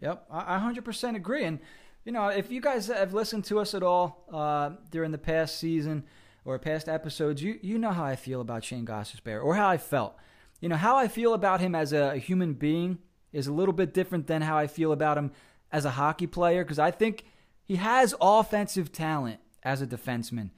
Yep, 0.00 0.26
I 0.30 0.56
I 0.56 0.58
100% 0.58 1.16
agree. 1.16 1.44
And, 1.44 1.58
you 2.04 2.12
know, 2.12 2.28
if 2.28 2.50
you 2.50 2.60
guys 2.60 2.86
have 2.86 3.14
listened 3.14 3.44
to 3.46 3.58
us 3.58 3.74
at 3.74 3.82
all 3.82 4.24
uh, 4.32 4.70
during 4.90 5.10
the 5.10 5.18
past 5.18 5.58
season 5.58 6.04
or 6.46 6.58
past 6.60 6.88
episodes, 6.88 7.42
you, 7.42 7.58
you 7.60 7.76
know 7.76 7.90
how 7.90 8.04
I 8.04 8.14
feel 8.14 8.40
about 8.40 8.64
Shayne 8.64 8.86
Gostisbehere 8.86 9.44
or 9.44 9.56
how 9.56 9.68
I 9.68 9.76
felt. 9.76 10.14
You 10.60 10.68
know, 10.68 10.76
how 10.76 10.96
I 10.96 11.08
feel 11.08 11.34
about 11.34 11.60
him 11.60 11.74
as 11.74 11.92
a, 11.92 12.12
a 12.12 12.18
human 12.18 12.54
being 12.54 12.98
is 13.32 13.48
a 13.48 13.52
little 13.52 13.74
bit 13.74 13.92
different 13.92 14.28
than 14.28 14.42
how 14.42 14.56
I 14.56 14.68
feel 14.68 14.92
about 14.92 15.18
him 15.18 15.32
as 15.72 15.84
a 15.84 15.90
hockey 15.90 16.28
player 16.28 16.64
because 16.64 16.78
I 16.78 16.92
think 16.92 17.24
he 17.64 17.76
has 17.76 18.14
offensive 18.20 18.92
talent 18.92 19.40
as 19.64 19.82
a 19.82 19.86
defenseman. 19.86 20.50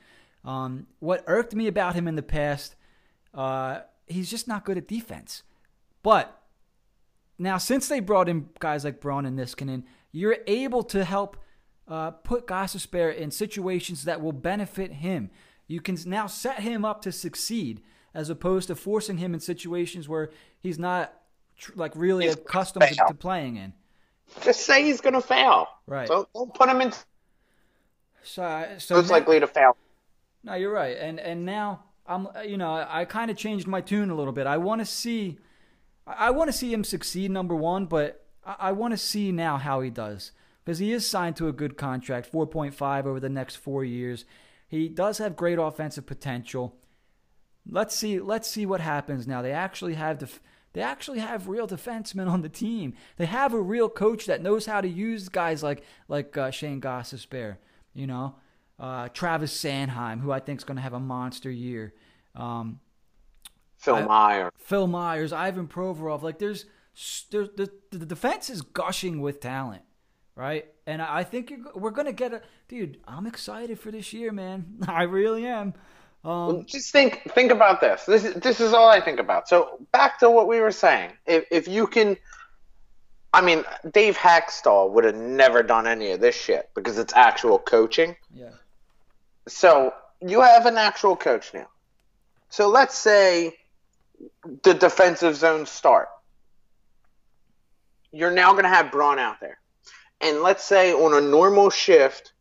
Um, 0.44 0.86
what 1.00 1.24
irked 1.26 1.54
me 1.54 1.66
about 1.66 1.94
him 1.94 2.06
in 2.06 2.16
the 2.16 2.22
past, 2.22 2.76
uh, 3.32 3.80
he's 4.06 4.30
just 4.30 4.46
not 4.46 4.66
good 4.66 4.76
at 4.76 4.86
defense. 4.86 5.42
But 6.02 6.42
now, 7.38 7.56
since 7.56 7.88
they 7.88 8.00
brought 8.00 8.28
in 8.28 8.50
guys 8.58 8.84
like 8.84 9.00
Braun 9.00 9.24
and 9.24 9.38
Niskanen, 9.38 9.84
you're 10.12 10.38
able 10.46 10.82
to 10.84 11.04
help 11.04 11.38
uh, 11.88 12.10
put 12.10 12.46
Gostisbehere 12.46 13.16
in 13.16 13.30
situations 13.30 14.04
that 14.04 14.20
will 14.20 14.32
benefit 14.32 14.92
him. 14.92 15.30
You 15.68 15.80
can 15.80 15.96
now 16.06 16.26
set 16.26 16.60
him 16.60 16.84
up 16.84 17.02
to 17.02 17.12
succeed 17.12 17.82
as 18.14 18.30
opposed 18.30 18.66
to 18.68 18.74
forcing 18.74 19.18
him 19.18 19.34
in 19.34 19.40
situations 19.40 20.08
where 20.08 20.30
he's 20.58 20.78
not 20.78 21.12
tr- 21.58 21.72
like 21.76 21.92
really 21.94 22.24
He's 22.24 22.34
accustomed 22.34 22.86
to, 22.88 22.94
to 23.08 23.14
playing 23.14 23.56
in. 23.56 23.74
Just 24.42 24.62
say 24.66 24.82
he's 24.82 25.00
going 25.00 25.14
to 25.14 25.20
fail. 25.20 25.68
Right. 25.86 26.08
So 26.08 26.26
don't 26.34 26.52
put 26.52 26.68
him 26.68 26.80
in 26.80 26.92
So, 28.22 28.66
so 28.78 28.96
most 28.96 29.08
now- 29.08 29.12
likely 29.12 29.40
to 29.40 29.46
fail. 29.46 29.76
No, 30.44 30.54
you're 30.54 30.72
right. 30.72 30.96
And 30.96 31.18
and 31.20 31.44
now 31.44 31.84
I'm 32.06 32.28
you 32.46 32.56
know 32.56 32.72
I, 32.72 33.00
I 33.00 33.04
kind 33.04 33.30
of 33.30 33.36
changed 33.36 33.66
my 33.66 33.80
tune 33.80 34.10
a 34.10 34.14
little 34.14 34.32
bit. 34.32 34.46
I 34.46 34.56
want 34.56 34.80
to 34.80 34.84
see 34.86 35.38
I, 36.06 36.28
I 36.28 36.30
want 36.30 36.48
to 36.48 36.52
see 36.56 36.72
him 36.72 36.84
succeed 36.84 37.30
number 37.30 37.54
one, 37.54 37.86
but 37.86 38.24
I, 38.46 38.56
I 38.58 38.72
want 38.72 38.92
to 38.92 38.98
see 38.98 39.32
now 39.32 39.58
how 39.58 39.80
he 39.80 39.90
does 39.90 40.32
because 40.64 40.78
he 40.78 40.92
is 40.92 41.06
signed 41.06 41.36
to 41.36 41.48
a 41.48 41.52
good 41.52 41.76
contract, 41.76 42.30
4.5 42.32 43.04
over 43.06 43.18
the 43.20 43.28
next 43.28 43.56
four 43.56 43.84
years. 43.84 44.24
He 44.68 44.88
does 44.88 45.18
have 45.18 45.34
great 45.34 45.58
offensive 45.58 46.06
potential. 46.06 46.76
Let's 47.68 47.94
see 47.94 48.20
let's 48.20 48.48
see 48.48 48.64
what 48.66 48.80
happens 48.80 49.26
now. 49.26 49.42
They 49.42 49.52
actually 49.52 49.94
have 49.94 50.18
def- 50.18 50.40
they 50.74 50.82
actually 50.82 51.18
have 51.18 51.48
real 51.48 51.66
defensemen 51.66 52.28
on 52.30 52.42
the 52.42 52.48
team. 52.48 52.94
They 53.16 53.26
have 53.26 53.52
a 53.54 53.60
real 53.60 53.88
coach 53.88 54.26
that 54.26 54.42
knows 54.42 54.66
how 54.66 54.80
to 54.80 54.88
use 54.88 55.28
guys 55.28 55.62
like 55.62 55.82
like 56.06 56.36
uh, 56.36 56.50
Shayne 56.50 56.80
Gostisbehere, 56.80 57.56
you 57.94 58.06
know, 58.06 58.36
uh, 58.78 59.08
Travis 59.08 59.56
Sanheim, 59.58 60.20
who 60.20 60.30
I 60.30 60.40
think 60.40 60.60
is 60.60 60.64
going 60.64 60.76
to 60.76 60.82
have 60.82 60.92
a 60.92 61.00
monster 61.00 61.50
year. 61.50 61.94
Um, 62.34 62.80
Phil 63.76 63.96
I- 63.96 64.04
Meyer. 64.06 64.52
Phil 64.58 64.86
Myers, 64.86 65.32
Ivan 65.32 65.66
Provorov. 65.68 66.22
Like 66.22 66.38
there's, 66.38 66.66
there's 67.30 67.48
the 67.56 67.70
the 67.90 68.06
defense 68.06 68.50
is 68.50 68.62
gushing 68.62 69.20
with 69.20 69.40
talent, 69.40 69.82
right? 70.38 70.66
And 70.86 71.02
I 71.02 71.24
think 71.24 71.50
you're, 71.50 71.58
we're 71.74 71.90
gonna 71.90 72.12
get 72.12 72.32
a 72.32 72.40
dude. 72.68 72.98
I'm 73.06 73.26
excited 73.26 73.78
for 73.78 73.90
this 73.90 74.12
year, 74.12 74.32
man. 74.32 74.78
I 74.88 75.02
really 75.02 75.46
am. 75.46 75.74
Um, 76.24 76.64
Just 76.66 76.92
think 76.92 77.22
think 77.34 77.52
about 77.52 77.80
this. 77.80 78.04
This 78.04 78.24
is 78.24 78.34
this 78.36 78.60
is 78.60 78.72
all 78.72 78.88
I 78.88 79.00
think 79.00 79.20
about. 79.20 79.48
So 79.48 79.78
back 79.92 80.18
to 80.20 80.30
what 80.30 80.48
we 80.48 80.60
were 80.60 80.72
saying. 80.72 81.12
If 81.26 81.44
if 81.50 81.68
you 81.68 81.86
can 81.86 82.16
I 83.32 83.42
mean, 83.42 83.64
Dave 83.92 84.16
Hakstol 84.16 84.90
would 84.92 85.04
have 85.04 85.14
never 85.14 85.62
done 85.62 85.86
any 85.86 86.12
of 86.12 86.20
this 86.20 86.34
shit 86.34 86.70
because 86.74 86.98
it's 86.98 87.12
actual 87.14 87.58
coaching. 87.58 88.16
yeah, 88.34 88.50
So 89.46 89.92
you 90.20 90.40
have 90.40 90.64
an 90.66 90.78
actual 90.78 91.14
coach 91.14 91.52
now. 91.52 91.68
So 92.48 92.68
let's 92.68 92.96
say 92.96 93.54
the 94.62 94.72
defensive 94.72 95.36
zone 95.36 95.66
start. 95.66 96.08
You're 98.10 98.30
now 98.30 98.52
going 98.52 98.64
to 98.64 98.70
have 98.70 98.90
Braun 98.90 99.18
out 99.18 99.40
there. 99.40 99.58
And 100.20 100.42
let's 100.42 100.64
say 100.64 100.92
on 100.92 101.14
a 101.14 101.20
normal 101.20 101.70
shift, 101.70 102.32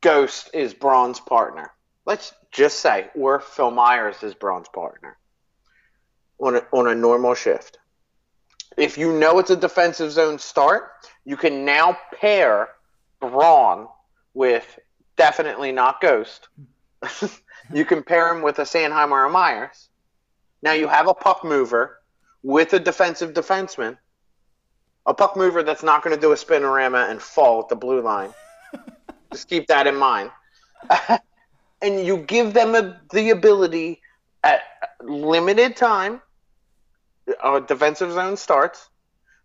Ghost 0.00 0.50
is 0.52 0.74
Braun's 0.74 1.20
partner. 1.20 1.72
Let's 2.04 2.34
just 2.52 2.80
say, 2.80 3.08
or 3.14 3.40
Phil 3.40 3.70
Myers 3.70 4.22
is 4.22 4.34
Braun's 4.34 4.68
partner 4.68 5.16
on 6.38 6.56
a, 6.56 6.66
on 6.72 6.88
a 6.88 6.94
normal 6.94 7.34
shift. 7.34 7.78
If 8.76 8.98
you 8.98 9.12
know 9.12 9.38
it's 9.38 9.50
a 9.50 9.56
defensive 9.56 10.12
zone 10.12 10.38
start, 10.38 10.90
you 11.24 11.36
can 11.36 11.64
now 11.64 11.96
pair 12.20 12.68
Braun 13.20 13.88
with 14.34 14.78
definitely 15.16 15.72
not 15.72 16.00
Ghost. 16.00 16.48
you 17.72 17.84
can 17.84 18.02
pair 18.02 18.34
him 18.34 18.42
with 18.42 18.58
a 18.58 18.62
Sanheim 18.62 19.10
or 19.10 19.24
a 19.24 19.30
Myers. 19.30 19.88
Now 20.62 20.72
you 20.72 20.88
have 20.88 21.08
a 21.08 21.14
puck 21.14 21.44
mover 21.44 21.98
with 22.42 22.72
a 22.72 22.80
defensive 22.80 23.32
defenseman. 23.32 23.96
A 25.06 25.14
puck 25.14 25.36
mover 25.36 25.62
that's 25.62 25.82
not 25.82 26.02
going 26.02 26.14
to 26.14 26.20
do 26.20 26.32
a 26.32 26.34
spinorama 26.34 27.10
and 27.10 27.20
fall 27.20 27.60
at 27.60 27.68
the 27.68 27.76
blue 27.76 28.00
line. 28.00 28.32
Just 29.32 29.48
keep 29.48 29.66
that 29.66 29.86
in 29.86 29.96
mind. 29.96 30.30
and 31.82 32.06
you 32.06 32.18
give 32.18 32.54
them 32.54 32.74
a, 32.74 33.00
the 33.12 33.30
ability 33.30 34.00
at 34.42 34.62
limited 35.02 35.76
time, 35.76 36.20
uh, 37.42 37.60
defensive 37.60 38.12
zone 38.12 38.36
starts, 38.36 38.88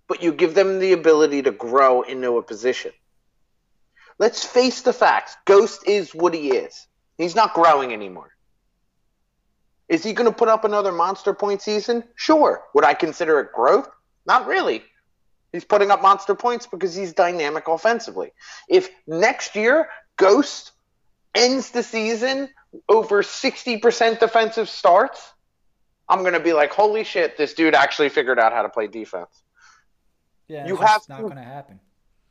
but 0.07 0.23
you 0.23 0.31
give 0.31 0.53
them 0.53 0.79
the 0.79 0.93
ability 0.93 1.41
to 1.43 1.51
grow 1.51 2.01
into 2.01 2.37
a 2.37 2.43
position. 2.43 2.91
Let's 4.17 4.43
face 4.43 4.81
the 4.81 4.93
facts. 4.93 5.37
Ghost 5.45 5.87
is 5.87 6.13
what 6.13 6.33
he 6.33 6.51
is. 6.51 6.87
He's 7.17 7.35
not 7.35 7.53
growing 7.53 7.93
anymore. 7.93 8.29
Is 9.87 10.03
he 10.03 10.13
going 10.13 10.29
to 10.29 10.35
put 10.35 10.49
up 10.49 10.65
another 10.65 10.91
monster 10.91 11.33
point 11.33 11.61
season? 11.61 12.03
Sure. 12.15 12.63
Would 12.73 12.85
I 12.85 12.93
consider 12.93 13.39
it 13.39 13.53
growth? 13.53 13.89
Not 14.25 14.45
really. 14.45 14.83
He's 15.51 15.65
putting 15.65 15.91
up 15.91 16.01
monster 16.01 16.35
points 16.35 16.67
because 16.67 16.95
he's 16.95 17.13
dynamic 17.13 17.67
offensively. 17.67 18.31
If 18.67 18.89
next 19.07 19.55
year 19.55 19.89
Ghost 20.15 20.71
ends 21.33 21.71
the 21.71 21.83
season 21.83 22.49
over 22.87 23.23
60% 23.23 24.19
defensive 24.19 24.69
starts, 24.69 25.33
I'm 26.07 26.19
going 26.21 26.33
to 26.33 26.39
be 26.39 26.53
like, 26.53 26.71
holy 26.71 27.03
shit, 27.03 27.37
this 27.37 27.53
dude 27.53 27.75
actually 27.75 28.09
figured 28.09 28.39
out 28.39 28.51
how 28.51 28.63
to 28.63 28.69
play 28.69 28.87
defense. 28.87 29.43
yeah. 30.47 30.67
You 30.67 30.75
it's 30.75 30.83
have 30.83 31.01
not 31.09 31.21
going 31.21 31.35
to 31.35 31.41
happen. 31.41 31.79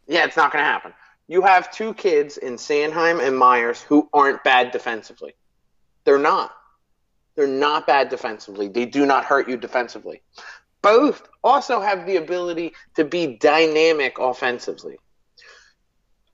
Yeah, 0.07 0.25
it's 0.25 0.37
not 0.37 0.53
going 0.53 0.65
to 0.65 0.71
happen. 0.71 0.93
You 1.29 1.43
have 1.43 1.71
two 1.71 1.95
kids 1.95 2.39
in 2.39 2.55
Sanheim 2.55 3.25
and 3.25 3.39
Myers 3.39 3.83
who 3.83 4.09
aren't 4.13 4.43
bad 4.45 4.71
defensively. 4.71 5.35
They're 6.05 6.19
not. 6.19 6.53
They're 7.37 7.47
not 7.47 7.87
bad 7.87 8.09
defensively. 8.09 8.69
They 8.69 8.87
do 8.87 9.07
not 9.07 9.25
hurt 9.25 9.49
you 9.49 9.57
defensively. 9.57 10.23
Both 10.89 11.29
also 11.45 11.83
have 11.83 12.07
the 12.07 12.17
ability 12.17 12.73
to 12.95 13.05
be 13.05 13.37
dynamic 13.37 14.19
offensively. 14.19 14.97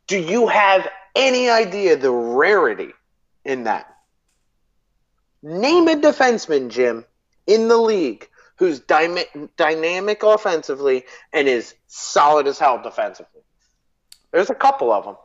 Do 0.07 0.17
you 0.17 0.47
have 0.47 0.89
any 1.17 1.51
idea 1.51 1.97
the 1.97 2.13
rarity 2.13 2.93
in 3.45 3.65
that? 3.65 3.93
Name 5.43 5.89
a 5.89 5.97
defenseman, 5.97 6.71
Jim, 6.71 7.05
in 7.49 7.67
the 7.67 7.77
league 7.77 8.29
who's 8.57 8.81
dyma- 8.81 9.51
dynamic 9.57 10.23
offensively 10.23 11.03
and 11.33 11.49
is 11.49 11.75
solid 11.89 12.47
as 12.47 12.61
hell 12.61 12.81
defensively. 12.81 13.43
There's 14.31 14.51
a 14.51 14.55
couple 14.55 14.93
of 14.93 15.05
them. 15.05 15.17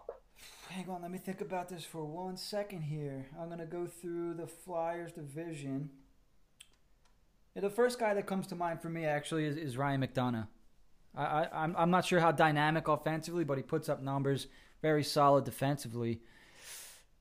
Hang 0.70 0.90
on, 0.90 1.04
let 1.04 1.12
me 1.12 1.20
think 1.20 1.42
about 1.42 1.70
this 1.70 1.84
for 1.84 2.04
one 2.04 2.36
second 2.36 2.82
here. 2.82 3.28
I'm 3.40 3.48
going 3.48 3.60
to 3.60 3.66
go 3.68 3.86
through 3.86 4.34
the 4.34 4.48
Flyers 4.48 5.12
division. 5.12 5.92
Yeah, 7.56 7.62
the 7.62 7.70
first 7.70 8.00
guy 8.00 8.14
that 8.14 8.26
comes 8.26 8.48
to 8.48 8.56
mind 8.56 8.82
for 8.82 8.90
me 8.90 9.06
actually 9.06 9.46
is, 9.46 9.58
is 9.58 9.78
Ryan 9.78 10.02
McDonagh. 10.02 10.48
I, 11.16 11.24
I, 11.24 11.64
I'm, 11.64 11.76
I'm 11.78 11.92
not 11.92 12.06
sure 12.06 12.20
how 12.20 12.32
dynamic 12.32 12.88
offensively, 12.88 13.44
but 13.44 13.58
he 13.58 13.64
puts 13.64 13.90
up 13.90 14.02
numbers, 14.02 14.48
very 14.82 15.04
solid 15.04 15.46
defensively. 15.46 16.22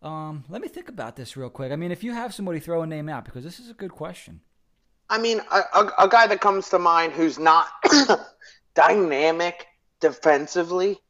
Um, 0.03 0.45
let 0.49 0.62
me 0.62 0.69
think 0.69 0.88
about 0.88 1.17
this 1.17 1.37
real 1.37 1.51
quick. 1.51 1.73
I 1.73 1.77
mean, 1.77 1.91
if 1.91 2.05
you 2.05 2.12
have 2.12 2.35
somebody 2.35 2.61
throw 2.61 2.83
a 2.83 2.87
name 2.87 3.09
out, 3.09 3.25
because 3.25 3.43
this 3.43 3.59
is 3.59 3.71
a 3.71 3.75
good 3.75 3.91
question. 3.91 4.41
I 5.11 5.19
mean, 5.19 5.41
a, 5.51 5.61
a, 5.75 5.93
a 6.01 6.09
guy 6.09 6.27
that 6.27 6.41
comes 6.41 6.69
to 6.69 6.79
mind 6.79 7.12
who's 7.14 7.38
not 7.38 7.69
dynamic 8.75 9.67
defensively, 10.01 11.01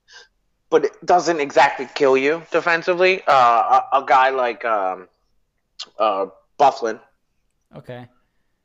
but 0.70 0.84
it 0.84 0.92
doesn't 1.04 1.40
exactly 1.40 1.88
kill 1.94 2.16
you 2.16 2.42
defensively. 2.50 3.22
Uh, 3.26 3.80
a, 3.92 3.98
a 3.98 4.04
guy 4.06 4.30
like 4.30 4.64
um, 4.64 5.08
uh, 5.98 6.26
Byfuglien. 6.58 7.00
Okay. 7.76 8.06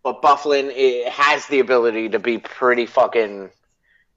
But 0.04 0.22
Byfuglien 0.22 0.72
eh, 0.76 1.10
has 1.10 1.46
the 1.48 1.60
ability 1.60 2.10
to 2.10 2.20
be 2.20 2.38
pretty 2.38 2.86
fucking 2.86 3.50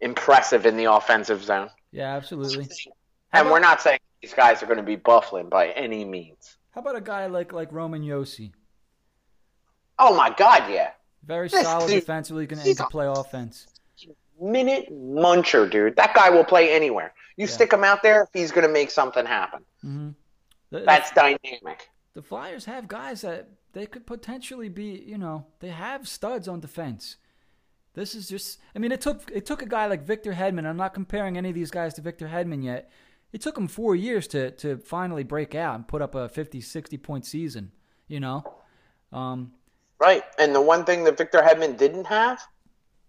impressive 0.01 0.67
in 0.67 0.77
the 0.77 0.85
offensive 0.93 1.45
zone. 1.45 1.71
Yeah, 1.93 2.15
absolutely. 2.17 2.69
And 3.33 3.51
we're 3.51 3.61
not 3.61 3.81
saying 3.81 4.01
these 4.21 4.35
guys 4.35 4.63
are 4.63 4.67
going 4.67 4.79
to 4.79 4.83
be 4.83 4.97
Byfuglien 4.97 5.49
by 5.49 5.69
any 5.69 6.05
means. 6.05 6.57
How 6.73 6.81
about 6.81 6.97
a 6.97 7.01
guy 7.01 7.27
like 7.27 7.53
like 7.53 7.73
Roman 7.73 8.03
Josi? 8.03 8.53
Oh 9.99 10.15
my 10.15 10.31
God, 10.31 10.71
yeah. 10.71 10.91
Very 11.25 11.49
This 11.49 11.63
solid 11.65 11.89
dude- 11.89 12.01
defensively, 12.01 12.47
can 12.47 12.59
he's 12.59 12.77
to 12.77 12.87
play 12.87 13.07
offense. 13.07 13.67
Minute 14.41 14.91
muncher, 14.93 15.71
dude. 15.71 15.97
That 15.97 16.15
guy 16.15 16.29
will 16.31 16.45
play 16.45 16.71
anywhere. 16.71 17.15
You 17.37 17.47
Yeah. 17.47 17.53
stick 17.53 17.73
him 17.73 17.85
out 17.85 18.03
there, 18.03 18.29
he's 18.35 18.53
going 18.53 18.67
to 18.67 18.73
make 18.73 18.91
something 18.91 19.25
happen. 19.25 19.65
hmm 19.81 20.11
The, 20.71 20.81
That's 20.81 21.11
dynamic. 21.13 21.89
the 22.15 22.23
Flyers 22.23 22.65
have 22.67 22.87
guys 22.89 23.23
that 23.23 23.49
they 23.77 23.85
could 23.85 24.07
potentially 24.07 24.71
be, 24.71 25.05
you 25.07 25.19
know, 25.19 25.45
they 25.61 25.69
have 25.69 26.09
studs 26.09 26.49
on 26.49 26.61
defense. 26.61 27.17
This 27.93 28.15
is 28.15 28.27
just 28.27 28.59
I 28.75 28.79
mean, 28.79 28.91
it 28.91 29.03
took 29.03 29.31
it 29.31 29.45
took 29.45 29.61
a 29.61 29.67
guy 29.67 29.85
like 29.87 30.03
Victor 30.03 30.33
Hedman. 30.33 30.65
I'm 30.65 30.79
not 30.79 30.95
comparing 30.95 31.37
any 31.37 31.51
of 31.51 31.55
these 31.55 31.71
guys 31.71 31.93
to 31.95 32.01
Victor 32.01 32.29
Hedman 32.29 32.65
yet. 32.65 32.91
It 33.35 33.43
took 33.43 33.59
him 33.59 33.69
4 33.69 33.95
years 33.95 34.27
to 34.29 34.51
to 34.53 34.79
finally 34.79 35.25
break 35.25 35.55
out 35.55 35.75
and 35.75 35.87
put 35.87 36.01
up 36.01 36.15
a 36.15 36.27
50 36.27 36.63
60 36.63 36.97
point 36.97 37.27
season, 37.27 37.71
you 38.09 38.19
know. 38.19 38.45
Um 39.13 39.53
Right. 40.01 40.25
And 40.39 40.55
the 40.55 40.63
one 40.63 40.87
thing 40.87 41.05
that 41.05 41.19
Victor 41.19 41.41
Hedman 41.41 41.77
didn't 41.77 42.07
have 42.07 42.41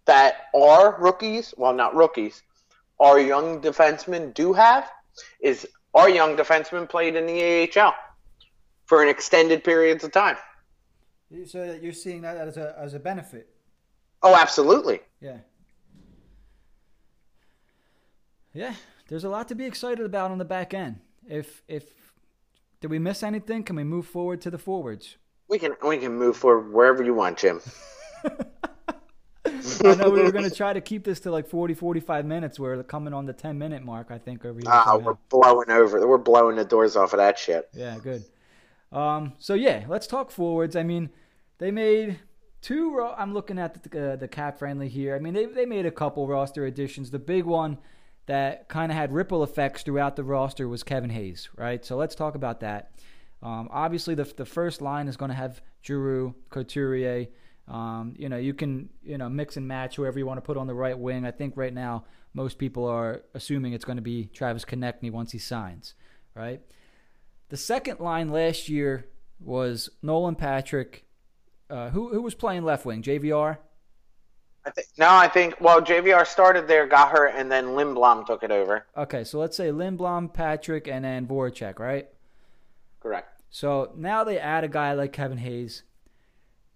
that 0.04 0.48
our 0.54 1.00
rookies, 1.00 1.54
well, 1.56 1.72
not 1.72 1.94
rookies, 1.94 2.42
our 3.00 3.18
young 3.18 3.62
defensemen 3.62 4.34
do 4.34 4.52
have 4.52 4.90
is 5.40 5.66
our 5.94 6.10
young 6.10 6.36
defensemen 6.36 6.86
played 6.86 7.16
in 7.16 7.24
the 7.24 7.40
AHL 7.74 7.94
for 8.84 9.02
an 9.02 9.08
extended 9.08 9.64
periods 9.64 10.04
of 10.04 10.12
time. 10.12 10.36
So 11.46 11.78
you're 11.80 11.92
seeing 11.92 12.22
that 12.22 12.36
as 12.36 12.56
a 12.56 12.74
as 12.78 12.94
a 12.94 12.98
benefit. 12.98 13.48
Oh, 14.22 14.34
absolutely. 14.34 15.00
Yeah. 15.20 15.38
Yeah, 18.54 18.74
there's 19.08 19.24
a 19.24 19.28
lot 19.28 19.48
to 19.48 19.54
be 19.54 19.66
excited 19.66 20.04
about 20.04 20.30
on 20.30 20.38
the 20.38 20.44
back 20.44 20.72
end. 20.72 21.00
If 21.28 21.62
if 21.68 21.84
did 22.80 22.90
we 22.90 22.98
miss 22.98 23.22
anything? 23.22 23.62
Can 23.62 23.76
we 23.76 23.84
move 23.84 24.06
forward 24.06 24.40
to 24.42 24.50
the 24.50 24.58
forwards? 24.58 25.16
We 25.48 25.58
can 25.58 25.76
we 25.86 25.98
can 25.98 26.16
move 26.16 26.36
forward 26.36 26.72
wherever 26.72 27.02
you 27.02 27.14
want, 27.14 27.38
Jim. 27.38 27.60
I 29.84 29.94
know 29.94 30.10
we 30.10 30.22
were 30.22 30.32
going 30.32 30.48
to 30.48 30.54
try 30.54 30.72
to 30.72 30.80
keep 30.80 31.04
this 31.04 31.20
to 31.20 31.30
like 31.30 31.46
40, 31.46 31.74
45 31.74 32.26
minutes. 32.26 32.58
We're 32.58 32.82
coming 32.82 33.14
on 33.14 33.26
the 33.26 33.32
10 33.32 33.58
minute 33.58 33.82
mark, 33.82 34.08
I 34.10 34.18
think, 34.18 34.44
over 34.44 34.60
here. 34.60 34.68
Ah, 34.70 34.96
we're 34.96 35.16
blowing 35.28 35.70
over. 35.70 36.06
We're 36.06 36.18
blowing 36.18 36.56
the 36.56 36.64
doors 36.64 36.96
off 36.96 37.12
of 37.12 37.18
that 37.18 37.38
shit. 37.38 37.68
Yeah, 37.72 37.96
good. 38.02 38.24
Um, 38.92 39.34
so 39.38 39.54
yeah, 39.54 39.84
let's 39.88 40.06
talk 40.06 40.30
forwards. 40.30 40.76
I 40.76 40.82
mean, 40.82 41.10
they 41.58 41.70
made 41.70 42.20
two. 42.60 43.00
I'm 43.16 43.34
looking 43.34 43.58
at 43.58 43.82
the, 43.82 44.12
uh, 44.12 44.16
the 44.16 44.28
CapFriendly 44.28 44.88
here. 44.88 45.14
I 45.14 45.18
mean, 45.18 45.34
they 45.34 45.46
they 45.46 45.66
made 45.66 45.86
a 45.86 45.90
couple 45.90 46.26
roster 46.26 46.66
additions. 46.66 47.10
The 47.10 47.18
big 47.18 47.44
one 47.44 47.78
that 48.26 48.68
kind 48.68 48.92
of 48.92 48.96
had 48.96 49.12
ripple 49.12 49.42
effects 49.42 49.82
throughout 49.82 50.16
the 50.16 50.24
roster 50.24 50.68
was 50.68 50.82
Kevin 50.82 51.10
Hayes, 51.10 51.48
right? 51.56 51.84
So 51.84 51.96
let's 51.96 52.14
talk 52.14 52.34
about 52.34 52.60
that. 52.60 52.92
Um, 53.42 53.68
obviously, 53.72 54.14
the 54.14 54.24
the 54.24 54.46
first 54.46 54.80
line 54.80 55.08
is 55.08 55.16
going 55.16 55.30
to 55.30 55.34
have 55.34 55.60
Giroux, 55.82 56.34
Couturier. 56.50 57.28
Um, 57.66 58.14
you 58.16 58.28
know, 58.28 58.38
you 58.38 58.54
can 58.54 58.88
you 59.02 59.18
know 59.18 59.28
mix 59.28 59.56
and 59.56 59.68
match 59.68 59.96
whoever 59.96 60.18
you 60.18 60.26
want 60.26 60.38
to 60.38 60.42
put 60.42 60.56
on 60.56 60.66
the 60.66 60.74
right 60.74 60.98
wing. 60.98 61.26
I 61.26 61.30
think 61.30 61.56
right 61.56 61.74
now 61.74 62.04
most 62.34 62.58
people 62.58 62.86
are 62.86 63.22
assuming 63.34 63.72
it's 63.72 63.84
going 63.84 63.96
to 63.96 64.02
be 64.02 64.26
Travis 64.26 64.64
Konecny 64.64 65.10
once 65.10 65.32
he 65.32 65.38
signs, 65.38 65.94
right? 66.34 66.60
The 67.48 67.56
second 67.56 68.00
line 68.00 68.30
last 68.30 68.68
year 68.68 69.06
was 69.40 69.88
Nolan 70.02 70.34
Patrick, 70.34 71.04
uh, 71.70 71.90
who 71.90 72.10
who 72.10 72.22
was 72.22 72.34
playing 72.34 72.64
left 72.64 72.84
wing, 72.84 73.02
JVR. 73.02 73.58
I 74.66 74.70
think, 74.70 74.88
no, 74.98 75.08
I 75.08 75.28
think 75.28 75.58
well, 75.60 75.80
JVR 75.80 76.26
started 76.26 76.68
there, 76.68 76.86
got 76.86 77.10
hurt, 77.10 77.32
and 77.34 77.50
then 77.50 77.68
Lindblom 77.68 78.26
took 78.26 78.42
it 78.42 78.50
over. 78.50 78.84
Okay, 78.96 79.24
so 79.24 79.38
let's 79.38 79.56
say 79.56 79.68
Lindblom, 79.68 80.32
Patrick, 80.32 80.88
and 80.88 81.04
then 81.04 81.26
Voracek, 81.26 81.78
right? 81.78 82.08
Correct. 83.00 83.40
So 83.50 83.92
now 83.96 84.24
they 84.24 84.38
add 84.38 84.64
a 84.64 84.68
guy 84.68 84.92
like 84.92 85.12
Kevin 85.12 85.38
Hayes. 85.38 85.84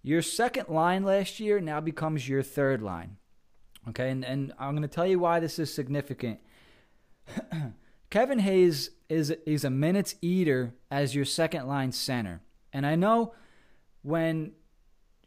Your 0.01 0.21
second 0.21 0.69
line 0.69 1.03
last 1.03 1.39
year 1.39 1.59
now 1.61 1.79
becomes 1.81 2.27
your 2.27 2.41
third 2.41 2.81
line. 2.81 3.17
Okay, 3.89 4.09
and, 4.09 4.25
and 4.25 4.53
I'm 4.57 4.71
going 4.71 4.81
to 4.81 4.87
tell 4.87 5.05
you 5.05 5.19
why 5.19 5.39
this 5.39 5.59
is 5.59 5.71
significant. 5.73 6.39
Kevin 8.13 8.37
Hayes 8.37 8.91
is 9.09 9.31
is 9.47 9.63
a 9.63 9.71
minutes 9.71 10.13
eater 10.21 10.75
as 10.91 11.15
your 11.15 11.25
second 11.25 11.65
line 11.65 11.91
center, 11.91 12.43
and 12.71 12.85
I 12.85 12.93
know 12.93 13.33
when 14.03 14.51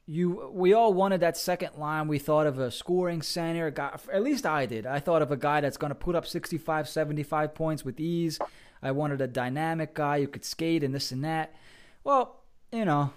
you 0.07 0.51
we 0.53 0.72
all 0.72 0.94
wanted 0.94 1.18
that 1.18 1.37
second 1.37 1.79
line. 1.79 2.07
We 2.07 2.20
thought 2.20 2.46
of 2.46 2.61
a 2.61 2.70
scoring 2.70 3.22
center, 3.22 3.72
guy, 3.72 3.99
at 4.12 4.22
least 4.22 4.46
I 4.46 4.66
did. 4.66 4.87
I 4.87 5.01
thought 5.01 5.20
of 5.20 5.33
a 5.33 5.37
guy 5.37 5.62
that's 5.62 5.77
going 5.77 5.90
to 5.90 5.96
put 5.96 6.14
up 6.14 6.29
65, 6.29 6.88
75 6.88 7.57
points 7.57 7.85
with 7.85 7.99
ease. 7.99 8.38
I 8.81 8.92
wanted 8.92 9.20
a 9.20 9.27
dynamic 9.27 9.92
guy 9.92 10.20
who 10.20 10.29
could 10.29 10.44
skate 10.44 10.85
and 10.85 10.94
this 10.94 11.11
and 11.11 11.25
that. 11.25 11.57
Well, 12.05 12.44
you 12.70 12.85
know, 12.85 13.12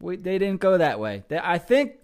we, 0.00 0.18
they 0.18 0.38
didn't 0.38 0.60
go 0.60 0.78
that 0.78 1.00
way. 1.00 1.24
They, 1.26 1.40
I 1.42 1.58
think 1.58 1.94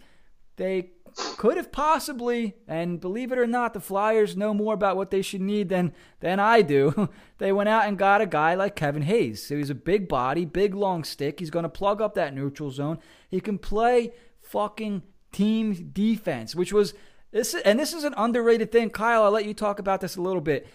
they 0.56 0.90
could 1.16 1.56
have 1.56 1.72
possibly, 1.72 2.56
and 2.68 3.00
believe 3.00 3.32
it 3.32 3.38
or 3.38 3.46
not, 3.46 3.72
the 3.72 3.80
Flyers 3.80 4.36
know 4.36 4.52
more 4.52 4.74
about 4.74 4.96
what 4.96 5.10
they 5.10 5.22
should 5.22 5.40
need 5.40 5.68
than 5.68 5.92
than 6.20 6.38
I 6.38 6.62
do. 6.62 7.08
they 7.38 7.52
went 7.52 7.68
out 7.68 7.86
and 7.86 7.98
got 7.98 8.20
a 8.20 8.26
guy 8.26 8.54
like 8.54 8.76
Kevin 8.76 9.02
Hayes. 9.02 9.46
So 9.46 9.56
he's 9.56 9.70
a 9.70 9.74
big 9.74 10.08
body, 10.08 10.44
big 10.44 10.74
long 10.74 11.04
stick. 11.04 11.40
He's 11.40 11.50
going 11.50 11.62
to 11.64 11.68
plug 11.68 12.00
up 12.00 12.14
that 12.14 12.34
neutral 12.34 12.70
zone. 12.70 12.98
He 13.30 13.40
can 13.40 13.58
play 13.58 14.12
fucking 14.42 15.02
team 15.32 15.90
defense, 15.92 16.54
which 16.54 16.72
was 16.72 16.94
this, 17.30 17.54
and 17.54 17.78
this 17.78 17.92
is 17.92 18.04
an 18.04 18.14
underrated 18.16 18.70
thing. 18.70 18.90
Kyle, 18.90 19.22
I'll 19.22 19.30
let 19.30 19.46
you 19.46 19.54
talk 19.54 19.78
about 19.78 20.00
this 20.00 20.16
a 20.16 20.22
little 20.22 20.40
bit. 20.40 20.66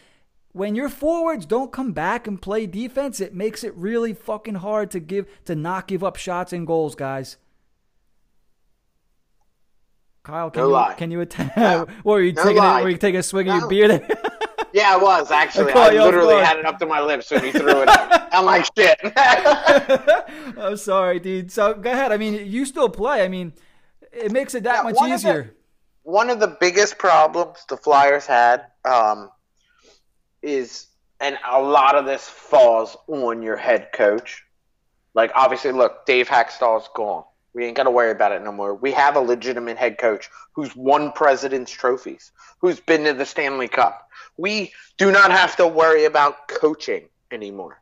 When 0.54 0.75
your 0.75 0.89
forwards 0.89 1.45
don't 1.45 1.71
come 1.71 1.93
back 1.93 2.27
and 2.27 2.41
play 2.41 2.65
defense, 2.65 3.21
it 3.21 3.34
makes 3.34 3.63
it 3.63 3.75
really 3.75 4.13
fucking 4.13 4.56
hard 4.56 4.91
to 4.91 4.99
give 4.99 5.27
to 5.45 5.56
not 5.56 5.88
give 5.88 6.04
up 6.04 6.17
shots 6.17 6.51
and 6.51 6.67
goals, 6.67 6.93
guys. 6.95 7.38
Kyle, 10.24 10.52
can 10.52 10.62
no 10.62 10.68
you 10.68 10.74
lie. 10.74 10.94
can 10.94 11.12
you 11.12 11.22
attack? 11.22 11.58
No. 11.58 11.88
or 12.04 12.18
are 12.18 12.22
you 12.22 12.34
No 12.34 12.44
taking 12.44 12.58
lie. 12.58 12.80
a, 12.82 12.84
were 12.84 12.90
you 12.90 12.98
taking 12.98 13.20
a 13.20 13.24
swig 13.24 13.48
of 13.48 13.60
your 13.62 13.68
beer? 13.70 13.88
There? 13.88 14.08
Yeah, 14.74 14.94
I 14.94 14.98
was 14.98 15.32
actually. 15.32 15.74
I 15.76 15.88
I 15.88 15.90
literally 16.06 16.36
had 16.42 16.58
it 16.58 16.66
up 16.66 16.80
to 16.80 16.86
my 16.86 17.02
lips 17.02 17.30
when 17.30 17.44
you 17.44 17.52
threw 17.52 17.82
it 17.82 17.90
out. 17.90 18.30
I'm 18.34 18.46
like 18.46 18.66
shit. 18.78 18.98
I'm 20.58 20.78
sorry, 20.78 21.20
dude. 21.20 21.52
So 21.52 21.74
go 21.74 21.92
ahead. 21.92 22.14
I 22.14 22.18
mean, 22.18 22.50
you 22.50 22.64
still 22.66 22.88
play. 22.88 23.22
I 23.24 23.28
mean, 23.28 23.52
it 24.14 24.32
makes 24.32 24.56
it 24.56 24.64
that 24.64 24.78
Yeah, 24.78 24.84
much 24.84 24.96
one 24.96 25.12
of 25.12 25.22
the- 25.22 25.28
easier. 25.30 25.56
One 26.04 26.30
of 26.30 26.40
the 26.40 26.56
biggest 26.62 26.98
problems 26.98 27.66
the 27.68 27.76
Flyers 27.76 28.26
had 28.26 28.68
um, 28.86 29.30
is, 30.42 30.88
and 31.20 31.38
a 31.50 31.62
lot 31.62 31.96
of 31.96 32.06
this 32.06 32.26
falls 32.28 32.96
on 33.08 33.42
your 33.44 33.58
head 33.58 33.90
coach. 33.94 34.42
Like, 35.14 35.32
obviously, 35.36 35.74
look, 35.74 36.06
Dave 36.06 36.30
Hakstol's 36.30 36.90
gone. 36.96 37.26
We 37.54 37.66
ain't 37.66 37.76
got 37.76 37.84
to 37.84 37.92
worry 37.92 38.12
about 38.12 38.32
it 38.32 38.44
no 38.44 38.52
more. 38.52 38.74
We 38.74 38.92
have 38.94 39.16
a 39.16 39.20
legitimate 39.20 39.78
head 39.78 39.98
coach 39.98 40.30
who's 40.54 40.76
won 40.76 41.12
President's 41.12 41.72
trophies, 41.72 42.32
who's 42.60 42.80
been 42.80 43.04
to 43.04 43.14
the 43.14 43.26
Stanley 43.26 43.68
Cup. 43.68 44.08
We 44.38 44.72
do 44.98 45.12
not 45.12 45.32
have 45.32 45.56
to 45.58 45.68
worry 45.68 46.06
about 46.06 46.48
coaching 46.48 47.10
anymore. 47.30 47.82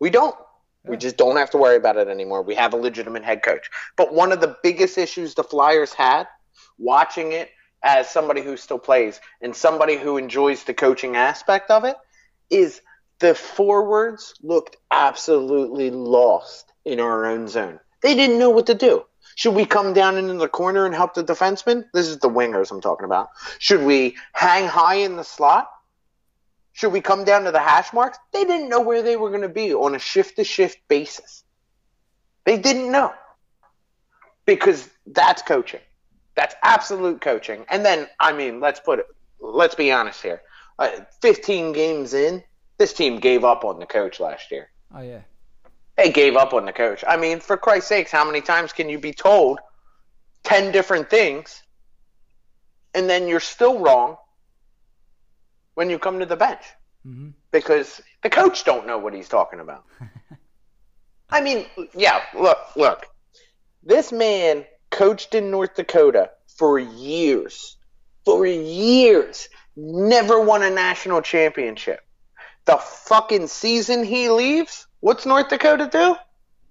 We 0.00 0.10
don't. 0.10 0.36
We 0.84 0.96
just 0.96 1.16
don't 1.16 1.36
have 1.36 1.50
to 1.50 1.58
worry 1.58 1.76
about 1.76 1.96
it 1.96 2.08
anymore. 2.08 2.42
We 2.42 2.54
have 2.54 2.72
a 2.72 2.76
legitimate 2.76 3.24
head 3.24 3.42
coach. 3.42 3.68
But 3.96 4.14
one 4.14 4.32
of 4.32 4.40
the 4.40 4.56
biggest 4.62 4.96
issues 4.96 5.34
the 5.34 5.44
Flyers 5.44 5.92
had, 5.92 6.26
watching 6.78 7.32
it 7.32 7.50
as 7.82 8.08
somebody 8.08 8.42
who 8.42 8.56
still 8.56 8.78
plays 8.78 9.20
and 9.40 9.54
somebody 9.54 9.96
who 9.96 10.16
enjoys 10.16 10.64
the 10.64 10.74
coaching 10.74 11.16
aspect 11.16 11.70
of 11.70 11.84
it, 11.84 11.96
is 12.50 12.80
the 13.18 13.34
forwards 13.34 14.34
looked 14.42 14.76
absolutely 14.90 15.90
lost 15.90 16.72
in 16.84 17.00
our 17.00 17.26
own 17.26 17.48
zone. 17.48 17.80
They 18.02 18.14
didn't 18.14 18.38
know 18.38 18.50
what 18.50 18.66
to 18.66 18.74
do. 18.74 19.04
Should 19.34 19.54
we 19.54 19.64
come 19.64 19.92
down 19.92 20.16
into 20.16 20.34
the 20.34 20.48
corner 20.48 20.84
and 20.84 20.94
help 20.94 21.14
the 21.14 21.22
defenseman? 21.22 21.84
This 21.94 22.08
is 22.08 22.18
the 22.18 22.28
wingers 22.28 22.70
I'm 22.70 22.80
talking 22.80 23.04
about. 23.04 23.28
Should 23.58 23.82
we 23.82 24.16
hang 24.32 24.66
high 24.66 24.96
in 24.96 25.16
the 25.16 25.22
slot? 25.22 25.70
Should 26.72 26.92
we 26.92 27.00
come 27.00 27.24
down 27.24 27.44
to 27.44 27.52
the 27.52 27.60
hash 27.60 27.92
marks? 27.92 28.18
They 28.32 28.44
didn't 28.44 28.68
know 28.68 28.80
where 28.80 29.02
they 29.02 29.16
were 29.16 29.30
going 29.30 29.42
to 29.42 29.48
be 29.48 29.74
on 29.74 29.94
a 29.94 29.98
shift 29.98 30.36
to 30.36 30.44
shift 30.44 30.78
basis. 30.88 31.44
They 32.44 32.56
didn't 32.58 32.90
know. 32.90 33.12
Because 34.46 34.88
that's 35.06 35.42
coaching. 35.42 35.80
That's 36.34 36.54
absolute 36.62 37.20
coaching. 37.20 37.64
And 37.68 37.84
then, 37.84 38.08
I 38.20 38.32
mean, 38.32 38.60
let's 38.60 38.80
put 38.80 39.00
it, 39.00 39.06
let's 39.40 39.74
be 39.74 39.92
honest 39.92 40.22
here. 40.22 40.40
Uh, 40.78 40.90
15 41.20 41.72
games 41.72 42.14
in, 42.14 42.42
this 42.78 42.92
team 42.92 43.18
gave 43.18 43.44
up 43.44 43.64
on 43.64 43.80
the 43.80 43.86
coach 43.86 44.20
last 44.20 44.50
year. 44.50 44.70
Oh 44.94 45.02
yeah. 45.02 45.20
They 45.98 46.10
gave 46.10 46.36
up 46.36 46.54
on 46.54 46.64
the 46.64 46.72
coach. 46.72 47.04
I 47.06 47.16
mean, 47.18 47.40
for 47.40 47.58
Christ's 47.58 47.88
sakes, 47.88 48.10
how 48.10 48.24
many 48.24 48.40
times 48.40 48.72
can 48.72 48.88
you 48.88 48.98
be 48.98 49.12
told 49.12 49.58
10 50.44 50.72
different 50.72 51.10
things 51.10 51.62
and 52.94 53.10
then 53.10 53.28
you're 53.28 53.40
still 53.40 53.80
wrong 53.80 54.16
when 55.74 55.90
you 55.90 55.98
come 55.98 56.20
to 56.20 56.26
the 56.26 56.36
bench? 56.36 56.62
hmm 57.04 57.28
because 57.50 58.00
the 58.22 58.30
coach 58.30 58.64
don't 58.64 58.86
know 58.86 58.98
what 58.98 59.14
he's 59.14 59.28
talking 59.28 59.60
about. 59.60 59.84
I 61.30 61.40
mean, 61.40 61.66
yeah, 61.94 62.20
look, 62.34 62.58
look. 62.76 63.06
This 63.82 64.12
man 64.12 64.64
coached 64.90 65.34
in 65.34 65.50
North 65.50 65.74
Dakota 65.74 66.30
for 66.56 66.78
years. 66.78 67.76
For 68.24 68.46
years. 68.46 69.48
Never 69.76 70.40
won 70.40 70.62
a 70.62 70.70
national 70.70 71.22
championship. 71.22 72.00
The 72.64 72.76
fucking 72.76 73.46
season 73.46 74.04
he 74.04 74.28
leaves, 74.28 74.86
what's 75.00 75.26
North 75.26 75.48
Dakota 75.48 75.88
do? 75.90 76.16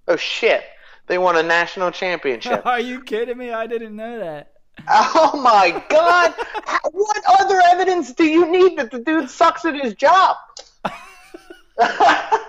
Oh 0.07 0.15
shit. 0.15 0.63
They 1.07 1.17
won 1.17 1.37
a 1.37 1.43
national 1.43 1.91
championship. 1.91 2.65
Are 2.65 2.79
you 2.79 3.01
kidding 3.03 3.37
me? 3.37 3.51
I 3.51 3.67
didn't 3.67 3.95
know 3.95 4.19
that. 4.19 4.51
oh 4.89 5.39
my 5.41 5.83
god. 5.89 6.33
What 6.91 7.21
other 7.39 7.61
evidence 7.71 8.13
do 8.13 8.23
you 8.25 8.49
need 8.49 8.77
that 8.77 8.91
the 8.91 8.99
dude 8.99 9.29
sucks 9.29 9.65
at 9.65 9.75
his 9.75 9.93
job? 9.95 10.37
I 11.79 12.39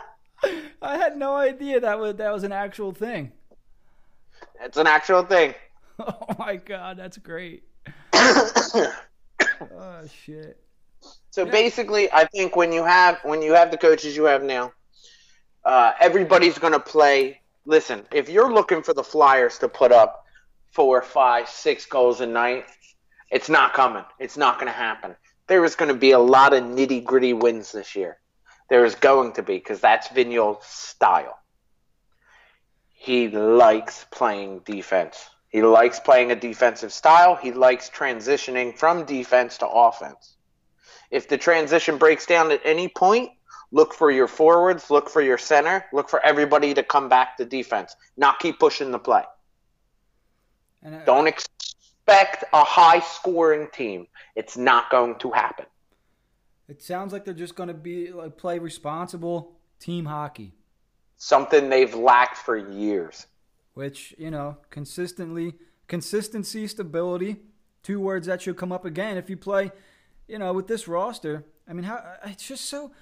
had 0.83 1.17
no 1.17 1.35
idea 1.35 1.81
that 1.81 1.99
was 1.99 2.17
that 2.17 2.33
was 2.33 2.45
an 2.45 2.53
actual 2.53 2.93
thing. 2.93 3.33
It's 4.61 4.77
an 4.77 4.87
actual 4.87 5.23
thing. 5.25 5.55
Oh 5.99 6.35
my 6.39 6.57
god, 6.57 6.97
that's 6.97 7.19
great. 7.19 7.65
Oh 9.61 10.03
shit. 10.25 10.61
So 11.31 11.45
Yeah. 11.45 11.51
basically, 11.51 12.11
I 12.13 12.25
think 12.27 12.55
when 12.55 12.73
you 12.73 12.85
have 12.85 13.19
when 13.25 13.43
you 13.43 13.55
have 13.55 13.71
the 13.73 13.77
coaches 13.77 14.17
you 14.17 14.25
have 14.25 14.43
now, 14.43 14.73
uh, 15.69 15.93
everybody's 16.01 16.59
going 16.59 16.73
to 16.73 16.81
play. 16.81 17.43
Listen, 17.67 18.07
if 18.11 18.31
you're 18.31 18.51
looking 18.51 18.83
for 18.83 18.95
the 18.95 19.05
Flyers 19.05 19.59
to 19.59 19.69
put 19.69 19.93
up 19.93 20.25
four, 20.73 21.03
five, 21.03 21.47
six 21.47 21.85
goals 21.85 22.23
a 22.23 22.27
night, 22.27 22.65
it's 23.31 23.51
not 23.51 23.75
coming. 23.75 24.05
It's 24.19 24.39
not 24.39 24.55
going 24.55 24.73
to 24.73 24.73
happen. 24.73 25.15
there 25.47 25.65
is 25.65 25.75
going 25.77 25.93
to 25.93 25.99
be 25.99 26.13
a 26.13 26.19
lot 26.19 26.55
of 26.55 26.63
nitty 26.63 27.05
gritty 27.05 27.35
wins 27.35 27.73
this 27.73 27.95
year. 27.95 28.19
There 28.71 28.85
is 28.87 28.95
going 28.95 29.33
to 29.35 29.43
be 29.43 29.59
because 29.59 29.81
that's 29.81 30.09
Vigneault's 30.09 30.67
style. 30.67 31.39
He 32.89 33.29
likes 33.29 34.07
playing 34.11 34.61
defense. 34.61 35.29
He 35.51 35.63
likes 35.63 36.01
playing 36.01 36.33
a 36.33 36.37
defensive 36.37 36.93
style. 36.93 37.35
He 37.37 37.53
likes 37.53 37.91
transitioning 37.91 38.77
from 38.77 39.05
defense 39.05 39.59
to 39.59 39.69
offense. 39.69 40.37
If 41.11 41.29
the 41.29 41.39
transition 41.39 41.99
breaks 41.99 42.27
down 42.27 42.53
at 42.53 42.61
any 42.65 42.89
point, 42.89 43.31
look 43.71 43.95
for 43.95 44.11
your 44.11 44.29
forwards, 44.29 44.91
look 44.91 45.11
for 45.11 45.21
your 45.21 45.39
center, 45.39 45.85
look 45.93 46.09
for 46.09 46.25
everybody 46.25 46.75
to 46.75 46.83
come 46.83 47.09
back 47.09 47.37
to 47.37 47.45
defense, 47.45 47.95
not 48.17 48.39
keep 48.39 48.59
pushing 48.59 48.91
the 48.91 48.99
play. 48.99 49.23
And, 50.83 50.95
uh, 50.95 51.05
Don't 51.05 51.27
expect 51.27 52.45
a 52.53 52.65
high 52.65 53.01
scoring 53.01 53.69
team. 53.73 54.07
It's 54.37 54.57
not 54.57 54.91
going 54.91 55.17
to 55.17 55.31
happen. 55.31 55.67
It 56.69 56.83
sounds 56.83 57.13
like 57.13 57.25
they're 57.25 57.35
just 57.35 57.57
going 57.57 57.69
to 57.69 57.75
be 57.75 58.13
like, 58.13 58.37
play 58.37 58.59
responsible 58.59 59.59
team 59.81 60.05
hockey. 60.05 60.55
Something 61.17 61.69
they've 61.69 61.95
lacked 61.95 62.37
for 62.37 62.57
years. 62.57 63.27
Which, 63.75 64.15
you 64.19 64.31
know, 64.31 64.59
consistently, 64.71 65.55
consistency, 65.87 66.67
stability, 66.67 67.37
two 67.83 68.01
words 68.01 68.27
that 68.27 68.43
should 68.43 68.57
come 68.57 68.73
up 68.73 68.85
again 68.85 69.17
if 69.17 69.31
you 69.31 69.37
play, 69.37 69.73
you 70.27 70.39
know, 70.39 70.53
with 70.53 70.67
this 70.67 70.89
roster. 70.89 71.45
I 71.69 71.73
mean, 71.73 71.85
how 71.85 72.03
it's 72.25 72.47
just 72.47 72.67
so 72.67 72.93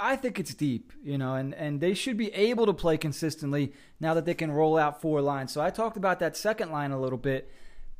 I 0.00 0.16
think 0.16 0.40
it's 0.40 0.54
deep, 0.54 0.92
you 1.02 1.18
know, 1.18 1.34
and, 1.34 1.54
and 1.54 1.80
they 1.80 1.94
should 1.94 2.16
be 2.16 2.32
able 2.32 2.66
to 2.66 2.72
play 2.72 2.96
consistently 2.96 3.72
now 4.00 4.14
that 4.14 4.24
they 4.24 4.34
can 4.34 4.50
roll 4.50 4.78
out 4.78 5.00
four 5.00 5.20
lines. 5.20 5.52
So 5.52 5.60
I 5.60 5.70
talked 5.70 5.96
about 5.96 6.18
that 6.20 6.36
second 6.36 6.72
line 6.72 6.90
a 6.90 7.00
little 7.00 7.18
bit. 7.18 7.50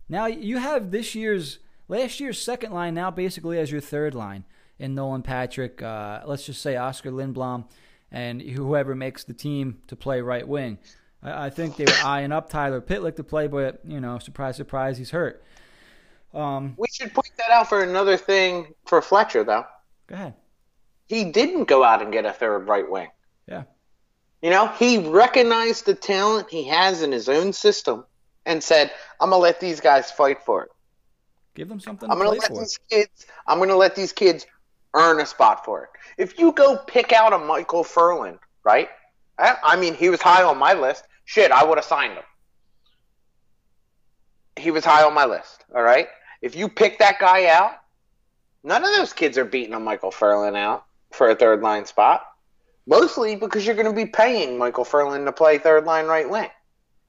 Now 0.09 0.27
you 0.27 0.59
have 0.59 0.91
this 0.91 1.15
year's, 1.15 1.59
last 1.89 2.19
year's 2.19 2.41
second 2.41 2.73
line 2.73 2.95
now 2.95 3.11
basically 3.11 3.59
as 3.59 3.71
your 3.71 3.81
third 3.81 4.15
line 4.15 4.45
in 4.79 4.95
Nolan 4.95 5.23
Patrick, 5.23 5.83
uh, 5.83 6.23
let's 6.25 6.47
just 6.47 6.63
say 6.63 6.77
Oskar 6.77 7.11
Lindblom, 7.11 7.67
and 8.11 8.41
whoever 8.41 8.95
makes 8.95 9.25
the 9.25 9.35
team 9.35 9.83
to 9.89 9.95
play 9.95 10.23
right 10.23 10.49
wing. 10.49 10.79
I, 11.23 11.47
I 11.47 11.51
think 11.51 11.77
they 11.77 11.85
were 11.85 11.99
eyeing 12.05 12.33
up 12.33 12.49
Tyler 12.49 12.81
Pitlick 12.81 13.17
to 13.17 13.25
play, 13.25 13.47
but, 13.47 13.81
you 13.87 14.01
know, 14.01 14.19
surprise, 14.19 14.57
surprise, 14.57 14.97
he's 14.97 15.11
hurt. 15.11 15.45
Um, 16.33 16.75
we 16.79 16.87
should 16.91 17.13
point 17.13 17.33
that 17.37 17.51
out 17.51 17.69
for 17.69 17.83
another 17.83 18.17
thing 18.17 18.75
for 18.87 19.03
Fletcher, 19.03 19.45
though. 19.45 19.67
Go 20.07 20.15
ahead 20.15 20.35
he 21.11 21.25
didn't 21.25 21.65
go 21.65 21.83
out 21.83 22.03
and 22.03 22.13
get 22.13 22.25
a 22.25 22.33
third 22.33 22.69
right 22.69 22.89
wing. 22.89 23.09
Yeah. 23.49 23.65
You 24.43 24.51
know, 24.51 24.69
he 24.69 24.99
recognized 24.99 25.85
the 25.85 25.95
talent 25.97 26.49
he 26.49 26.69
has 26.69 27.03
in 27.03 27.11
his 27.11 27.29
own 27.29 27.53
system 27.53 28.05
and 28.47 28.63
said, 28.63 28.93
"I'm 29.19 29.31
gonna 29.31 29.43
let 29.43 29.59
these 29.59 29.81
guys 29.81 30.13
fight 30.13 30.45
for 30.45 30.63
it. 30.63 30.71
Give 31.57 31.69
them 31.69 31.81
something. 31.81 32.09
I'm 32.09 32.17
gonna 32.17 32.31
let 32.31 32.47
for. 32.47 32.61
these 32.61 32.79
kids. 32.89 33.27
I'm 33.45 33.59
gonna 33.59 33.75
let 33.75 33.97
these 33.97 34.13
kids 34.13 34.47
earn 34.95 35.21
a 35.21 35.27
spot 35.27 35.65
for 35.65 35.83
it. 35.83 35.91
If 36.17 36.39
you 36.39 36.53
go 36.53 36.77
pick 36.77 37.13
out 37.13 37.33
a 37.33 37.39
Michael 37.39 37.83
Ferland, 37.83 38.39
right? 38.63 38.89
I, 39.37 39.57
I 39.65 39.77
mean, 39.77 39.95
he 39.95 40.11
was 40.11 40.23
high 40.23 40.45
on 40.45 40.59
my 40.59 40.75
list. 40.75 41.03
Shit, 41.25 41.51
I 41.51 41.65
would 41.65 41.77
have 41.77 41.85
signed 41.85 42.15
him. 42.15 42.25
He 44.55 44.71
was 44.71 44.85
high 44.85 45.03
on 45.03 45.15
my 45.15 45.25
list. 45.25 45.65
All 45.75 45.83
right. 45.83 46.07
If 46.41 46.55
you 46.55 46.69
pick 46.69 47.01
that 47.01 47.19
guy 47.19 47.47
out, 47.47 47.73
none 48.63 48.85
of 48.85 48.95
those 48.95 49.13
kids 49.13 49.37
are 49.39 49.45
beating 49.45 49.75
a 49.75 49.81
Michael 49.81 50.13
Ferland 50.13 50.57
out 50.57 50.87
for 51.13 51.31
a 51.31 51.35
third 51.35 51.61
line 51.61 51.87
spot. 51.87 52.25
Mostly 52.87 53.37
because 53.37 53.67
you're 53.67 53.77
going 53.77 53.87
to 53.87 53.93
be 53.93 54.07
paying 54.07 54.59
Michael 54.59 54.85
Ferland 54.85 55.27
to 55.27 55.33
play 55.33 55.59
third 55.59 55.85
line 55.85 56.07
right 56.07 56.29
wing. 56.29 56.49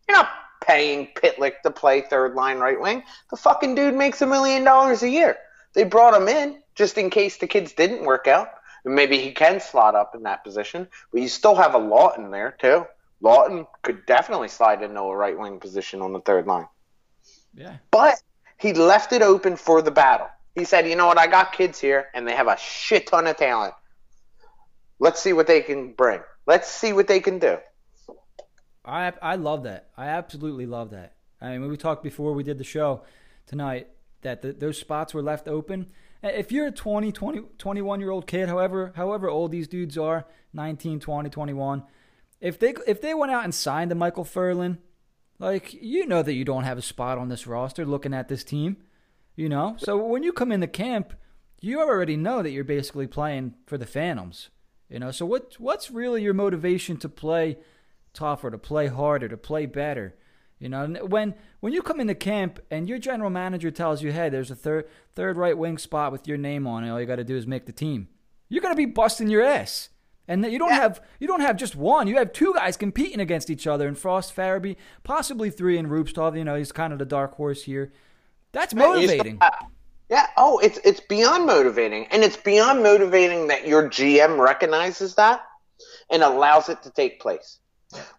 You're 0.07 0.17
not 0.17 0.29
paying 0.63 1.07
Pitlick 1.15 1.61
to 1.63 1.71
play 1.71 2.01
third 2.01 2.35
line 2.35 2.57
right 2.57 2.79
wing. 2.79 3.03
The 3.29 3.37
fucking 3.37 3.75
dude 3.75 3.95
makes 3.95 4.21
a 4.21 4.27
million 4.27 4.63
dollars 4.63 5.01
a 5.03 5.09
year. 5.09 5.37
They 5.73 5.83
brought 5.83 6.19
him 6.19 6.27
in 6.27 6.61
just 6.75 6.97
in 6.97 7.09
case 7.09 7.37
the 7.37 7.47
kids 7.47 7.73
didn't 7.73 8.05
work 8.05 8.27
out. 8.27 8.49
And 8.83 8.95
maybe 8.95 9.17
he 9.17 9.31
can 9.31 9.59
slot 9.59 9.95
up 9.95 10.15
in 10.15 10.23
that 10.23 10.43
position. 10.43 10.87
But 11.11 11.21
you 11.21 11.27
still 11.27 11.55
have 11.55 11.75
a 11.75 11.79
Laughton 11.79 12.31
there, 12.31 12.55
too. 12.59 12.85
Laughton 13.21 13.67
could 13.83 14.05
definitely 14.05 14.47
slide 14.47 14.81
into 14.81 14.99
a 14.99 15.15
right 15.15 15.37
wing 15.37 15.59
position 15.59 16.01
on 16.01 16.13
the 16.13 16.21
third 16.21 16.47
line. 16.47 16.67
Yeah. 17.53 17.77
But 17.91 18.21
he 18.57 18.73
left 18.73 19.13
it 19.13 19.21
open 19.21 19.55
for 19.55 19.81
the 19.81 19.91
battle. 19.91 20.27
He 20.55 20.65
said, 20.65 20.87
you 20.87 20.95
know 20.95 21.07
what, 21.07 21.17
I 21.17 21.27
got 21.27 21.53
kids 21.53 21.79
here, 21.79 22.07
and 22.13 22.27
they 22.27 22.35
have 22.35 22.47
a 22.47 22.57
shit 22.57 23.07
ton 23.07 23.27
of 23.27 23.37
talent. 23.37 23.73
Let's 25.01 25.19
see 25.19 25.33
what 25.33 25.47
they 25.47 25.61
can 25.61 25.93
bring. 25.93 26.21
Let's 26.45 26.69
see 26.69 26.93
what 26.93 27.07
they 27.07 27.19
can 27.19 27.39
do. 27.39 27.57
I 28.85 29.11
I 29.19 29.35
love 29.35 29.63
that. 29.63 29.89
I 29.97 30.05
absolutely 30.05 30.67
love 30.67 30.91
that. 30.91 31.13
I 31.41 31.57
mean, 31.57 31.67
we 31.67 31.75
talked 31.75 32.03
before 32.03 32.33
we 32.33 32.43
did 32.43 32.59
the 32.59 32.63
show 32.63 33.01
tonight 33.47 33.87
that 34.21 34.43
the, 34.43 34.53
those 34.53 34.77
spots 34.77 35.15
were 35.15 35.23
left 35.23 35.47
open. 35.47 35.87
If 36.21 36.51
you're 36.51 36.67
a 36.67 36.71
20, 36.71 37.11
20, 37.11 37.41
21 37.57 37.99
year 37.99 38.11
old 38.11 38.27
kid, 38.27 38.47
however 38.47 38.93
however 38.95 39.27
old 39.27 39.51
these 39.51 39.67
dudes 39.67 39.97
are, 39.97 40.27
19, 40.53 40.99
20, 40.99 41.29
21, 41.31 41.83
if 42.39 42.59
they 42.59 42.75
if 42.85 43.01
they 43.01 43.15
went 43.15 43.31
out 43.31 43.43
and 43.43 43.55
signed 43.55 43.91
a 43.91 43.95
Michael 43.95 44.23
Ferland, 44.23 44.77
like 45.39 45.73
you 45.73 46.05
know 46.05 46.21
that 46.21 46.33
you 46.33 46.45
don't 46.45 46.63
have 46.63 46.77
a 46.77 46.83
spot 46.83 47.17
on 47.17 47.27
this 47.27 47.47
roster 47.47 47.85
looking 47.85 48.13
at 48.13 48.27
this 48.27 48.43
team, 48.43 48.77
you 49.35 49.49
know? 49.49 49.75
So 49.79 49.97
when 49.97 50.21
you 50.21 50.31
come 50.31 50.51
into 50.51 50.67
camp, 50.67 51.13
you 51.59 51.81
already 51.81 52.17
know 52.17 52.43
that 52.43 52.51
you're 52.51 52.63
basically 52.63 53.07
playing 53.07 53.55
for 53.65 53.79
the 53.79 53.87
Phantoms. 53.87 54.49
You 54.91 54.99
know, 54.99 55.11
so 55.11 55.25
what 55.25 55.55
what's 55.57 55.89
really 55.89 56.21
your 56.21 56.33
motivation 56.33 56.97
to 56.97 57.07
play 57.07 57.57
tougher, 58.13 58.51
to 58.51 58.57
play 58.57 58.87
harder, 58.87 59.29
to 59.29 59.37
play 59.37 59.65
better? 59.65 60.15
You 60.59 60.67
know, 60.67 60.85
when 61.07 61.33
when 61.61 61.71
you 61.71 61.81
come 61.81 62.01
into 62.01 62.13
camp 62.13 62.59
and 62.69 62.89
your 62.89 62.99
general 62.99 63.29
manager 63.29 63.71
tells 63.71 64.03
you, 64.03 64.11
"Hey, 64.11 64.27
there's 64.27 64.51
a 64.51 64.55
third 64.55 64.89
third 65.15 65.37
right 65.37 65.57
wing 65.57 65.77
spot 65.77 66.11
with 66.11 66.27
your 66.27 66.37
name 66.37 66.67
on 66.67 66.83
it. 66.83 66.89
All 66.89 66.99
you 66.99 67.07
got 67.07 67.15
to 67.15 67.23
do 67.23 67.37
is 67.37 67.47
make 67.47 67.65
the 67.65 67.71
team." 67.71 68.09
You're 68.49 68.61
gonna 68.61 68.75
be 68.75 68.85
busting 68.85 69.29
your 69.29 69.41
ass, 69.41 69.87
and 70.27 70.45
you 70.45 70.59
don't 70.59 70.71
yeah. 70.71 70.81
have 70.81 71.01
you 71.21 71.27
don't 71.27 71.39
have 71.39 71.55
just 71.55 71.73
one. 71.73 72.07
You 72.07 72.17
have 72.17 72.33
two 72.33 72.53
guys 72.53 72.75
competing 72.75 73.21
against 73.21 73.49
each 73.49 73.65
other, 73.65 73.87
and 73.87 73.97
Frost 73.97 74.35
Farabee, 74.35 74.75
possibly 75.03 75.49
three 75.49 75.77
in 75.77 75.87
Rubtsov. 75.87 76.37
You 76.37 76.43
know, 76.43 76.55
he's 76.55 76.73
kind 76.73 76.91
of 76.91 76.99
the 76.99 77.05
dark 77.05 77.35
horse 77.35 77.63
here. 77.63 77.93
That's 78.51 78.73
motivating. 78.73 79.39
Yeah. 80.11 80.27
Oh, 80.35 80.59
it's 80.59 80.77
it's 80.83 80.99
beyond 80.99 81.45
motivating, 81.45 82.05
and 82.07 82.21
it's 82.21 82.35
beyond 82.35 82.83
motivating 82.83 83.47
that 83.47 83.65
your 83.65 83.89
GM 83.89 84.37
recognizes 84.37 85.15
that 85.15 85.41
and 86.09 86.21
allows 86.21 86.67
it 86.67 86.83
to 86.83 86.91
take 86.91 87.21
place. 87.21 87.59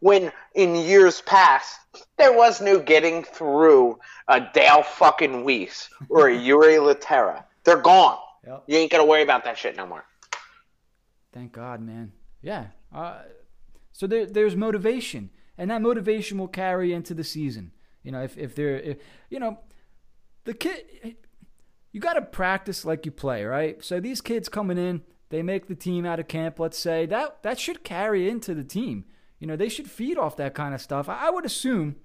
When 0.00 0.32
in 0.54 0.74
years 0.74 1.20
past 1.20 1.78
there 2.16 2.32
was 2.32 2.60
no 2.60 2.78
getting 2.78 3.22
through 3.22 3.98
a 4.28 4.40
Dale 4.54 4.82
fucking 4.82 5.44
Weise 5.44 5.88
or 6.08 6.28
a 6.28 6.36
Jiri 6.36 6.78
Lehtera. 6.78 7.44
They're 7.64 7.80
gone. 7.80 8.18
Yep. 8.46 8.64
You 8.66 8.76
ain't 8.78 8.90
gotta 8.90 9.04
worry 9.04 9.22
about 9.22 9.44
that 9.44 9.58
shit 9.58 9.76
no 9.76 9.86
more. 9.86 10.04
Thank 11.32 11.52
God, 11.52 11.80
man. 11.80 12.12
Yeah. 12.40 12.68
Uh, 12.92 13.20
so 13.92 14.06
there, 14.06 14.26
there's 14.26 14.56
motivation, 14.56 15.30
and 15.56 15.70
that 15.70 15.80
motivation 15.82 16.38
will 16.38 16.48
carry 16.48 16.92
into 16.92 17.14
the 17.14 17.24
season. 17.24 17.72
You 18.02 18.12
know, 18.12 18.22
if 18.22 18.36
if 18.36 18.54
they're, 18.54 18.78
if, 18.78 18.98
you 19.30 19.38
know, 19.38 19.58
the 20.44 20.54
kid 20.54 21.16
you 21.92 22.00
got 22.00 22.14
to 22.14 22.22
practice 22.22 22.84
like 22.84 23.04
you 23.06 23.12
play, 23.12 23.44
right? 23.44 23.84
So 23.84 24.00
these 24.00 24.20
kids 24.20 24.48
coming 24.48 24.78
in, 24.78 25.02
they 25.28 25.42
make 25.42 25.66
the 25.66 25.74
team 25.74 26.04
out 26.04 26.20
of 26.20 26.28
camp, 26.28 26.58
let's 26.58 26.78
say, 26.78 27.06
that 27.06 27.42
that 27.42 27.58
should 27.58 27.84
carry 27.84 28.28
into 28.28 28.54
the 28.54 28.64
team. 28.64 29.04
You 29.38 29.46
know, 29.46 29.56
they 29.56 29.68
should 29.68 29.90
feed 29.90 30.18
off 30.18 30.36
that 30.36 30.54
kind 30.54 30.74
of 30.74 30.80
stuff. 30.80 31.08
I, 31.08 31.28
would 31.28 31.44
assume, 31.44 31.96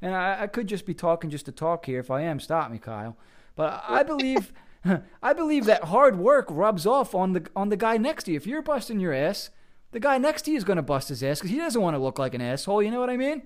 and 0.00 0.14
I, 0.14 0.42
I 0.42 0.46
could 0.46 0.66
just 0.66 0.86
be 0.86 0.94
talking 0.94 1.30
just 1.30 1.46
to 1.46 1.52
talk 1.52 1.86
here. 1.86 2.00
If 2.00 2.10
I 2.10 2.22
am, 2.22 2.40
stop 2.40 2.70
me, 2.70 2.78
Kyle. 2.78 3.16
But 3.54 3.84
I 3.86 4.02
believe, 4.02 4.52
I 5.22 5.32
believe 5.32 5.64
that 5.66 5.84
hard 5.84 6.18
work 6.18 6.46
rubs 6.48 6.86
off 6.86 7.14
on 7.14 7.32
the 7.32 7.46
on 7.54 7.68
the 7.68 7.76
guy 7.76 7.96
next 7.96 8.24
to 8.24 8.32
you. 8.32 8.36
If 8.36 8.46
you're 8.46 8.62
busting 8.62 9.00
your 9.00 9.12
ass, 9.12 9.50
the 9.92 10.00
guy 10.00 10.18
next 10.18 10.42
to 10.42 10.50
you 10.50 10.56
is 10.56 10.64
going 10.64 10.76
to 10.76 10.82
bust 10.82 11.08
his 11.08 11.22
ass 11.22 11.38
because 11.38 11.50
he 11.50 11.58
doesn't 11.58 11.80
want 11.80 11.94
to 11.94 12.02
look 12.02 12.18
like 12.18 12.34
an 12.34 12.40
asshole. 12.40 12.82
You 12.82 12.90
know 12.90 13.00
what 13.00 13.10
I 13.10 13.16
mean? 13.16 13.42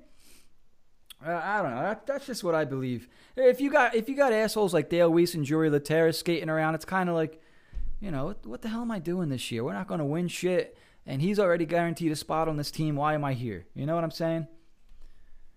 Uh, 1.25 1.41
I 1.43 1.63
don't 1.63 1.71
know. 1.71 1.83
That, 1.83 2.07
that's 2.07 2.27
just 2.27 2.43
what 2.43 2.55
I 2.55 2.65
believe. 2.65 3.09
If 3.37 3.61
you 3.61 3.71
got 3.71 3.95
if 3.95 4.09
you 4.09 4.17
got 4.17 4.33
assholes 4.33 4.73
like 4.73 4.89
Dale 4.89 5.11
Weise 5.11 5.35
and 5.35 5.47
Jiri 5.47 5.71
Lehtera 5.71 6.15
skating 6.15 6.49
around, 6.49 6.75
it's 6.75 6.85
kind 6.85 7.09
of 7.09 7.15
like, 7.15 7.41
you 8.01 8.11
know, 8.11 8.27
what, 8.27 8.47
what 8.47 8.63
the 8.63 8.69
hell 8.69 8.81
am 8.81 8.91
I 8.91 8.99
doing 8.99 9.29
this 9.29 9.51
year? 9.51 9.63
We're 9.63 9.75
not 9.75 9.87
going 9.87 9.99
to 9.99 10.07
win 10.07 10.29
shit, 10.29 10.79
and 11.07 11.21
he's 11.21 11.39
already 11.39 11.67
guaranteed 11.67 12.13
a 12.13 12.17
spot 12.17 12.49
on 12.49 12.57
this 12.57 12.71
team. 12.71 12.97
Why 12.97 13.15
am 13.15 13.25
I 13.25 13.35
here? 13.35 13.67
You 13.75 13.87
know 13.87 13.95
what 13.95 14.05
I'm 14.05 14.11
saying? 14.11 14.47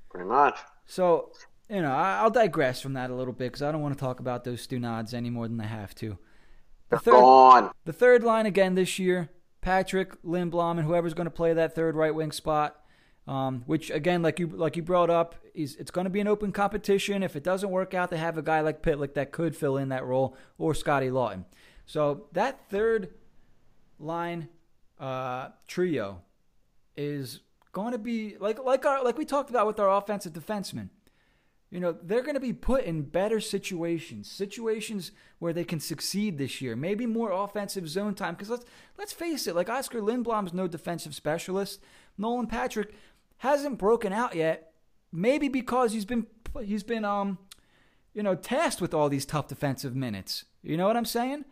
Pretty 0.09 0.28
much. 0.28 0.59
So, 0.86 1.32
you 1.70 1.82
know, 1.82 1.91
I, 1.91 2.24
will 2.24 2.30
digress 2.30 2.82
from 2.82 2.93
that 2.93 3.09
a 3.09 3.16
little 3.16 3.34
bit 3.34 3.45
because 3.45 3.61
I 3.61 3.72
don't 3.72 3.82
want 3.82 3.97
to 3.97 3.99
talk 3.99 4.20
about 4.20 4.43
those 4.43 4.66
Stunads 4.68 5.14
any 5.14 5.30
more 5.30 5.47
than 5.47 5.59
I 5.61 5.66
have 5.66 5.95
to. 5.95 6.18
The 6.89 6.99
third, 6.99 7.11
gone. 7.11 7.72
The 7.86 7.93
third 7.93 8.24
line 8.24 8.45
again 8.45 8.76
this 8.76 8.99
year: 8.99 9.30
Patrick 9.61 10.22
Lindblom 10.24 10.72
and 10.78 10.82
whoever's 10.82 11.14
going 11.14 11.26
to 11.26 11.32
play 11.32 11.53
that 11.53 11.74
third 11.74 11.95
right 11.95 12.14
wing 12.14 12.34
spot. 12.34 12.82
Um, 13.26 13.63
which 13.67 13.89
again, 13.89 14.21
like 14.21 14.38
you 14.38 14.47
like 14.47 14.76
you 14.76 14.84
brought 14.84 15.09
up, 15.09 15.36
is 15.53 15.78
it's 15.78 15.91
going 15.91 16.03
to 16.03 16.09
be 16.09 16.19
an 16.19 16.28
open 16.28 16.51
competition. 16.51 17.24
If 17.24 17.38
it 17.38 17.43
doesn't 17.43 17.69
work 17.69 17.93
out, 17.93 18.09
they 18.09 18.17
have 18.17 18.38
a 18.38 18.41
guy 18.41 18.59
like 18.59 18.82
Pitlick 18.82 19.13
that 19.13 19.32
could 19.32 19.55
fill 19.55 19.78
in 19.78 19.89
that 19.89 20.03
role, 20.03 20.36
or 20.57 20.74
Scotty 20.74 21.07
Laughton. 21.07 21.45
So 21.86 22.28
that 22.34 22.69
third 22.69 23.13
line 23.97 24.49
uh, 24.99 25.49
trio 25.67 26.21
is 26.97 27.39
going 27.71 27.93
to 27.93 27.97
be 27.97 28.36
like 28.39 28.61
like 28.63 28.86
our 28.86 29.03
like 29.05 29.17
we 29.17 29.24
talked 29.26 29.49
about 29.49 29.67
with 29.67 29.80
our 29.80 29.89
offensive 29.89 30.34
defensemen. 30.34 30.89
you 31.74 31.80
know, 31.80 31.91
they're 32.03 32.21
going 32.21 32.36
to 32.36 32.39
be 32.39 32.53
put 32.53 32.84
in 32.84 33.01
better 33.01 33.39
situations, 33.39 34.30
situations 34.30 35.11
where 35.39 35.53
they 35.53 35.63
can 35.63 35.80
succeed 35.80 36.38
this 36.38 36.61
year. 36.61 36.76
Maybe 36.76 37.07
more 37.07 37.32
offensive 37.32 37.89
zone 37.89 38.13
time. 38.13 38.36
Because 38.36 38.51
let's 38.51 38.65
let's 38.95 39.11
face 39.11 39.47
it, 39.47 39.55
like 39.55 39.69
Oskar 39.69 39.99
Lindblom's 39.99 40.53
no 40.53 40.67
defensive 40.67 41.15
specialist. 41.15 41.82
Nolan 42.15 42.45
Patrick 42.45 42.93
hasn't 43.43 43.77
broken 43.77 44.13
out 44.13 44.35
yet. 44.35 44.71
Maybe 45.11 45.49
because 45.49 45.91
he's 45.91 46.05
been 46.05 46.25
he's 46.63 46.81
been 46.81 47.03
um, 47.03 47.37
you 48.13 48.23
know, 48.23 48.35
tasked 48.35 48.81
with 48.81 48.93
all 48.93 49.09
these 49.09 49.25
tough 49.25 49.49
defensive 49.49 49.95
minutes. 49.95 50.45
You 50.61 50.77
know 50.77 50.87
what 50.87 50.95
I'm 50.95 51.05
saying? 51.05 51.43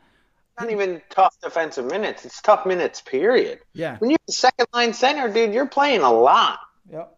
Not 0.57 0.71
even 0.71 1.01
tough 1.09 1.35
defensive 1.43 1.85
minutes. 1.85 2.23
It's 2.23 2.41
tough 2.41 2.65
minutes. 2.65 3.01
Period. 3.01 3.59
Yeah. 3.73 3.97
When 3.97 4.09
you're 4.09 4.19
the 4.25 4.33
second 4.33 4.67
line 4.73 4.93
center, 4.93 5.27
dude, 5.27 5.53
you're 5.53 5.67
playing 5.67 6.01
a 6.01 6.11
lot. 6.11 6.59
Yep. 6.89 7.17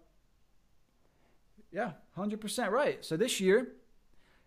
Yeah, 1.72 1.92
100% 2.18 2.72
right. 2.72 3.04
So 3.06 3.16
this 3.16 3.40
year, 3.40 3.74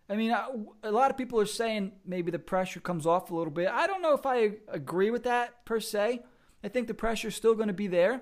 I 0.09 0.15
mean, 0.15 0.35
a 0.83 0.91
lot 0.91 1.11
of 1.11 1.17
people 1.17 1.39
are 1.39 1.45
saying 1.45 1.91
maybe 2.05 2.31
the 2.31 2.39
pressure 2.39 2.79
comes 2.79 3.05
off 3.05 3.31
a 3.31 3.35
little 3.35 3.51
bit. 3.51 3.67
I 3.67 3.87
don't 3.87 4.01
know 4.01 4.13
if 4.13 4.25
I 4.25 4.53
agree 4.69 5.09
with 5.09 5.23
that 5.23 5.65
per 5.65 5.79
se. 5.79 6.21
I 6.63 6.69
think 6.69 6.87
the 6.87 6.93
pressure's 6.93 7.35
still 7.35 7.55
going 7.55 7.67
to 7.67 7.73
be 7.73 7.87
there, 7.87 8.21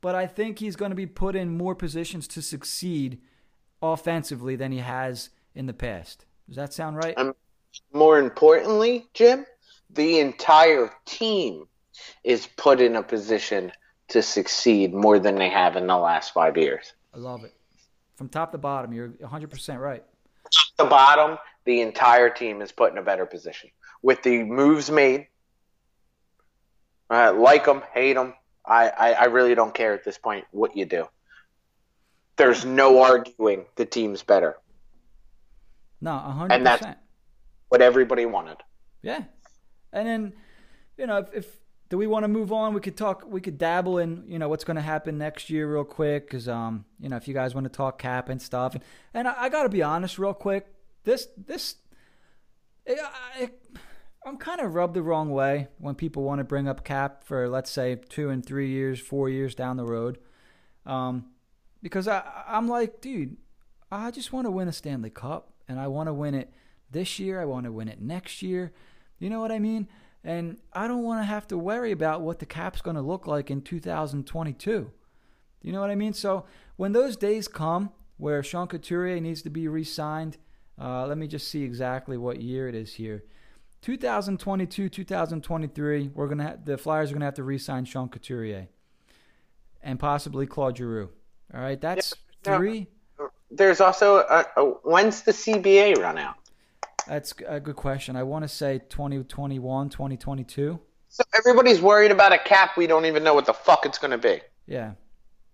but 0.00 0.14
I 0.14 0.26
think 0.26 0.58
he's 0.58 0.76
going 0.76 0.90
to 0.90 0.96
be 0.96 1.06
put 1.06 1.36
in 1.36 1.56
more 1.56 1.74
positions 1.74 2.26
to 2.28 2.42
succeed 2.42 3.20
offensively 3.82 4.56
than 4.56 4.72
he 4.72 4.78
has 4.78 5.30
in 5.54 5.66
the 5.66 5.72
past. 5.72 6.24
Does 6.48 6.56
that 6.56 6.72
sound 6.72 6.96
right? 6.96 7.16
Um, 7.16 7.34
more 7.92 8.18
importantly, 8.18 9.08
Jim, 9.14 9.46
the 9.90 10.18
entire 10.18 10.90
team 11.04 11.66
is 12.24 12.46
put 12.56 12.80
in 12.80 12.96
a 12.96 13.02
position 13.02 13.72
to 14.08 14.22
succeed 14.22 14.92
more 14.92 15.18
than 15.18 15.36
they 15.36 15.48
have 15.48 15.76
in 15.76 15.86
the 15.86 15.96
last 15.96 16.32
five 16.32 16.56
years. 16.56 16.92
I 17.14 17.18
love 17.18 17.44
it 17.44 17.54
from 18.20 18.28
top 18.28 18.52
to 18.52 18.58
bottom. 18.58 18.92
You're 18.92 19.08
100% 19.08 19.80
right. 19.80 20.04
Top 20.52 20.76
to 20.78 20.84
bottom, 20.84 21.38
the 21.64 21.80
entire 21.80 22.28
team 22.28 22.60
is 22.60 22.70
put 22.70 22.92
in 22.92 22.98
a 22.98 23.02
better 23.02 23.24
position 23.24 23.70
with 24.02 24.22
the 24.22 24.42
moves 24.44 24.90
made. 24.90 25.28
Uh, 27.08 27.32
like 27.32 27.64
them, 27.64 27.82
hate 27.94 28.14
them. 28.14 28.34
I, 28.64 28.88
I, 28.88 29.12
I 29.12 29.24
really 29.24 29.54
don't 29.54 29.74
care 29.74 29.94
at 29.94 30.04
this 30.04 30.18
point 30.18 30.44
what 30.50 30.76
you 30.76 30.84
do. 30.84 31.08
There's 32.36 32.64
no 32.64 33.02
arguing 33.02 33.66
the 33.76 33.84
team's 33.84 34.22
better. 34.22 34.56
No, 36.00 36.10
100%. 36.10 36.46
And 36.50 36.66
that's 36.66 36.86
what 37.68 37.82
everybody 37.82 38.26
wanted. 38.26 38.56
Yeah. 39.02 39.24
And 39.92 40.06
then, 40.06 40.32
you 40.96 41.06
know, 41.06 41.18
if, 41.18 41.34
if 41.34 41.56
do 41.90 41.98
we 41.98 42.06
want 42.06 42.22
to 42.24 42.28
move 42.28 42.52
on? 42.52 42.72
We 42.72 42.80
could 42.80 42.96
talk. 42.96 43.24
We 43.26 43.40
could 43.40 43.58
dabble 43.58 43.98
in 43.98 44.24
you 44.28 44.38
know 44.38 44.48
what's 44.48 44.64
going 44.64 44.76
to 44.76 44.82
happen 44.82 45.18
next 45.18 45.50
year 45.50 45.70
real 45.70 45.84
quick 45.84 46.26
because 46.26 46.48
um 46.48 46.84
you 47.00 47.08
know 47.08 47.16
if 47.16 47.26
you 47.26 47.34
guys 47.34 47.52
want 47.52 47.64
to 47.64 47.68
talk 47.68 47.98
cap 47.98 48.28
and 48.28 48.40
stuff 48.40 48.74
and, 48.74 48.84
and 49.12 49.26
I, 49.26 49.34
I 49.36 49.48
got 49.48 49.64
to 49.64 49.68
be 49.68 49.82
honest 49.82 50.16
real 50.18 50.32
quick 50.32 50.68
this 51.02 51.26
this 51.36 51.74
it, 52.86 52.98
it, 53.38 53.60
I'm 54.26 54.36
kind 54.36 54.60
of 54.60 54.74
rubbed 54.74 54.94
the 54.94 55.02
wrong 55.02 55.30
way 55.30 55.68
when 55.78 55.94
people 55.94 56.22
want 56.22 56.38
to 56.40 56.44
bring 56.44 56.68
up 56.68 56.84
cap 56.84 57.24
for 57.24 57.48
let's 57.48 57.70
say 57.70 57.96
two 58.08 58.28
and 58.28 58.44
three 58.44 58.68
years, 58.68 59.00
four 59.00 59.28
years 59.28 59.54
down 59.54 59.76
the 59.76 59.84
road, 59.84 60.18
um 60.86 61.26
because 61.82 62.06
I 62.06 62.22
I'm 62.46 62.68
like 62.68 63.00
dude 63.00 63.36
I 63.92 64.10
just 64.10 64.32
want 64.32 64.46
to 64.46 64.50
win 64.50 64.68
a 64.68 64.72
Stanley 64.72 65.10
Cup 65.10 65.52
and 65.68 65.80
I 65.80 65.88
want 65.88 66.08
to 66.08 66.12
win 66.12 66.34
it 66.34 66.52
this 66.90 67.18
year. 67.18 67.40
I 67.40 67.44
want 67.44 67.64
to 67.64 67.72
win 67.72 67.88
it 67.88 68.00
next 68.00 68.42
year. 68.42 68.72
You 69.18 69.30
know 69.30 69.40
what 69.40 69.52
I 69.52 69.58
mean? 69.58 69.88
And 70.22 70.58
I 70.72 70.86
don't 70.86 71.02
want 71.02 71.20
to 71.20 71.24
have 71.24 71.48
to 71.48 71.58
worry 71.58 71.92
about 71.92 72.20
what 72.20 72.38
the 72.38 72.46
cap's 72.46 72.82
going 72.82 72.96
to 72.96 73.02
look 73.02 73.26
like 73.26 73.50
in 73.50 73.62
2022. 73.62 74.90
You 75.62 75.72
know 75.72 75.80
what 75.80 75.90
I 75.90 75.94
mean? 75.94 76.12
So 76.12 76.44
when 76.76 76.92
those 76.92 77.16
days 77.16 77.48
come 77.48 77.90
where 78.16 78.42
Sean 78.42 78.66
Couturier 78.66 79.20
needs 79.20 79.42
to 79.42 79.50
be 79.50 79.66
re 79.66 79.84
signed, 79.84 80.36
uh, 80.80 81.06
let 81.06 81.18
me 81.18 81.26
just 81.26 81.48
see 81.48 81.62
exactly 81.62 82.16
what 82.16 82.40
year 82.40 82.68
it 82.68 82.74
is 82.74 82.94
here. 82.94 83.24
2022, 83.82 84.88
2023, 84.88 86.10
we're 86.14 86.28
gonna 86.28 86.58
the 86.64 86.76
Flyers 86.76 87.10
are 87.10 87.14
gonna 87.14 87.24
have 87.24 87.34
to 87.34 87.42
re-sign 87.42 87.84
Sean 87.84 88.08
Couturier 88.08 88.68
and 89.82 89.98
possibly 89.98 90.46
Claude 90.46 90.76
Giroux. 90.76 91.10
All 91.54 91.60
right, 91.60 91.80
that's 91.80 92.14
yeah, 92.44 92.56
three. 92.56 92.86
There's 93.50 93.80
also 93.80 94.18
a, 94.18 94.46
a, 94.56 94.64
when's 94.84 95.22
the 95.22 95.32
CBA 95.32 95.98
run 95.98 96.18
out? 96.18 96.36
That's 97.08 97.34
a 97.46 97.58
good 97.58 97.76
question. 97.76 98.14
I 98.14 98.22
want 98.22 98.44
to 98.44 98.48
say 98.48 98.78
2021, 98.88 99.88
2022. 99.88 100.78
So 101.08 101.24
everybody's 101.36 101.80
worried 101.80 102.12
about 102.12 102.32
a 102.32 102.38
cap. 102.38 102.76
We 102.76 102.86
don't 102.86 103.04
even 103.04 103.24
know 103.24 103.34
what 103.34 103.46
the 103.46 103.52
fuck 103.52 103.84
it's 103.84 103.98
going 103.98 104.12
to 104.12 104.18
be. 104.18 104.40
Yeah. 104.66 104.92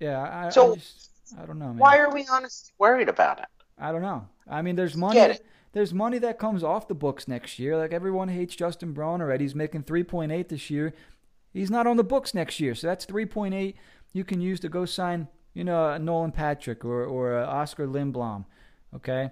Yeah. 0.00 0.46
I, 0.46 0.50
so, 0.50 0.72
I, 0.72 0.74
just, 0.74 1.10
I 1.40 1.46
don't 1.46 1.58
know, 1.58 1.68
man. 1.68 1.78
Why 1.78 1.96
are 1.96 2.12
we 2.12 2.26
honestly 2.30 2.72
worried 2.78 3.08
about 3.08 3.38
it? 3.38 3.46
I 3.78 3.90
don't 3.90 4.02
know. 4.02 4.28
I 4.46 4.60
mean, 4.60 4.76
there's 4.76 4.96
money. 4.96 5.38
There's 5.76 5.92
money 5.92 6.16
that 6.20 6.38
comes 6.38 6.64
off 6.64 6.88
the 6.88 6.94
books 6.94 7.28
next 7.28 7.58
year. 7.58 7.76
Like 7.76 7.92
everyone 7.92 8.28
hates 8.28 8.56
Justin 8.56 8.94
Braun 8.94 9.20
already. 9.20 9.44
He's 9.44 9.54
making 9.54 9.82
3.8 9.82 10.48
this 10.48 10.70
year. 10.70 10.94
He's 11.52 11.70
not 11.70 11.86
on 11.86 11.98
the 11.98 12.02
books 12.02 12.32
next 12.32 12.60
year, 12.60 12.74
so 12.74 12.86
that's 12.86 13.04
3.8 13.04 13.74
you 14.14 14.24
can 14.24 14.40
use 14.40 14.58
to 14.60 14.70
go 14.70 14.86
sign, 14.86 15.28
you 15.52 15.64
know, 15.64 15.94
Nolan 15.98 16.32
Patrick 16.32 16.82
or 16.82 17.04
or 17.04 17.36
Oskar 17.36 17.86
Lindblom. 17.86 18.46
Okay. 18.94 19.28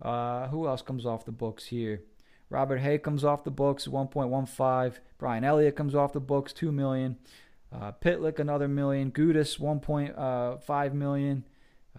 Uh, 0.00 0.48
who 0.48 0.66
else 0.66 0.80
comes 0.80 1.04
off 1.04 1.26
the 1.26 1.30
books 1.30 1.66
here? 1.66 2.00
Robert 2.48 2.78
Hagg 2.78 3.02
comes 3.02 3.22
off 3.22 3.44
the 3.44 3.50
books, 3.50 3.86
1.15. 3.86 4.94
Brian 5.18 5.44
Elliott 5.44 5.76
comes 5.76 5.94
off 5.94 6.14
the 6.14 6.20
books, 6.20 6.54
2 6.54 6.72
million. 6.72 7.18
Uh, 7.70 7.92
Pitlick 7.92 8.38
another 8.38 8.66
million. 8.66 9.12
Gudas 9.12 9.60
1.5 9.60 10.90
uh, 10.90 10.94
million. 10.94 11.44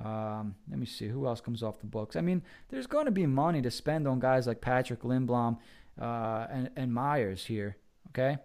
Um, 0.04 0.56
let 0.70 0.80
me 0.80 0.86
see 0.86 1.08
who 1.08 1.26
else 1.28 1.39
comes 1.39 1.64
off 1.64 1.80
the 1.80 1.86
books. 1.86 2.16
I 2.16 2.22
mean, 2.22 2.41
there's 2.70 2.88
going 2.88 3.06
to 3.06 3.12
be 3.12 3.26
money 3.26 3.62
to 3.62 3.72
spend 3.72 4.08
on 4.08 4.20
guys 4.20 4.47
like 4.47 4.60
Patrick 4.60 5.01
Lindblom 5.01 5.58
uh, 5.99 6.47
and 6.49 6.70
and 6.76 6.93
Myers 6.93 7.45
here. 7.45 7.78
Okay, 8.10 8.38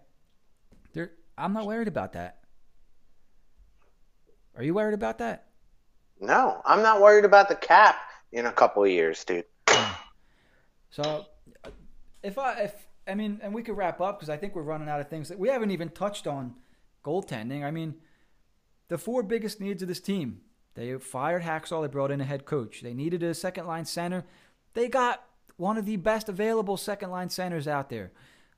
there. 0.93 1.11
I'm 1.37 1.53
not 1.53 1.65
worried 1.65 1.87
about 1.87 2.13
that. 2.13 2.39
Are 4.55 4.63
you 4.63 4.73
worried 4.73 4.93
about 4.93 5.17
that? 5.19 5.47
No, 6.19 6.61
I'm 6.65 6.81
not 6.81 7.01
worried 7.01 7.25
about 7.25 7.49
the 7.49 7.55
cap 7.55 7.97
in 8.31 8.45
a 8.45 8.51
couple 8.51 8.83
of 8.83 8.89
years, 8.89 9.23
dude. 9.23 9.45
So, 10.91 11.27
if 12.23 12.39
I 12.39 12.61
if 12.61 12.73
I 13.07 13.13
mean, 13.13 13.39
and 13.43 13.53
we 13.53 13.61
could 13.61 13.77
wrap 13.77 14.01
up 14.01 14.17
because 14.17 14.29
I 14.29 14.37
think 14.37 14.55
we're 14.55 14.63
running 14.63 14.89
out 14.89 14.99
of 14.99 15.07
things 15.07 15.29
that 15.29 15.37
we 15.37 15.49
haven't 15.49 15.69
even 15.69 15.89
touched 15.89 16.25
on 16.25 16.55
goaltending. 17.05 17.63
I 17.63 17.69
mean, 17.69 17.93
the 18.87 18.97
four 18.97 19.21
biggest 19.21 19.61
needs 19.61 19.83
of 19.83 19.87
this 19.87 19.99
team. 19.99 20.41
They 20.75 20.93
fired 20.97 21.43
Hakstol. 21.43 21.81
They 21.81 21.87
brought 21.87 22.11
in 22.11 22.21
a 22.21 22.25
head 22.25 22.45
coach. 22.45 22.81
They 22.81 22.93
needed 22.93 23.23
a 23.23 23.33
second 23.33 23.67
line 23.67 23.85
center. 23.85 24.25
They 24.73 24.87
got 24.87 25.23
one 25.57 25.77
of 25.77 25.85
the 25.85 25.97
best 25.97 26.29
available 26.29 26.77
second 26.77 27.11
line 27.11 27.29
centers 27.29 27.67
out 27.67 27.89
there. 27.89 28.11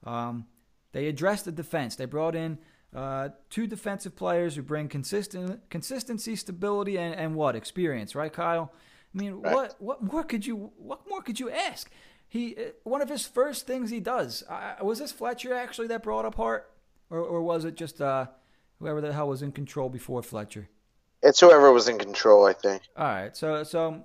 Um, 0.04 0.46
they 0.92 1.08
addressed 1.08 1.46
the 1.46 1.52
defense. 1.52 1.96
They 1.96 2.06
brought 2.06 2.36
in 2.36 2.60
uh, 2.96 3.30
two 3.50 3.68
defensive 3.68 4.16
players 4.16 4.56
who 4.56 4.62
bring 4.62 4.88
consistent 4.88 5.70
consistency, 5.70 6.36
stability, 6.36 6.98
and, 6.98 7.16
and 7.16 7.36
what 7.36 7.56
experience, 7.56 8.16
right, 8.16 8.32
Kyle? 8.32 8.74
I 9.14 9.18
mean, 9.18 9.36
right. 9.36 9.54
what 9.54 9.76
what 9.80 10.04
more 10.04 10.24
could 10.24 10.46
you 10.46 10.72
what 10.78 11.08
more 11.10 11.22
could 11.22 11.40
you 11.40 11.50
ask? 11.50 11.90
He 12.28 12.56
uh, 12.56 12.62
one 12.84 13.02
of 13.02 13.10
his 13.10 13.26
first 13.26 13.66
things 13.66 13.90
he 13.90 14.00
does 14.00 14.44
uh, 14.50 14.76
was 14.82 15.00
this 15.00 15.12
Fletcher 15.12 15.54
actually 15.54 15.88
that 15.88 16.04
brought 16.04 16.26
up 16.26 16.36
Hart, 16.36 16.70
or 17.10 17.20
or 17.20 17.42
was 17.42 17.66
it 17.66 17.76
just 17.76 18.02
uh, 18.02 18.28
whoever 18.80 19.02
the 19.02 19.14
hell 19.14 19.30
was 19.30 19.42
in 19.42 19.52
control 19.52 19.90
before 19.90 20.22
Fletcher? 20.22 20.70
It's 21.24 21.40
whoever 21.40 21.72
was 21.72 21.88
in 21.88 21.98
control, 21.98 22.46
I 22.46 22.54
think. 22.54 22.84
All 22.98 23.06
right, 23.06 23.36
so 23.36 23.64
so 23.64 24.04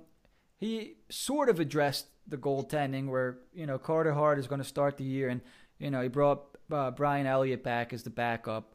he 0.57 0.95
sort 1.09 1.49
of 1.49 1.59
addressed 1.59 2.07
the 2.27 2.37
goaltending 2.37 3.07
where 3.07 3.39
you 3.53 3.65
know 3.65 3.77
Carter 3.77 4.13
Hart 4.13 4.39
is 4.39 4.47
going 4.47 4.61
to 4.61 4.67
start 4.67 4.97
the 4.97 5.03
year, 5.03 5.29
and 5.29 5.41
you 5.79 5.89
know 5.89 6.01
he 6.01 6.09
brought 6.09 6.43
uh, 6.71 6.91
Brian 6.91 7.25
Elliott 7.25 7.63
back 7.63 7.93
as 7.93 8.03
the 8.03 8.09
backup. 8.09 8.73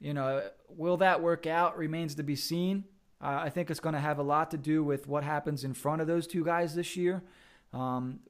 You 0.00 0.14
know, 0.14 0.42
will 0.68 0.96
that 0.98 1.22
work 1.22 1.46
out 1.46 1.78
remains 1.78 2.16
to 2.16 2.22
be 2.22 2.36
seen. 2.36 2.84
Uh, 3.20 3.40
I 3.44 3.50
think 3.50 3.70
it's 3.70 3.78
going 3.78 3.94
to 3.94 4.00
have 4.00 4.18
a 4.18 4.22
lot 4.22 4.50
to 4.50 4.58
do 4.58 4.82
with 4.82 5.06
what 5.06 5.22
happens 5.22 5.62
in 5.62 5.74
front 5.74 6.00
of 6.00 6.08
those 6.08 6.26
two 6.26 6.44
guys 6.44 6.74
this 6.74 6.96
year. 6.96 7.22
Um, 7.72 8.20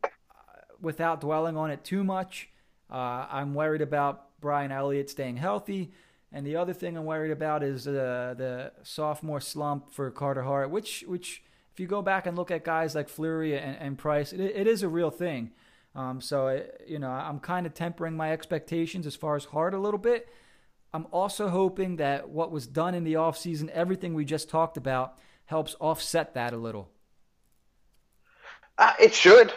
without 0.83 1.21
dwelling 1.21 1.57
on 1.57 1.71
it 1.71 1.83
too 1.83 2.05
much, 2.05 2.51
uh, 2.91 3.27
I'm 3.31 3.55
worried 3.55 3.81
about 3.81 4.39
Brian 4.41 4.71
Elliott 4.71 5.09
staying 5.09 5.39
healthy. 5.39 5.93
And 6.33 6.47
the 6.47 6.57
other 6.57 6.73
thing 6.73 6.97
I'm 6.97 7.05
worried 7.05 7.31
about 7.31 7.63
is 7.63 7.87
uh, 7.87 8.35
the 8.37 8.73
sophomore 8.83 9.41
slump 9.41 9.93
for 9.93 10.11
Carter 10.11 10.43
Hart, 10.43 10.71
which, 10.71 11.05
which 11.07 11.43
if 11.73 11.81
you 11.81 11.87
go 11.87 12.01
back 12.03 12.27
and 12.27 12.37
look 12.37 12.51
at 12.51 12.65
guys 12.65 12.95
like 12.95 13.09
Fleury 13.09 13.57
and, 13.59 13.77
and 13.79 13.99
Price, 13.99 14.33
it, 14.33 14.41
it 14.41 14.67
is 14.67 14.83
a 14.83 14.89
real 14.89 15.11
thing. 15.11 15.51
Um, 15.95 16.21
so, 16.21 16.65
you 16.87 16.99
know, 16.99 17.11
I'm 17.11 17.39
kind 17.39 17.67
of 17.67 17.75
tempering 17.75 18.17
my 18.17 18.33
expectations 18.33 19.07
as 19.07 19.15
far 19.15 19.37
as 19.37 19.45
Hart 19.45 19.75
a 19.75 19.79
little 19.79 19.99
bit. 19.99 20.29
I'm 20.95 21.07
also 21.11 21.49
hoping 21.49 21.97
that 21.97 22.29
what 22.29 22.51
was 22.51 22.67
done 22.67 22.95
in 22.95 23.05
the 23.05 23.15
offseason, 23.15 23.69
everything 23.71 24.15
we 24.15 24.25
just 24.25 24.49
talked 24.49 24.77
about, 24.77 25.19
helps 25.47 25.75
offset 25.81 26.35
that 26.35 26.53
a 26.53 26.57
little. 26.57 26.89
Uh, 28.79 28.93
it 28.99 29.15
should. 29.15 29.53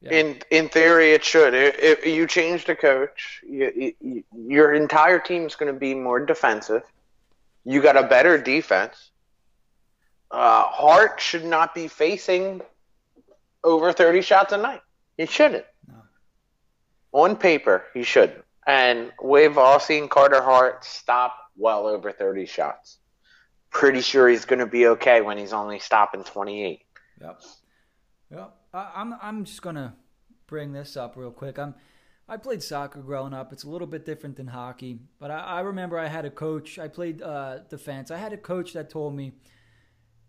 Yeah. 0.00 0.12
In 0.12 0.38
in 0.50 0.68
theory, 0.68 1.12
it 1.12 1.24
should. 1.24 1.54
If 1.54 2.06
you 2.06 2.26
change 2.26 2.66
the 2.66 2.76
coach, 2.76 3.40
you, 3.48 3.94
you, 4.00 4.24
your 4.32 4.72
entire 4.72 5.18
team 5.18 5.44
is 5.44 5.56
going 5.56 5.72
to 5.72 5.78
be 5.78 5.94
more 5.94 6.24
defensive. 6.24 6.82
You 7.64 7.82
got 7.82 7.96
a 7.96 8.04
better 8.04 8.38
defense. 8.38 9.10
Uh, 10.30 10.64
Hart 10.64 11.20
should 11.20 11.44
not 11.44 11.74
be 11.74 11.88
facing 11.88 12.60
over 13.64 13.92
30 13.92 14.22
shots 14.22 14.52
a 14.52 14.56
night. 14.58 14.82
He 15.16 15.26
shouldn't. 15.26 15.64
No. 15.86 15.94
On 17.12 17.36
paper, 17.36 17.84
he 17.94 18.02
shouldn't. 18.04 18.44
And 18.66 19.12
we've 19.22 19.58
all 19.58 19.80
seen 19.80 20.08
Carter 20.08 20.42
Hart 20.42 20.84
stop 20.84 21.34
well 21.56 21.86
over 21.86 22.12
30 22.12 22.46
shots. 22.46 22.98
Pretty 23.70 24.00
sure 24.00 24.28
he's 24.28 24.44
going 24.44 24.60
to 24.60 24.66
be 24.66 24.86
okay 24.88 25.22
when 25.22 25.38
he's 25.38 25.52
only 25.52 25.78
stopping 25.78 26.22
28. 26.22 26.80
Yep. 27.20 27.42
Yep. 28.30 28.54
I'm 28.72 29.14
I'm 29.20 29.44
just 29.44 29.62
gonna 29.62 29.94
bring 30.46 30.72
this 30.72 30.96
up 30.96 31.16
real 31.16 31.30
quick. 31.30 31.58
I'm 31.58 31.74
I 32.28 32.36
played 32.36 32.62
soccer 32.62 33.00
growing 33.00 33.32
up. 33.32 33.52
It's 33.52 33.64
a 33.64 33.70
little 33.70 33.86
bit 33.86 34.04
different 34.04 34.36
than 34.36 34.48
hockey, 34.48 34.98
but 35.18 35.30
I, 35.30 35.38
I 35.38 35.60
remember 35.60 35.98
I 35.98 36.08
had 36.08 36.26
a 36.26 36.30
coach. 36.30 36.78
I 36.78 36.88
played 36.88 37.22
uh, 37.22 37.60
defense. 37.70 38.10
I 38.10 38.18
had 38.18 38.34
a 38.34 38.36
coach 38.36 38.74
that 38.74 38.90
told 38.90 39.14
me 39.14 39.32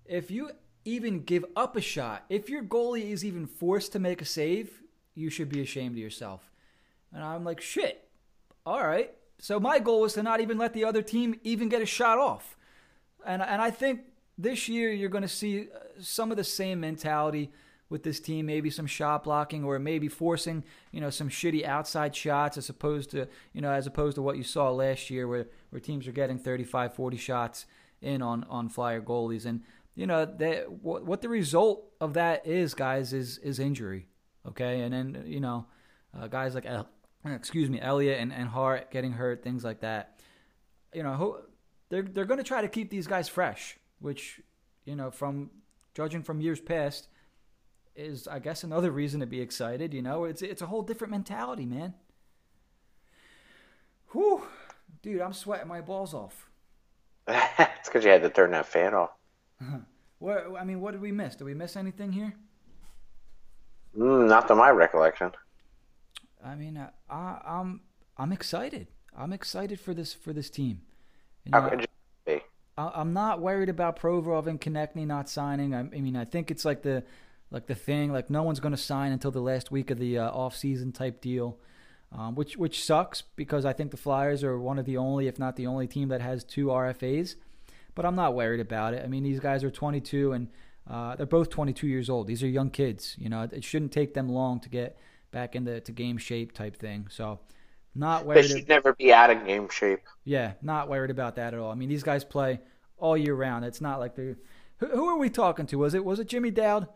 if 0.05 0.31
you 0.31 0.51
even 0.85 1.23
give 1.23 1.43
up 1.57 1.75
a 1.75 1.81
shot, 1.81 2.23
if 2.29 2.49
your 2.49 2.63
goalie 2.63 3.11
is 3.11 3.25
even 3.25 3.45
forced 3.45 3.91
to 3.91 3.99
make 3.99 4.21
a 4.21 4.25
save, 4.25 4.81
you 5.13 5.29
should 5.29 5.49
be 5.49 5.61
ashamed 5.61 5.95
of 5.95 5.99
yourself. 5.99 6.49
And 7.13 7.21
I'm 7.21 7.43
like, 7.43 7.59
shit. 7.59 8.07
All 8.65 8.85
right. 8.85 9.13
So 9.39 9.59
my 9.59 9.79
goal 9.79 10.01
was 10.01 10.13
to 10.13 10.23
not 10.23 10.39
even 10.39 10.57
let 10.57 10.73
the 10.73 10.85
other 10.85 11.01
team 11.01 11.39
even 11.43 11.67
get 11.67 11.81
a 11.81 11.85
shot 11.85 12.17
off. 12.17 12.57
And 13.25 13.41
and 13.41 13.61
I 13.61 13.71
think 13.71 14.01
this 14.37 14.69
year 14.69 14.91
you're 14.91 15.09
going 15.09 15.23
to 15.23 15.27
see 15.27 15.63
uh, 15.63 15.79
some 15.99 16.31
of 16.31 16.37
the 16.37 16.43
same 16.45 16.79
mentality 16.79 17.51
with 17.89 18.03
this 18.03 18.19
team, 18.19 18.45
maybe 18.45 18.69
some 18.69 18.85
shot 18.85 19.23
blocking 19.23 19.63
or 19.63 19.79
maybe 19.79 20.07
forcing, 20.07 20.63
you 20.91 21.01
know, 21.01 21.09
some 21.09 21.29
shitty 21.29 21.65
outside 21.65 22.15
shots 22.15 22.57
as 22.57 22.69
opposed 22.69 23.09
to, 23.11 23.27
you 23.53 23.61
know, 23.61 23.71
as 23.71 23.87
opposed 23.87 24.15
to 24.15 24.21
what 24.21 24.37
you 24.37 24.43
saw 24.43 24.69
last 24.69 25.09
year 25.09 25.27
where, 25.27 25.47
where 25.71 25.79
teams 25.79 26.07
are 26.07 26.11
getting 26.11 26.37
35, 26.37 26.93
40 26.93 27.17
shots 27.17 27.65
in 28.01 28.21
on, 28.21 28.45
on 28.49 28.69
flyer 28.69 29.01
goalies. 29.01 29.45
And, 29.45 29.61
you 29.95 30.05
know, 30.05 30.25
that 30.25 30.71
what, 30.71 31.03
what 31.05 31.21
the 31.21 31.29
result 31.29 31.91
of 31.99 32.13
that 32.13 32.45
is, 32.45 32.75
guys, 32.75 33.11
is, 33.11 33.39
is 33.39 33.59
injury. 33.59 34.07
Okay. 34.47 34.81
And 34.81 34.93
then, 34.93 35.23
you 35.25 35.39
know, 35.39 35.65
uh, 36.17 36.27
guys 36.27 36.53
like, 36.53 36.67
excuse 37.25 37.69
me, 37.69 37.81
Elliott 37.81 38.19
and, 38.19 38.31
and 38.31 38.49
Hart 38.49 38.91
getting 38.91 39.13
hurt, 39.13 39.43
things 39.43 39.63
like 39.63 39.81
that. 39.81 40.19
You 40.93 41.03
know, 41.03 41.39
they're, 41.89 42.03
they're 42.03 42.25
going 42.25 42.39
to 42.39 42.43
try 42.43 42.61
to 42.61 42.67
keep 42.67 42.91
these 42.91 43.07
guys 43.07 43.27
fresh, 43.27 43.77
which, 43.99 44.41
you 44.85 44.95
know, 44.95 45.09
from 45.11 45.49
judging 45.93 46.23
from 46.23 46.39
years 46.39 46.61
past, 46.61 47.09
is 47.99 48.27
I 48.27 48.39
guess 48.39 48.63
another 48.63 48.91
reason 48.91 49.19
to 49.19 49.25
be 49.25 49.41
excited. 49.41 49.93
You 49.93 50.01
know, 50.01 50.23
it's 50.23 50.41
it's 50.41 50.61
a 50.61 50.67
whole 50.67 50.81
different 50.81 51.11
mentality, 51.11 51.65
man. 51.65 51.93
Whew, 54.11 54.47
dude, 55.01 55.21
I'm 55.21 55.33
sweating 55.33 55.67
my 55.67 55.81
balls 55.81 56.13
off. 56.13 56.49
it's 57.27 57.89
because 57.89 58.03
you 58.03 58.09
had 58.09 58.23
to 58.23 58.29
turn 58.29 58.51
that 58.51 58.65
fan 58.65 58.93
off. 58.93 59.11
what 60.19 60.47
I 60.57 60.63
mean, 60.63 60.81
what 60.81 60.91
did 60.91 61.01
we 61.01 61.11
miss? 61.11 61.35
Did 61.35 61.43
we 61.43 61.53
miss 61.53 61.75
anything 61.75 62.11
here? 62.11 62.33
Mm, 63.97 64.27
not 64.27 64.47
to 64.47 64.55
my 64.55 64.69
recollection. 64.69 65.31
I 66.43 66.55
mean, 66.55 66.77
I, 66.77 66.89
I, 67.13 67.41
I'm 67.45 67.81
I'm 68.17 68.31
excited. 68.31 68.87
I'm 69.15 69.33
excited 69.33 69.79
for 69.79 69.93
this 69.93 70.13
for 70.13 70.33
this 70.33 70.49
team. 70.49 70.81
You 71.43 71.51
know, 71.51 71.61
How 71.61 71.69
could 71.69 71.81
you 71.81 71.87
be? 72.25 72.41
I, 72.77 72.91
I'm 72.95 73.13
not 73.13 73.41
worried 73.41 73.69
about 73.69 73.99
Provorov 73.99 74.47
and 74.47 74.59
Konecny 74.59 75.05
not 75.05 75.29
signing. 75.29 75.73
I, 75.75 75.81
I 75.81 75.83
mean, 75.83 76.15
I 76.15 76.25
think 76.25 76.49
it's 76.49 76.65
like 76.65 76.81
the 76.81 77.03
like 77.51 77.67
the 77.67 77.75
thing. 77.75 78.11
Like 78.11 78.29
no 78.29 78.43
one's 78.43 78.59
going 78.59 78.73
to 78.73 78.77
sign 78.77 79.11
until 79.11 79.31
the 79.31 79.41
last 79.41 79.71
week 79.71 79.91
of 79.91 79.97
the 79.97 80.19
uh, 80.19 80.29
off 80.29 80.55
season 80.55 80.91
type 80.91 81.21
deal, 81.21 81.57
um, 82.11 82.35
which 82.35 82.57
which 82.57 82.83
sucks 82.83 83.21
because 83.35 83.65
I 83.65 83.73
think 83.73 83.91
the 83.91 83.97
Flyers 83.97 84.43
are 84.43 84.59
one 84.59 84.79
of 84.79 84.85
the 84.85 84.97
only, 84.97 85.27
if 85.27 85.39
not 85.39 85.55
the 85.55 85.67
only, 85.67 85.87
team 85.87 86.09
that 86.09 86.21
has 86.21 86.43
two 86.43 86.67
RFAs. 86.67 87.35
But 87.95 88.05
I'm 88.05 88.15
not 88.15 88.35
worried 88.35 88.59
about 88.59 88.93
it. 88.93 89.03
I 89.03 89.07
mean, 89.07 89.23
these 89.23 89.39
guys 89.39 89.63
are 89.63 89.71
22 89.71 90.31
and 90.31 90.47
uh, 90.89 91.15
they're 91.15 91.25
both 91.25 91.49
22 91.49 91.87
years 91.87 92.09
old. 92.09 92.27
These 92.27 92.43
are 92.43 92.47
young 92.47 92.69
kids. 92.69 93.15
You 93.17 93.29
know, 93.29 93.47
it 93.51 93.63
shouldn't 93.63 93.91
take 93.91 94.13
them 94.13 94.29
long 94.29 94.59
to 94.61 94.69
get 94.69 94.97
back 95.31 95.55
into 95.55 95.81
to 95.81 95.91
game 95.91 96.17
shape 96.17 96.53
type 96.53 96.77
thing. 96.77 97.07
So. 97.09 97.39
Not 97.95 98.23
worried. 98.23 98.43
They 98.43 98.47
should 98.47 98.69
never 98.69 98.93
be 98.93 99.11
out 99.11 99.31
of 99.31 99.45
game 99.47 99.67
shape. 99.67 100.01
Yeah, 100.23 100.53
not 100.61 100.89
worried 100.89 101.09
about 101.09 101.35
that 101.35 101.55
at 101.55 101.59
all. 101.59 101.71
I 101.71 101.75
mean, 101.75 101.89
these 101.89 102.03
guys 102.03 102.23
play 102.23 102.59
all 102.97 103.17
year 103.17 103.33
round. 103.33 103.65
It's 103.65 103.81
not 103.81 103.99
like 103.99 104.15
they're. 104.15 104.37
Who, 104.77 104.85
who 104.85 105.05
are 105.07 105.17
we 105.17 105.29
talking 105.29 105.65
to? 105.65 105.79
Was 105.79 105.95
it 105.95 106.05
was 106.05 106.19
it 106.19 106.27
Jimmy 106.27 106.51
Dowd? 106.51 106.87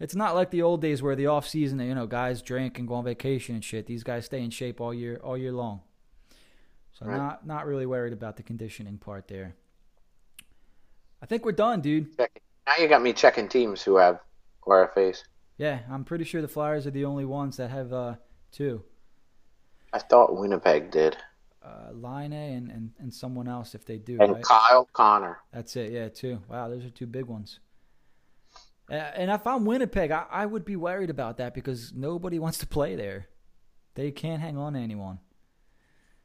It's 0.00 0.14
not 0.14 0.34
like 0.34 0.50
the 0.50 0.62
old 0.62 0.80
days 0.80 1.02
where 1.02 1.14
the 1.14 1.26
off 1.26 1.46
season, 1.46 1.78
you 1.78 1.94
know, 1.94 2.06
guys 2.06 2.40
drink 2.40 2.78
and 2.78 2.88
go 2.88 2.94
on 2.94 3.04
vacation 3.04 3.54
and 3.54 3.62
shit. 3.62 3.86
These 3.86 4.02
guys 4.02 4.24
stay 4.24 4.42
in 4.42 4.50
shape 4.50 4.80
all 4.80 4.94
year 4.94 5.20
all 5.22 5.36
year 5.36 5.52
long. 5.52 5.82
So 6.92 7.06
right. 7.06 7.16
not 7.16 7.46
not 7.46 7.66
really 7.66 7.86
worried 7.86 8.14
about 8.14 8.36
the 8.36 8.42
conditioning 8.42 8.96
part 8.96 9.28
there. 9.28 9.54
I 11.22 11.26
think 11.26 11.44
we're 11.44 11.52
done, 11.52 11.82
dude. 11.82 12.08
Now 12.18 12.74
you 12.78 12.88
got 12.88 13.02
me 13.02 13.12
checking 13.12 13.48
teams 13.48 13.82
who 13.82 13.96
have 13.96 14.20
RFAs. 14.66 15.22
Yeah, 15.58 15.80
I'm 15.90 16.04
pretty 16.04 16.24
sure 16.24 16.40
the 16.40 16.48
Flyers 16.48 16.86
are 16.86 16.90
the 16.90 17.04
only 17.04 17.26
ones 17.26 17.58
that 17.58 17.70
have 17.70 17.92
uh, 17.92 18.14
two. 18.52 18.82
I 19.92 19.98
thought 19.98 20.36
Winnipeg 20.36 20.90
did. 20.90 21.16
Uh, 21.62 21.92
Laine 21.92 22.32
and, 22.32 22.70
and, 22.70 22.90
and 22.98 23.12
someone 23.12 23.46
else 23.46 23.74
if 23.74 23.84
they 23.84 23.98
do. 23.98 24.16
And 24.18 24.32
right? 24.32 24.42
Kyle 24.42 24.88
Connor. 24.94 25.40
That's 25.52 25.76
it, 25.76 25.92
yeah, 25.92 26.08
two. 26.08 26.40
Wow, 26.48 26.70
those 26.70 26.86
are 26.86 26.90
two 26.90 27.06
big 27.06 27.26
ones. 27.26 27.60
And 28.90 29.30
if 29.30 29.46
I'm 29.46 29.64
Winnipeg, 29.64 30.10
I, 30.10 30.26
I 30.30 30.46
would 30.46 30.64
be 30.64 30.76
worried 30.76 31.10
about 31.10 31.36
that 31.38 31.54
because 31.54 31.92
nobody 31.94 32.38
wants 32.38 32.58
to 32.58 32.66
play 32.66 32.96
there. 32.96 33.28
They 33.94 34.10
can't 34.10 34.40
hang 34.40 34.56
on 34.56 34.74
to 34.74 34.78
anyone. 34.78 35.18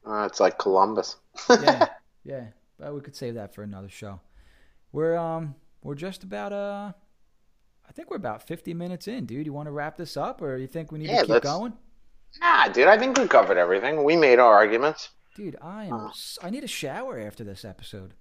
Uh, 0.06 0.28
it's 0.30 0.40
like 0.40 0.58
Columbus. 0.58 1.18
yeah, 1.50 1.88
yeah. 2.24 2.46
But 2.78 2.94
we 2.94 3.02
could 3.02 3.16
save 3.16 3.36
that 3.36 3.54
for 3.54 3.64
another 3.64 3.90
show. 3.90 4.20
We're 4.92 5.16
um 5.18 5.56
we're 5.84 5.96
just 5.96 6.24
about 6.24 6.54
uh 6.54 6.94
I 7.88 7.92
think 7.92 8.10
we're 8.10 8.18
about 8.18 8.48
50 8.48 8.74
minutes 8.74 9.08
in, 9.08 9.26
dude. 9.26 9.46
You 9.46 9.54
want 9.54 9.68
to 9.68 9.72
wrap 9.72 9.98
this 9.98 10.18
up, 10.18 10.42
or 10.42 10.58
you 10.58 10.68
think 10.68 10.92
we 10.92 11.00
need 11.00 11.10
yeah, 11.10 11.22
to 11.22 11.34
keep 11.34 11.44
going? 11.44 11.74
Nah, 12.42 12.68
dude. 12.70 12.88
I 12.88 12.98
think 12.98 13.18
we 13.18 13.28
covered 13.28 13.58
everything. 13.58 14.04
We 14.04 14.16
made 14.16 14.40
our 14.40 14.54
arguments. 14.54 15.10
Dude, 15.36 15.56
I 15.62 15.86
am. 15.86 15.94
Uh, 15.94 16.12
I 16.42 16.50
need 16.50 16.64
a 16.64 16.68
shower 16.68 17.20
after 17.20 17.44
this 17.44 17.64
episode. 17.64 18.14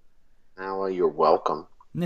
Oh, 0.59 0.80
well, 0.80 0.90
you're 0.90 1.09
welcome. 1.09 1.66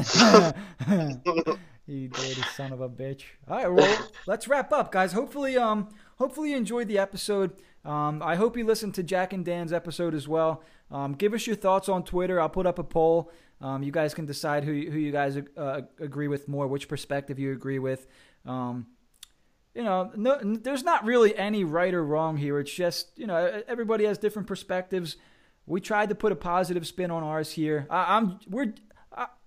You 1.88 2.08
dirty 2.08 2.42
son 2.54 2.72
of 2.74 2.82
a 2.82 2.88
bitch. 2.88 3.22
All 3.48 3.56
right, 3.56 3.72
well, 3.72 4.08
let's 4.26 4.46
wrap 4.46 4.72
up, 4.74 4.92
guys. 4.92 5.14
Hopefully, 5.14 5.56
um, 5.56 5.88
hopefully 6.18 6.50
you 6.50 6.56
enjoyed 6.56 6.86
the 6.86 6.98
episode. 6.98 7.52
Um, 7.82 8.22
I 8.22 8.36
hope 8.36 8.58
you 8.58 8.66
listened 8.66 8.94
to 8.96 9.02
Jack 9.02 9.32
and 9.32 9.42
Dan's 9.42 9.72
episode 9.72 10.14
as 10.14 10.28
well. 10.28 10.62
Um, 10.90 11.14
give 11.14 11.32
us 11.32 11.46
your 11.46 11.56
thoughts 11.56 11.88
on 11.88 12.02
Twitter. 12.02 12.42
I'll 12.42 12.50
put 12.50 12.66
up 12.66 12.78
a 12.78 12.84
poll. 12.84 13.32
Um, 13.62 13.82
you 13.82 13.90
guys 13.90 14.12
can 14.12 14.26
decide 14.26 14.64
who 14.64 14.72
who 14.72 14.98
you 14.98 15.10
guys 15.10 15.38
uh, 15.56 15.80
agree 15.98 16.28
with 16.28 16.46
more, 16.46 16.66
which 16.66 16.88
perspective 16.88 17.38
you 17.38 17.52
agree 17.52 17.78
with. 17.78 18.06
Um, 18.44 18.88
you 19.74 19.82
know, 19.82 20.10
no, 20.14 20.38
there's 20.42 20.84
not 20.84 21.06
really 21.06 21.34
any 21.36 21.64
right 21.64 21.94
or 21.94 22.04
wrong 22.04 22.36
here. 22.36 22.58
It's 22.58 22.72
just 22.72 23.18
you 23.18 23.26
know 23.26 23.62
everybody 23.66 24.04
has 24.04 24.18
different 24.18 24.46
perspectives. 24.46 25.16
We 25.64 25.80
tried 25.80 26.10
to 26.10 26.14
put 26.14 26.32
a 26.32 26.36
positive 26.36 26.86
spin 26.86 27.10
on 27.10 27.22
ours 27.22 27.50
here. 27.50 27.86
I, 27.88 28.16
I'm 28.16 28.40
we're 28.48 28.74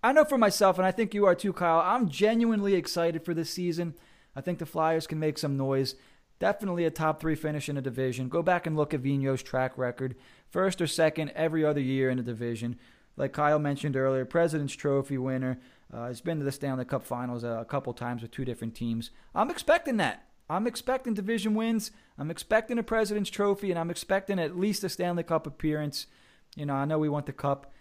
I, 0.04 0.12
know 0.12 0.26
for 0.26 0.38
myself, 0.38 0.78
and 0.78 0.86
I 0.86 0.92
think 0.92 1.14
you 1.14 1.26
are 1.26 1.36
too, 1.36 1.54
Kyle. 1.54 1.80
I'm 1.80 2.10
genuinely 2.10 2.76
excited 2.76 3.24
for 3.24 3.34
this 3.34 3.50
season. 3.50 3.96
I 4.36 4.42
think 4.42 4.60
the 4.60 4.66
Flyers 4.66 5.08
can 5.08 5.20
make 5.20 5.38
some 5.38 5.58
noise. 5.58 5.96
Definitely 6.40 6.86
a 6.86 6.92
top 6.92 7.20
three 7.20 7.36
finish 7.36 7.70
in 7.70 7.78
a 7.78 7.82
division. 7.82 8.28
Go 8.28 8.42
back 8.42 8.66
and 8.66 8.76
look 8.76 8.94
at 8.94 9.02
Vino's 9.02 9.44
track 9.44 9.78
record. 9.78 10.16
First 10.50 10.82
or 10.82 10.88
second 10.88 11.32
every 11.36 11.64
other 11.64 11.80
year 11.80 12.10
in 12.10 12.18
the 12.18 12.24
division. 12.24 12.78
Like 13.16 13.34
Kyle 13.34 13.60
mentioned 13.60 13.96
earlier, 13.96 14.26
President's 14.26 14.74
Trophy 14.74 15.18
winner. 15.18 15.60
Uh, 15.94 16.08
has 16.08 16.22
been 16.22 16.40
to 16.40 16.46
the 16.46 16.52
Stanley 16.52 16.86
Cup 16.86 17.04
Finals 17.04 17.44
a, 17.44 17.50
a 17.50 17.66
couple 17.66 17.94
times 17.94 18.22
with 18.22 18.32
two 18.32 18.46
different 18.46 18.76
teams. 18.76 19.12
I'm 19.36 19.50
expecting 19.50 19.98
that. 19.98 20.26
I'm 20.50 20.66
expecting 20.66 21.14
division 21.14 21.54
wins. 21.54 21.92
I'm 22.18 22.32
expecting 22.32 22.78
a 22.78 22.84
President's 22.84 23.30
Trophy, 23.30 23.70
and 23.70 23.80
I'm 23.80 23.92
expecting 23.92 24.40
at 24.40 24.58
least 24.58 24.84
a 24.84 24.90
Stanley 24.90 25.24
Cup 25.24 25.46
appearance. 25.46 26.08
You 26.56 26.66
know, 26.66 26.74
I 26.74 26.86
know 26.86 26.98
we 26.98 27.10
want 27.10 27.26
the 27.26 27.34
cup 27.34 27.72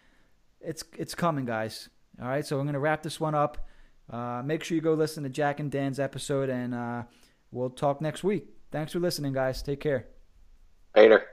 it's 0.61 0.85
it's 0.97 1.15
coming, 1.15 1.45
guys. 1.45 1.89
All 2.21 2.29
right, 2.29 2.45
so 2.45 2.59
I'm 2.59 2.67
gonna 2.67 2.81
wrap 2.81 3.03
this 3.03 3.19
one 3.21 3.35
up. 3.35 3.67
Uh, 4.11 4.43
make 4.45 4.65
sure 4.65 4.75
you 4.75 4.81
go 4.81 4.95
listen 4.95 5.23
to 5.23 5.29
Jack 5.29 5.61
and 5.61 5.71
Dan's 5.71 6.01
episode, 6.01 6.51
and 6.51 6.75
uh, 6.75 7.03
we'll 7.51 7.71
talk 7.71 8.01
next 8.01 8.25
week. 8.25 8.49
Thanks 8.71 8.93
for 8.93 8.99
listening, 8.99 9.33
guys. 9.33 9.63
Take 9.63 9.81
care. 9.81 10.07
Later. 10.97 11.30